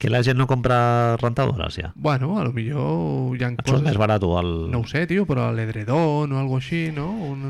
[0.00, 1.90] Que la gent no compra rentadores ja.
[1.94, 3.82] Bueno, a lo millor hi ha Et coses...
[3.84, 4.52] més barat el...
[4.72, 7.10] No ho sé, tio, però l'edredón o algo així, no?
[7.10, 7.42] Un,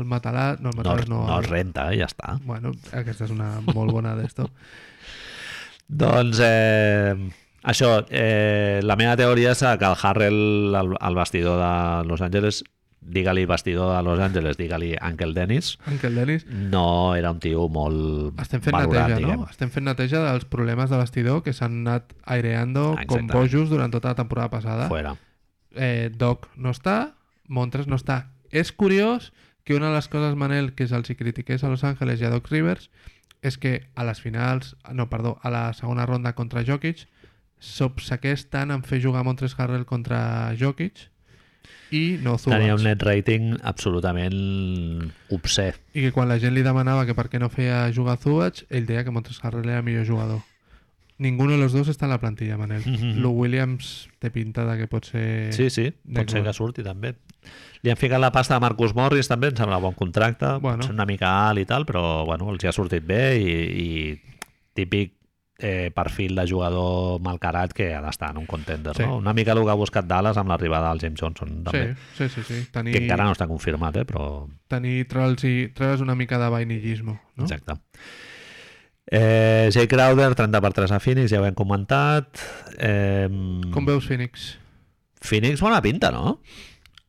[0.00, 0.58] el matalat...
[0.64, 1.20] No, el no, matalat no.
[1.28, 2.38] no el- es renta, eh, ja està.
[2.48, 4.48] Bueno, aquesta és una molt bona d'esto.
[6.02, 7.14] Doncs eh,
[7.62, 12.62] això, eh, la meva teoria és que el Harrell, el, el vestidor de Los Angeles,
[13.02, 18.38] digue-li vestidor de Los Angeles, digue-li Uncle Dennis, Ankel Dennis, no era un tio molt
[18.40, 19.40] estem fent valorat, neteja, diguem.
[19.42, 19.48] no?
[19.50, 23.32] Estem fent neteja dels problemes de vestidor que s'han anat aireando com Exactament.
[23.34, 24.88] bojos durant tota la temporada passada.
[24.88, 25.16] Fuera.
[25.74, 27.14] eh, Doc no està,
[27.48, 28.28] Montres no està.
[28.50, 29.32] És curiós
[29.64, 32.30] que una de les coses, Manel, que se'ls hi critiqués a Los Angeles i a
[32.30, 32.90] Doc Rivers
[33.42, 37.08] és que a les finals, no, perdó, a la segona ronda contra Jokic
[37.62, 41.06] s'obsequés tant en fer jugar Montres Harrell contra Jokic
[41.92, 45.68] i no Tenia un net rating absolutament obsè.
[45.94, 48.88] I que quan la gent li demanava que per què no feia jugar Zubac, ell
[48.88, 50.40] deia que Montres Harrell era el millor jugador.
[51.22, 52.82] Ninguno de los dos està en la plantilla, Manel.
[52.82, 53.20] Mhm.
[53.22, 55.52] Lou Williams té pinta de que pot ser...
[55.54, 57.14] Sí, sí, pot ser que surti també.
[57.82, 60.60] Li han ficat la pasta a Marcus Morris també, em sembla bon contracte, Bueno.
[60.60, 60.78] bueno.
[60.82, 63.52] potser una mica alt i tal, però bueno, els hi ha sortit bé i,
[63.84, 64.20] i
[64.74, 65.12] típic
[65.62, 69.04] eh, perfil de jugador malcarat que ha d'estar en un contender, Sí.
[69.06, 69.16] no?
[69.18, 72.42] Una mica el que ha buscat Dallas amb l'arribada del James Johnson també, Sí, sí,
[72.42, 72.66] sí, sí.
[72.72, 76.48] Tenir, que encara no està confirmat, eh, però tenir trolls i treure's una mica de
[76.50, 77.44] vainillismo, no?
[77.44, 77.78] exacte.
[79.14, 82.38] Eh, Jay Crowder, 30 per 3 a Phoenix, ja ho hem comentat.
[82.78, 83.28] Eh,
[83.72, 84.56] Com veus Phoenix?
[85.20, 86.40] Phoenix bona pinta, no?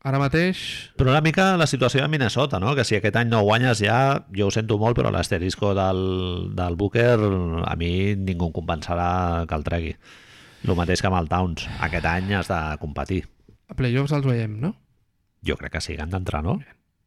[0.03, 0.59] Ara mateix,
[0.99, 2.73] Però una mica la situació de Minnesota, no?
[2.75, 6.01] que si aquest any no guanyes ja, jo ho sento molt, però l'asterisco del,
[6.57, 7.15] del Booker
[7.63, 9.93] a mi ningú em compensarà que el tregui.
[10.67, 11.69] El mateix que amb el Towns.
[11.87, 13.21] Aquest any has de competir.
[13.71, 14.73] a playoffs els veiem, no?
[15.47, 16.57] Jo crec que sí que han d'entrar, no?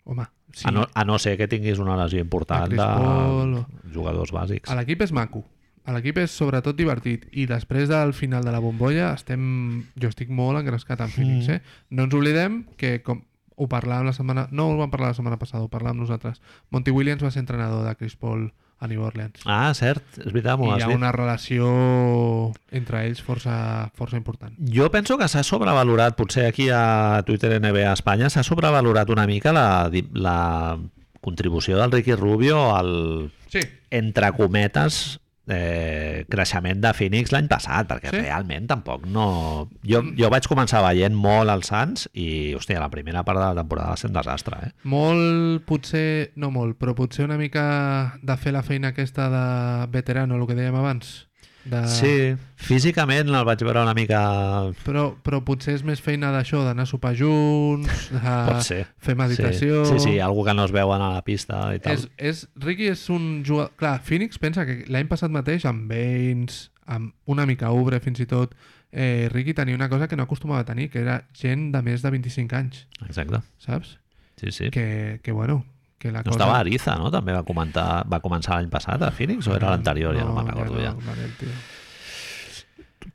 [0.09, 0.24] Home,
[0.55, 0.64] sí.
[0.68, 0.86] A, no?
[0.94, 4.70] a no ser que tinguis una lesió important de Paul o- jugadors bàsics.
[4.73, 5.44] A l'equip és maco.
[5.86, 7.28] A l'equip és sobretot divertit.
[7.32, 9.84] I després del final de la bombolla estem...
[9.94, 11.54] Jo estic molt engrescat en Phoenix, Mm.
[11.54, 11.60] eh?
[11.90, 13.22] No ens oblidem que, com
[13.56, 14.48] ho parlàvem la setmana...
[14.50, 16.42] No ho vam parlar la setmana passada, ho parlàvem nosaltres.
[16.74, 18.48] Monty Williams va ser entrenador de Chris Paul
[18.78, 19.40] a New Orleans.
[19.48, 21.64] Ah, cert, és veritat, m'ho I hi ha una relació
[22.76, 24.52] entre ells força, força important.
[24.58, 29.54] Jo penso que s'ha sobrevalorat, potser aquí a Twitter NBA Espanya, s'ha sobrevalorat una mica
[29.56, 30.76] la, la
[31.22, 33.60] contribució del Ricky Rubio al, Sí,
[33.90, 38.23] entre cometes, eh, creixement de Phoenix l'any passat, perquè Sí?
[38.24, 39.68] realment tampoc no...
[39.86, 43.55] Jo, jo vaig començar veient molt els Suns i, hòstia, la primera part de la
[43.62, 44.73] temporada va ser un desastre, eh?
[44.85, 49.47] Molt, potser, no molt, però potser una mica de fer la feina aquesta de
[49.93, 51.27] veterano, el que dèiem abans.
[51.66, 51.80] De...
[51.90, 52.12] Sí,
[52.62, 54.20] físicament el vaig veure una mica...
[54.86, 59.82] Però, però potser és més feina d'això, d'anar a sopar junts, de fer meditació...
[59.88, 61.98] Sí, sí, sí algú que no es veuen a la pista i tal.
[61.98, 63.74] És, és, Ricky és un jugador...
[63.80, 68.28] Clar, Phoenix pensa que l'any passat mateix, amb Baines, amb una mica Ubre fins i
[68.30, 68.55] tot,
[68.93, 72.06] eh, Ricky tenia una cosa que no acostumava a tenir, que era gent de més
[72.06, 73.98] de 25 anys, Exacte, saps?
[74.40, 74.70] sí, sí.
[74.70, 75.64] Que, que bueno,
[76.06, 76.38] que la No cosa...
[76.38, 77.10] estava Ariza, no?
[77.14, 80.14] També va, comentar, va començar l'any passat a Phoenix o era l'anterior?
[80.16, 80.94] Ja no, me'n recordo ja.
[80.94, 81.56] No, tio.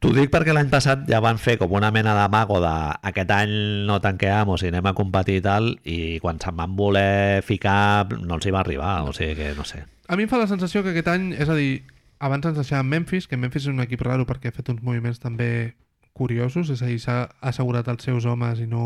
[0.01, 2.73] T'ho dic perquè l'any passat ja van fer com una mena de mago de
[3.11, 3.51] aquest any
[3.87, 8.37] no tanqueamos i anem a competir i tal i quan se'n van voler ficar no
[8.37, 9.83] els hi va arribar, o sigui que no sé.
[10.07, 11.83] A mi em fa la sensació que aquest any, és a dir,
[12.23, 15.19] abans ens deixàvem Memphis, que Memphis és un equip raro perquè ha fet uns moviments
[15.21, 15.75] també
[16.17, 18.85] curiosos, és a dir, s'ha assegurat els seus homes i no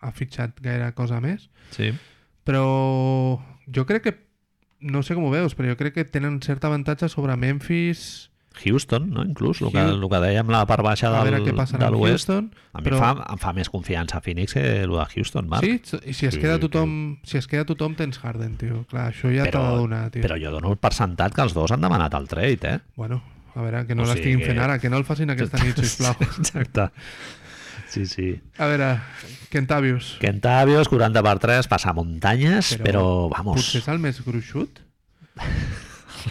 [0.00, 1.48] ha fitxat gaire cosa més.
[1.74, 1.92] Sí.
[2.50, 3.38] Però
[3.70, 4.16] jo crec que,
[4.82, 8.26] no sé com ho veus, però jo crec que tenen cert avantatge sobre Memphis...
[8.64, 9.22] Houston, no?
[9.22, 12.32] Inclús, el que, el que dèiem la part baixa A del, veure què de l'oest.
[12.34, 12.40] A
[12.82, 15.62] mi però- fa, em fa més confiança Phoenix que el de Houston, Marc.
[15.64, 15.78] Sí,
[16.10, 16.64] i si es Sí, queda sí.
[16.66, 18.82] tothom, si es queda tothom tens Harden, tio.
[18.90, 20.24] Clar, això ja t'ha de donar, tio.
[20.26, 22.80] Però jo dono per sentat que els dos han demanat el trade, eh?
[22.98, 23.22] Bueno,
[23.54, 25.62] a veure, que no O sigui l'estiguin que- fent ara, que no el facin aquesta
[25.62, 26.18] nit, sisplau.
[26.42, 26.90] Exacte.
[27.90, 28.28] Sí, sí.
[28.56, 28.88] A veure,
[29.50, 30.12] Kentavius.
[30.22, 33.04] Kentavios, 40 per 3, passa muntanyes, però, però
[33.34, 34.78] vamos, Potser és el més gruixut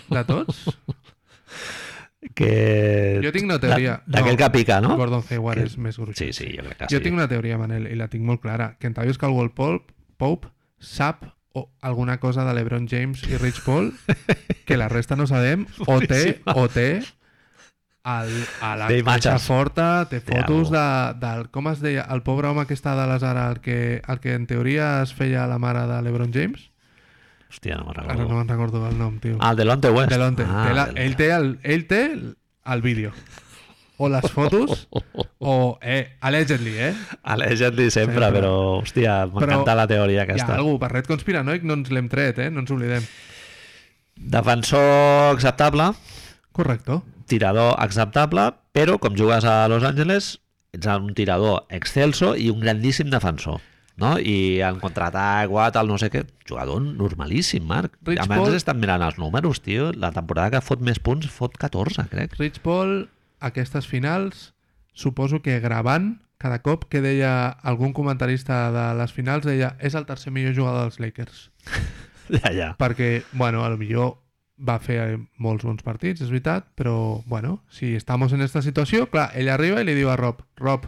[0.09, 0.63] de tots?
[2.35, 3.19] que...
[3.23, 3.97] Jo tinc una teoria.
[4.05, 4.95] Da- D'aquell No, que pica, no?
[4.99, 6.19] Gordon Hayward Que- és més gruixut.
[6.19, 7.03] Sí, sí, jo crec que Jo sí.
[7.07, 8.73] tinc una teoria, Manel, i la tinc molt clara.
[8.79, 13.91] Kentavius Caldwell Pope, Pope sap o alguna cosa de LeBron James i Rich Paul
[14.65, 17.01] que la resta no sabem o té, o té
[18.09, 18.31] el,
[18.65, 19.45] a la Té caixa imatges.
[19.47, 20.83] forta, té fotos de,
[21.21, 24.19] del, com es deia, el pobre home que està de les ara, el que, el
[24.23, 26.69] que en teoria es feia la mare de LeBron James.
[27.49, 28.29] Hòstia, no me'n Ara recordo.
[28.29, 29.37] no me'n recordo el nom, tio.
[29.41, 30.11] Ah, el Delonte West.
[30.13, 30.45] Delonte.
[30.47, 33.11] Ah, té la, ell, té el, ell té el, vídeo.
[33.97, 34.87] O les fotos,
[35.39, 35.77] o...
[35.81, 36.93] Eh, allegedly, eh?
[37.23, 38.29] Allegedly sempre, Sempre.
[38.37, 40.55] però, hòstia, m'encanta la teoria Hi ha aquesta.
[40.55, 42.47] algú, per ret conspiranoic no ens l'hem tret, eh?
[42.53, 43.03] No ens oblidem.
[44.15, 45.91] Defensor acceptable,
[46.51, 47.03] Correcto.
[47.31, 50.39] Tirador acceptable, però com jugues a Los Angeles,
[50.75, 53.61] ets un tirador excelso i un grandíssim defensor.
[53.99, 54.13] No?
[54.15, 57.97] I en contraatac, o tal, no sé què, jugador normalíssim, Marc.
[58.07, 59.89] Rich a més, Paul- estan mirant els números, tio.
[59.91, 62.37] La temporada que fot més punts fot 14, crec.
[62.39, 63.09] Rich Paul,
[63.43, 64.53] aquestes finals,
[64.95, 70.05] suposo que gravant, cada cop que deia algun comentarista de les finals, deia és el
[70.07, 71.49] tercer millor jugador dels Lakers.
[72.29, 72.65] Ja, ja.
[72.77, 74.19] Perquè, bueno, a lo millor
[74.59, 79.29] va fer molts bons partits, és veritat, però, bueno, si estamos en esta situació, clar,
[79.39, 80.85] ell arriba i li diu a Rob, Rob,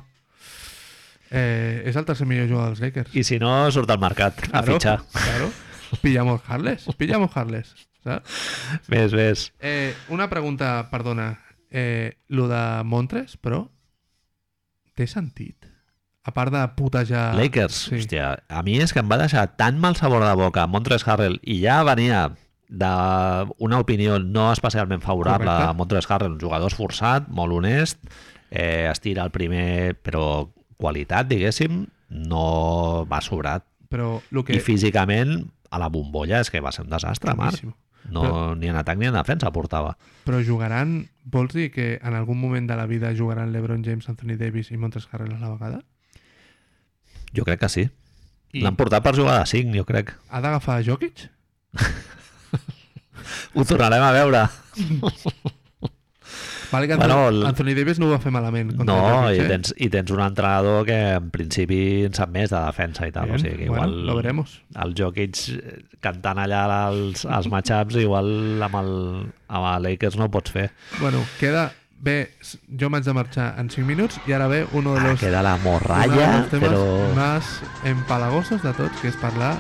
[1.32, 3.16] eh, és el tercer millor jugador dels Lakers.
[3.16, 5.00] I si no, surt al mercat a fitxar.
[5.14, 5.52] Claro.
[6.02, 7.74] Pillamos Harles, pillamos Harles,
[8.04, 8.38] saps?
[8.92, 9.50] Més, més.
[9.60, 11.34] Eh, una pregunta, perdona.
[11.72, 13.66] Eh, lo de Montres, però,
[14.96, 15.68] té sentit?
[16.24, 17.32] A part de putejar...
[17.36, 17.96] Lakers, Sí.
[17.98, 21.40] hòstia, a mi és que em va deixar tan mal sabor de boca Montres Harrell
[21.42, 22.28] i ja venia
[22.72, 25.70] d'una opinió no especialment favorable Correcte.
[25.70, 28.00] a Montres Harrell, un jugador esforçat, molt honest,
[28.50, 30.48] eh, estira el primer, però
[30.80, 33.66] qualitat, diguéssim, no va sobrat.
[33.92, 34.56] Però el que...
[34.56, 37.66] I físicament, a la bombolla, és que va ser un desastre, Marc.
[38.12, 39.98] No, ni en atac ni en defensa portava.
[40.26, 41.10] Però jugaran...
[41.24, 44.78] Vols dir que en algun moment de la vida jugaran LeBron James, Anthony Davis i
[44.82, 45.84] Montres Harrell a la vegada?
[47.36, 47.84] Jo crec que sí.
[48.58, 50.16] I L'han portat per jugar de 5, jo crec.
[50.30, 51.28] ha d'agafar Jokic?
[53.56, 54.46] Ho tornarem a veure.
[56.72, 58.96] Vale, que Bueno, Anthony, el- Anthony Davis no ho va fer malament No,
[59.34, 59.48] i eh?
[59.50, 63.26] tens, i tens un entrenador que en principi en sap més de defensa i tal.
[63.28, 64.54] Bien, o sigui que bueno, igual lo veremos.
[64.80, 66.62] el Jokic eh, cantant allà
[66.94, 68.94] els, els matchups igual amb el,
[69.52, 70.70] amb el Lakers no ho pots fer.
[71.02, 71.74] Bueno, queda...
[72.02, 75.08] Bé, s- jo m'haig de marxar en 5 minuts i ara ve uno de Ah,
[75.12, 76.86] los, queda la morralla, los temes però...
[77.14, 77.50] més
[77.86, 79.52] empalagosos de tots, que és parlar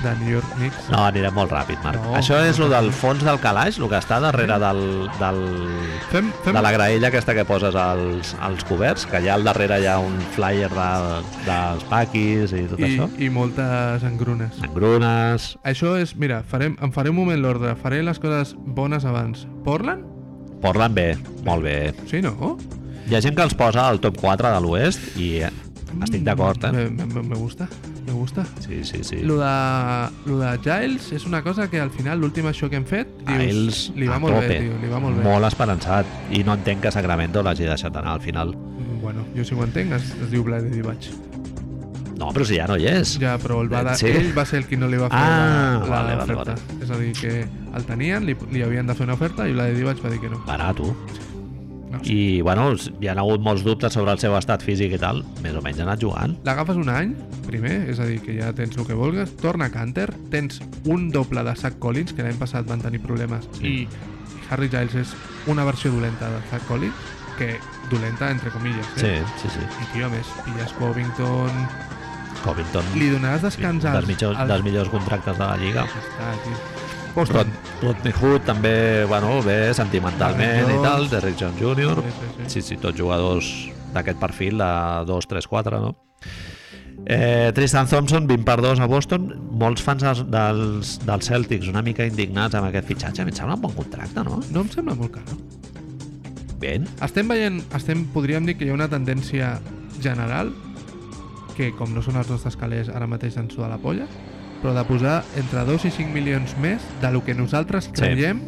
[0.00, 0.86] de New York Knicks.
[0.88, 2.00] No, anirem molt ràpid, Marc.
[2.00, 4.80] No, Això és no el del fons del calaix, el que està darrere del,
[5.20, 5.40] del,
[6.08, 9.82] Fem, fem, de la graella aquesta que poses als, als coberts, que allà al darrere
[9.82, 10.88] hi ha un flyer de,
[11.44, 13.10] dels paquis i tot i, això.
[13.20, 14.56] i moltes engrunes.
[14.64, 15.50] Engrunes...
[15.68, 19.44] Això és, mira, farem, em faré un moment l'ordre, faré les coses bones abans.
[19.68, 20.16] Portland?
[20.60, 21.08] Portland bé,
[21.46, 21.76] molt bé.
[22.10, 22.56] Sí, no?
[23.08, 26.72] Hi ha gent que els posa al top 4 de l'oest i estic d'acord, eh?
[26.72, 27.66] Me, me, me gusta,
[28.06, 28.44] me gusta.
[28.62, 29.16] Sí, sí, sí.
[29.26, 29.54] Lo de,
[30.30, 33.40] lo de Giles és una cosa que al final, l'última show que hem fet, dius,
[33.40, 34.46] Giles li va a molt tope.
[34.52, 35.24] bé, tio, li va molt bé.
[35.26, 36.06] Molt esperançat.
[36.30, 38.54] I no entenc que Sacramento l'hagi deixat anar al final.
[38.54, 41.08] Mm, Bueno, jo sí ho entenc, es, es diu Blade Divac.
[42.20, 43.14] No, però si ja no hi és.
[43.18, 44.06] Ja, però el va de, Sí.
[44.12, 46.54] ell va ser el qui no li va fer Ah, la- vale, vale, l'oferta.
[46.82, 49.74] És a dir, que el tenien, li, li havien de fer una oferta i Blade
[49.74, 50.42] Divac va dir que no.
[50.46, 50.94] Barat, tu.
[51.90, 52.12] no sé.
[52.12, 52.68] I, bueno,
[53.00, 55.24] hi ha hagut molts dubtes sobre el seu estat físic i tal.
[55.42, 56.36] Més o menys ha anat jugant.
[56.44, 57.16] L'agafes un any,
[57.48, 61.42] primer, és a dir, que ja tens el que vulguis, torna Canter, tens un doble
[61.42, 63.66] de Zach Collins, que l'any passat van tenir problemes, Sí.
[63.66, 63.88] i
[64.50, 65.16] Harry Giles és
[65.48, 66.94] una versió dolenta de Zach Collins,
[67.38, 67.56] que
[67.90, 69.22] dolenta entre comilles, Sí, eh?
[69.42, 69.58] sí, sí.
[69.60, 71.50] I tio, a més, pilles Covington,
[72.44, 74.08] Covington, li donaràs descans dels, als...
[74.10, 75.84] millors, als- dels millors contractes de la Lliga.
[75.90, 76.56] Ja està, tio.
[77.10, 77.48] Rod, Boston.
[77.82, 78.74] Rodney Hood també,
[79.10, 81.10] bueno, bé, sentimentalment Derrick i tal, Jones.
[81.10, 82.04] Derrick Jones Jr.
[82.04, 82.50] Sí, sí, sí.
[82.54, 83.48] Sí, sí, tots jugadors
[83.94, 84.70] d'aquest perfil, de
[85.08, 85.96] 2, 3, 4, no?
[87.06, 89.26] Eh, Tristan Thompson, 20 per 2 a Boston.
[89.58, 93.24] Molts fans dels, dels, dels Celtics una mica indignats amb aquest fitxatge.
[93.24, 94.38] Em sembla un bon contracte, no?
[94.52, 95.24] No em sembla molt car?
[96.60, 96.84] Ben.
[97.02, 99.54] Estem veient, estem, podríem dir que hi ha una tendència
[100.04, 100.52] general
[101.56, 104.06] que, com no són els nostres calés, ara mateix ens suda la polla,
[104.60, 108.42] però de posar entre 2 i 5 milions més de lo que nosaltres creiem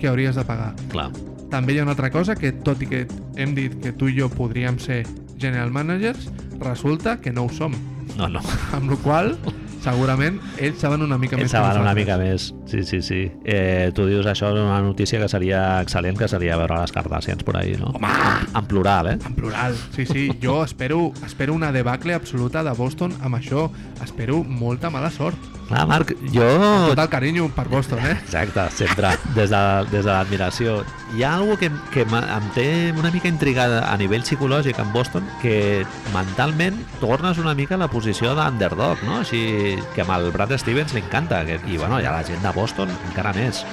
[0.00, 0.72] que hauries de pagar.
[0.92, 1.10] Clar.
[1.52, 3.02] També hi ha una altra cosa que, tot i que
[3.36, 5.02] hem dit que tu i jo podríem ser
[5.38, 6.30] general managers,
[6.62, 7.76] resulta que no ho som.
[8.16, 8.40] No, no.
[8.72, 12.16] Amb la qual cosa, segurament, ells saben una mica Ells més que saben una mica
[12.20, 12.50] més.
[12.70, 13.22] Sí, sí, sí.
[13.44, 17.44] Eh, tu dius això és una notícia que seria excel·lent, que seria veure les Kardashians
[17.46, 17.92] por ahí, no?
[17.96, 18.12] Home!
[18.54, 19.18] En plural, eh?
[19.26, 20.28] En plural, sí, sí.
[20.42, 23.68] Jo espero, espero una debacle absoluta de Boston amb això.
[24.02, 25.61] Espero molta mala sort.
[25.72, 26.46] Clar, Marc, jo...
[26.90, 28.12] Tot el carinyo per Boston, eh?
[28.18, 30.74] Exacte, sempre, des de, des de l'admiració.
[31.16, 35.24] Hi ha alguna que, que em té una mica intrigada a nivell psicològic en Boston,
[35.40, 39.22] que mentalment tornes una mica a la posició d'underdog, no?
[39.22, 42.52] Així que amb el Brad Stevens li encanta, que, i bueno, ha la gent de
[42.52, 43.64] Boston encara més.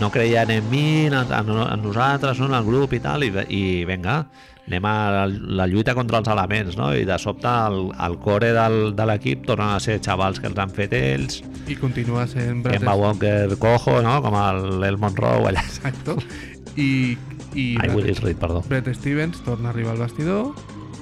[0.00, 3.30] No creien en mi, en, en, en nosaltres, no, en el grup i tal, i,
[3.30, 4.24] i vinga,
[4.64, 6.88] anem a la, lluita contra els elements, no?
[6.96, 10.60] I de sobte el, el core del, de l'equip tornen a ser xavals que els
[10.60, 14.18] han fet ells, I continua sent Brad Kemba Walker cojo, no?
[14.24, 15.64] Com el, el Monroe allà.
[15.64, 16.16] Exacto.
[16.76, 17.16] I,
[17.54, 18.64] i Ai, Willis Reed, perdó.
[18.68, 20.52] Brett Stevens torna a arribar al vestidor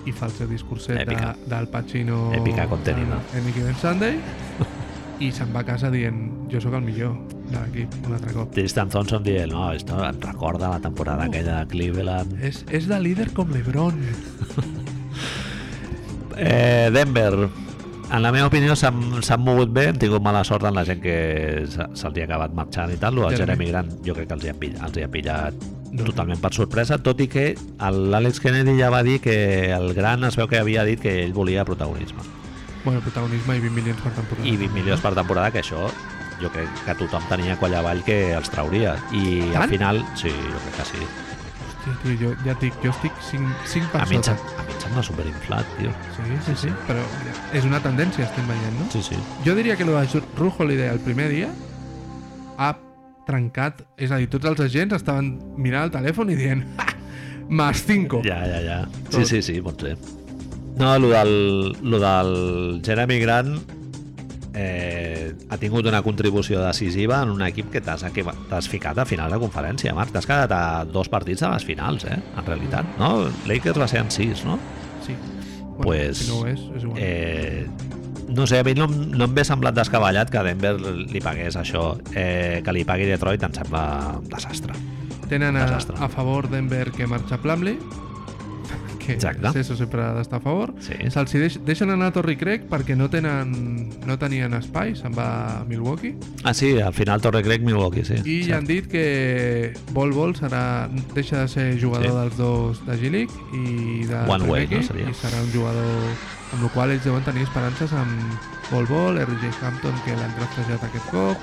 [0.06, 3.20] i fa el seu discurset de, del Pacino Èpica contenida.
[3.34, 4.18] en Any Given Sunday
[5.24, 7.14] i se'n va a casa dient jo sóc el millor
[7.52, 8.50] l'equip un altre cop.
[8.54, 12.38] Tristan Thompson dient, no, esto em recorda la temporada aquella de Cleveland.
[12.42, 14.00] És, és de líder com l'Ebron.
[16.44, 17.48] Eh, Denver,
[18.10, 21.66] en la meva opinió s'han mogut bé, han tingut mala sort en la gent que
[21.68, 23.18] se- se'ls ha acabat marxant i tal.
[23.18, 23.38] El Jeremy.
[23.38, 25.54] Jeremy Grant jo crec que els hi ha pillat, els hi ha pillat
[25.92, 26.04] No.
[26.08, 30.36] totalment per sorpresa, tot i que l'Àlex Kennedy ja va dir que el Grant es
[30.40, 32.24] veu que havia dit que ell volia protagonisme.
[32.82, 34.48] Bueno, protagonisme i 20 milions per temporada.
[34.48, 35.90] I 20 milions per temporada, que això
[36.42, 38.96] jo crec que tothom tenia coll avall que els trauria.
[39.12, 39.62] I Tant?
[39.62, 41.06] al final, sí, jo crec que sí.
[41.82, 44.32] Hòstia, tio, jo ja et dic, jo estic 5, 5 per A mi, sota.
[44.36, 45.90] a mi em sembla superinflat, tio.
[46.16, 47.02] Sí, sí, sí, però
[47.52, 48.86] és una tendència, estem veient, no?
[48.94, 49.18] Sí, sí.
[49.46, 51.48] Jo diria que el de Ru Holiday el primer dia
[52.58, 52.76] ha
[53.26, 56.86] trencat, és a dir, tots els agents estaven mirant el telèfon i dient "Ah,
[57.48, 58.22] más 5.
[58.24, 58.88] Ja, ja, ja.
[59.10, 59.96] Sí, sí, sí, pot ser.
[60.76, 63.58] No, lo del, lo del Jeremy Grant
[64.54, 69.38] eh, ha tingut una contribució decisiva en un equip que t'has ficat a final de
[69.42, 70.12] conferència, Marc.
[70.12, 72.18] T'has quedat a dos partits de les finals, eh?
[72.36, 73.28] En realitat, no?
[73.48, 74.58] Lakers va ser en sis, no?
[75.06, 75.14] Sí.
[75.16, 76.98] Bueno, Pues, si no ho és, és igual.
[77.00, 77.66] Eh,
[78.28, 81.96] no sé, a mi no, no em ve semblat descabellat que Denver li pagués això.
[82.14, 83.82] Eh, que li pagui Detroit em sembla
[84.20, 84.76] un desastre.
[85.28, 85.96] Tenen a, desastre.
[85.98, 87.78] a favor Denver que marxa Plumlee,
[89.04, 89.48] que Exacte.
[89.48, 90.72] això sempre ha d'estar a favor.
[90.80, 90.94] Sí.
[91.10, 95.60] Se'ls deix, deixen anar a Torrey Craig perquè no tenen no tenien espai, se'n va
[95.60, 96.14] a Milwaukee.
[96.44, 98.20] Ah, sí, al final Torre Craig Milwaukee, sí.
[98.24, 102.16] I ja han dit que Bol Bol serà, deixa de ser jugador Sí.
[102.16, 105.08] dels dos de G-League i de One way, no, seria?
[105.10, 106.06] i serà un jugador
[106.52, 110.82] amb el qual ells deuen tenir esperances amb Bol Bol, RJ Hampton que l'han draftejat
[110.84, 111.36] aquest cop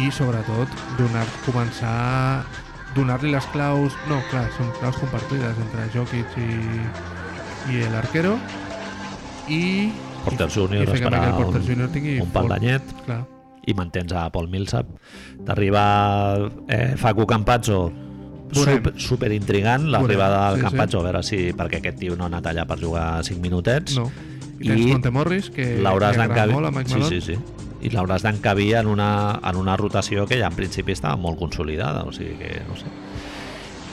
[0.00, 0.68] i sobretot
[0.98, 2.44] donar, començar
[2.94, 6.48] donar-li les claus no, clar, són claus compartides entre Jokic i,
[7.74, 8.36] i el arquero
[9.48, 9.92] i
[10.24, 12.94] Porter i, Júnior i fer que esperar Michael Porter un- Júnior tingui un pal d'anyet
[13.64, 14.90] i mantens a Paul Millsap.
[15.46, 15.82] T'arriba
[16.68, 17.78] eh, Facu Campazzo,
[18.52, 20.66] super, super intrigant l'arribada del sí, sí.
[20.68, 23.96] Campazzo, a veure si perquè aquest tio no ha anat allà per jugar 5 minutets.
[23.96, 24.10] no
[24.60, 27.32] i tens I Monte Morris que l'hauràs li agrada d'encabir molt a Mike sí, sí,
[27.32, 27.63] sí.
[27.84, 32.04] I l'hauràs d'encabir en, una, en una rotació que ja en principi estava molt consolidada
[32.08, 32.88] o sigui que no sé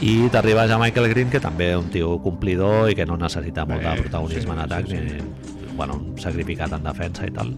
[0.02, 3.66] i t'arriba ja Michael Green que també és un tio complidor i que no necessita
[3.70, 5.20] molt de protagonisme sí, en atac sí, sí.
[5.20, 7.54] ni bueno, un sacrificat en defensa i tal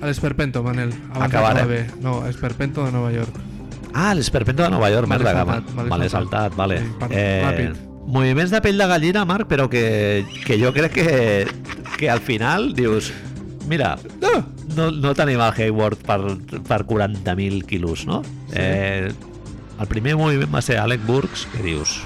[0.00, 0.92] L'Esperpento, Manel.
[1.12, 1.66] Acabarem.
[1.66, 1.86] bé.
[2.00, 3.34] No, Esperpento de Nova York.
[3.92, 6.54] Ah, l'Esperpento de Nova York, Me l'he merda, saltat, que me l'he saltat.
[6.54, 6.78] vale.
[6.78, 7.80] Sí, per- eh, ràpid.
[8.06, 11.48] moviments de pell de gallina, Marc, però que, que jo crec que,
[11.98, 13.10] que al final dius,
[13.68, 13.96] mira,
[14.76, 16.20] no, no tenim el Hayward per,
[16.68, 18.22] per 40.000 quilos, no?
[18.24, 18.56] Sí.
[18.62, 19.12] Eh,
[19.78, 22.00] el primer moviment va ser Alec Burks, que dius...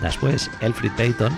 [0.00, 1.34] Després, Elfrid Payton,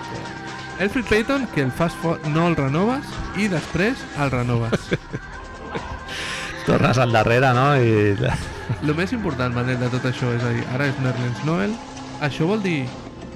[0.79, 1.95] Elfrid Payton, que el fas
[2.31, 3.07] no el renoves
[3.39, 4.89] i després el renoves.
[6.67, 7.77] tornes al darrere, no?
[7.77, 8.17] I...
[8.83, 11.77] el més important, Manel, de tot això, és a dir, ara és Nerlens Noel.
[12.23, 12.81] Això vol dir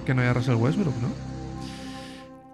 [0.06, 1.12] que no hi ha Russell Westbrook, no?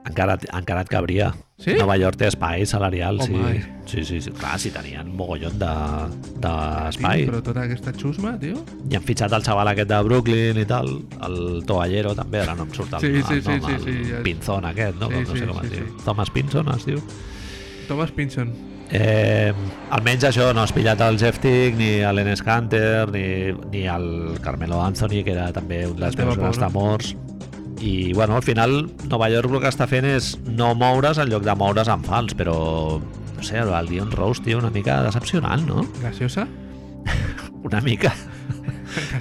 [0.09, 1.31] Encara, encara et cabria.
[1.63, 1.77] Sí?
[1.79, 3.33] Nova York té espai salarial, Oh sí.
[3.39, 3.53] my.
[3.87, 4.05] sí.
[4.05, 5.73] Sí, sí, Clar, si tenien mogollon Tio,
[6.43, 7.23] d'espai.
[7.25, 8.61] De, però tota aquesta xusma, tio...
[8.91, 10.89] I han fitxat el xaval aquest de Brooklyn i tal,
[11.27, 13.83] el Toallero també, ara no em surt el, Sí, sí, el sí, nom, sí, el
[13.85, 15.09] sí, és- Pinzón aquest, no?
[15.11, 15.87] Sí, no sé sí, com sí, es diu.
[15.87, 16.05] sí.
[16.05, 17.03] Thomas Pinzón es diu.
[17.89, 18.53] Thomas Pinson.
[18.93, 19.53] Eh,
[19.91, 23.25] almenys això, no has pillat el Jeff Tick, ni l'Enes Hunter, ni,
[23.73, 27.15] ni el Carmelo Anthony, que era també un dels meus grans temors.
[27.83, 31.43] I, bueno, al final, Nova York el que està fent és no moure's en lloc
[31.43, 32.57] de moure's en fals, però,
[33.03, 35.87] no sé, el Dion Rose, tio, una mica decepcionant, no?
[36.01, 36.47] Graciosa?
[37.67, 38.15] Una mica.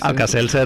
[0.04, 0.66] El Caselser...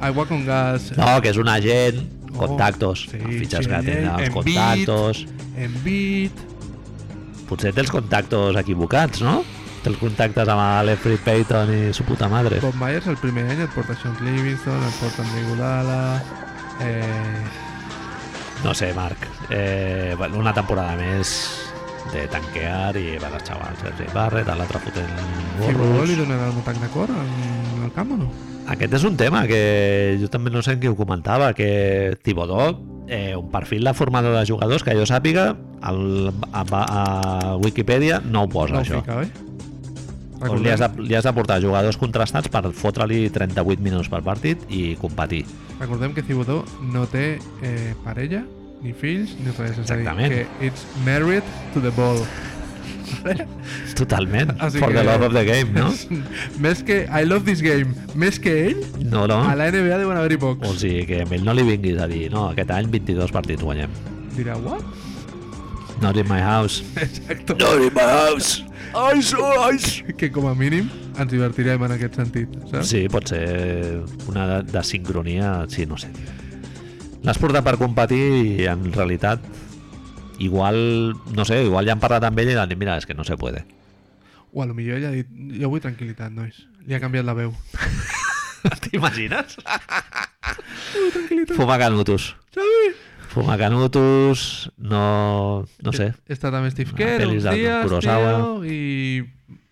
[0.00, 0.90] Aigua con gas.
[0.96, 2.02] No, que és un agent,
[2.36, 5.24] Oh, contactos, sí, fitxes sí, que tenen els contactos...
[5.56, 6.44] Embiid.
[7.48, 9.38] Potser té els contactos equivocats, no?
[9.86, 12.56] Té els contactes amb l'Efri Payton i su puta madre.
[12.58, 16.00] Bob Myers el primer any et porta Sean Livingston, et porta Iguodala...
[16.82, 17.44] Eh,
[18.64, 19.28] No sé, Marc.
[19.52, 21.30] Eh, una temporada més
[22.10, 25.14] de tanquear i va deixar el Sergi Barret, l'altre fotent
[25.60, 26.18] Thibodeau li gorros.
[26.24, 28.30] donarà un atac de cor en el camp o no?
[28.74, 32.80] Aquest és un tema que jo també no sé en qui ho comentava, que Thibodeau,
[33.06, 35.52] eh, un perfil de formador de jugadors que jo sàpiga,
[35.86, 39.04] al, a, a Wikipedia no ho posa, no ho això.
[39.04, 39.45] fica, oi?
[40.42, 44.20] On li, has de, li has de portar jugadors contrastats per fotre-li 38 minuts per
[44.22, 45.44] partit i competir.
[45.80, 48.42] Recordem que Thibodeau no té eh, parella,
[48.82, 49.78] ni fills, ni res.
[49.80, 50.34] És a dir, Exactament.
[50.34, 51.42] que it's married
[51.72, 52.20] to the ball.
[53.96, 54.52] Totalment.
[54.60, 55.88] Així For que- the love of the game, no?
[56.64, 59.40] més que I love this game, més que ell, No, no.
[59.48, 60.68] a la NBA deuen haver-hi pocs.
[60.68, 63.62] O sigui, que a ell no li vinguis a dir no, aquest any 22 partits
[63.64, 63.92] guanyem.
[64.36, 64.84] Dirà, what?
[66.02, 66.82] Not in my house.
[67.00, 67.56] Exacto.
[67.56, 68.60] Not in my house.
[68.94, 69.10] Oh,
[69.72, 70.04] ice.
[70.16, 72.88] Que com a mínim ens divertirem en aquest sentit, saps?
[72.90, 73.44] Sí, pot ser
[74.28, 76.10] una de, de sincronia, sí, no sé.
[77.26, 78.22] L'has portat per competir
[78.62, 79.42] i en realitat
[80.38, 83.16] igual, no sé, igual ja han parlat amb ell i han dit, mira, és que
[83.16, 83.64] no se puede.
[84.52, 85.28] O a lo millor ella ha dit,
[85.60, 86.62] jo vull tranquil·litat, nois.
[86.86, 87.52] Li ha canviat la veu.
[88.86, 89.58] T'imagines?
[91.56, 92.34] Fuma canutos.
[92.54, 92.94] Xavi!
[93.36, 95.66] Fuma canutos, no...
[95.84, 96.14] no sé.
[96.24, 97.26] Estat amb Steve Kerr
[97.84, 98.30] Kurosawa.
[98.32, 99.18] tio, i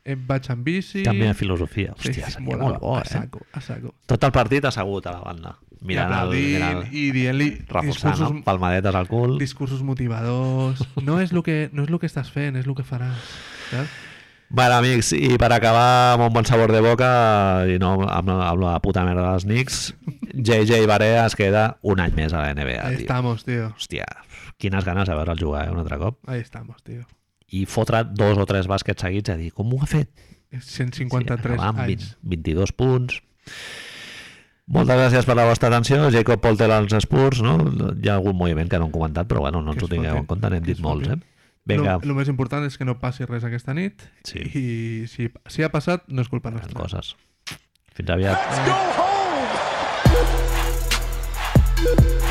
[0.05, 1.01] em vaig amb bici.
[1.07, 1.95] Canvia de filosofia.
[1.97, 3.09] Hòstia, sí, seria molt bo, a eh?
[3.09, 3.95] saco, a saco.
[4.05, 5.55] Tot el partit assegut a la banda.
[5.81, 9.39] I Mirant el, aplaudint mirant, i dient-li reforçant, discursos, palmadetes al cul.
[9.41, 10.85] discursos motivadors.
[11.01, 13.33] No és el que, no és el que estàs fent, és el que faràs.
[13.71, 13.97] Saps?
[14.55, 17.09] Bueno, amics, i per acabar amb un bon sabor de boca
[17.67, 19.79] i no amb, amb la puta merda dels Knicks,
[20.31, 23.07] JJ Barea es queda un any més a la NBA, Ahí tio.
[23.09, 23.73] estamos, tío.
[23.75, 24.07] Hòstia,
[24.63, 26.21] quines ganes de veure'l jugar, eh, un altre cop.
[26.31, 27.03] Ahí estamos, tío.
[27.51, 30.11] I fotre dos o tres bàsquets seguits a dir, com ho ha fet?
[30.55, 31.87] 153 Sí, anys.
[31.89, 33.19] 20, 22 punts.
[34.71, 36.07] Moltes gràcies per la vostra atenció.
[36.15, 37.59] Jacob Poltel als Spurs, no?
[38.01, 40.27] Hi ha algun moviment que no hem comentat, però bueno, no ens ho tingueu en
[40.31, 41.19] compte, n'hem dit molts, eh?
[41.65, 41.97] Vinga.
[42.03, 44.43] El més important és que no passi res aquesta nit sí.
[44.45, 44.65] i
[45.09, 46.81] si, si ha passat no és culpa Gran nostra.
[46.83, 47.15] Coses.
[47.95, 48.37] Fins aviat.
[48.37, 48.75] Let's go
[51.89, 52.24] home!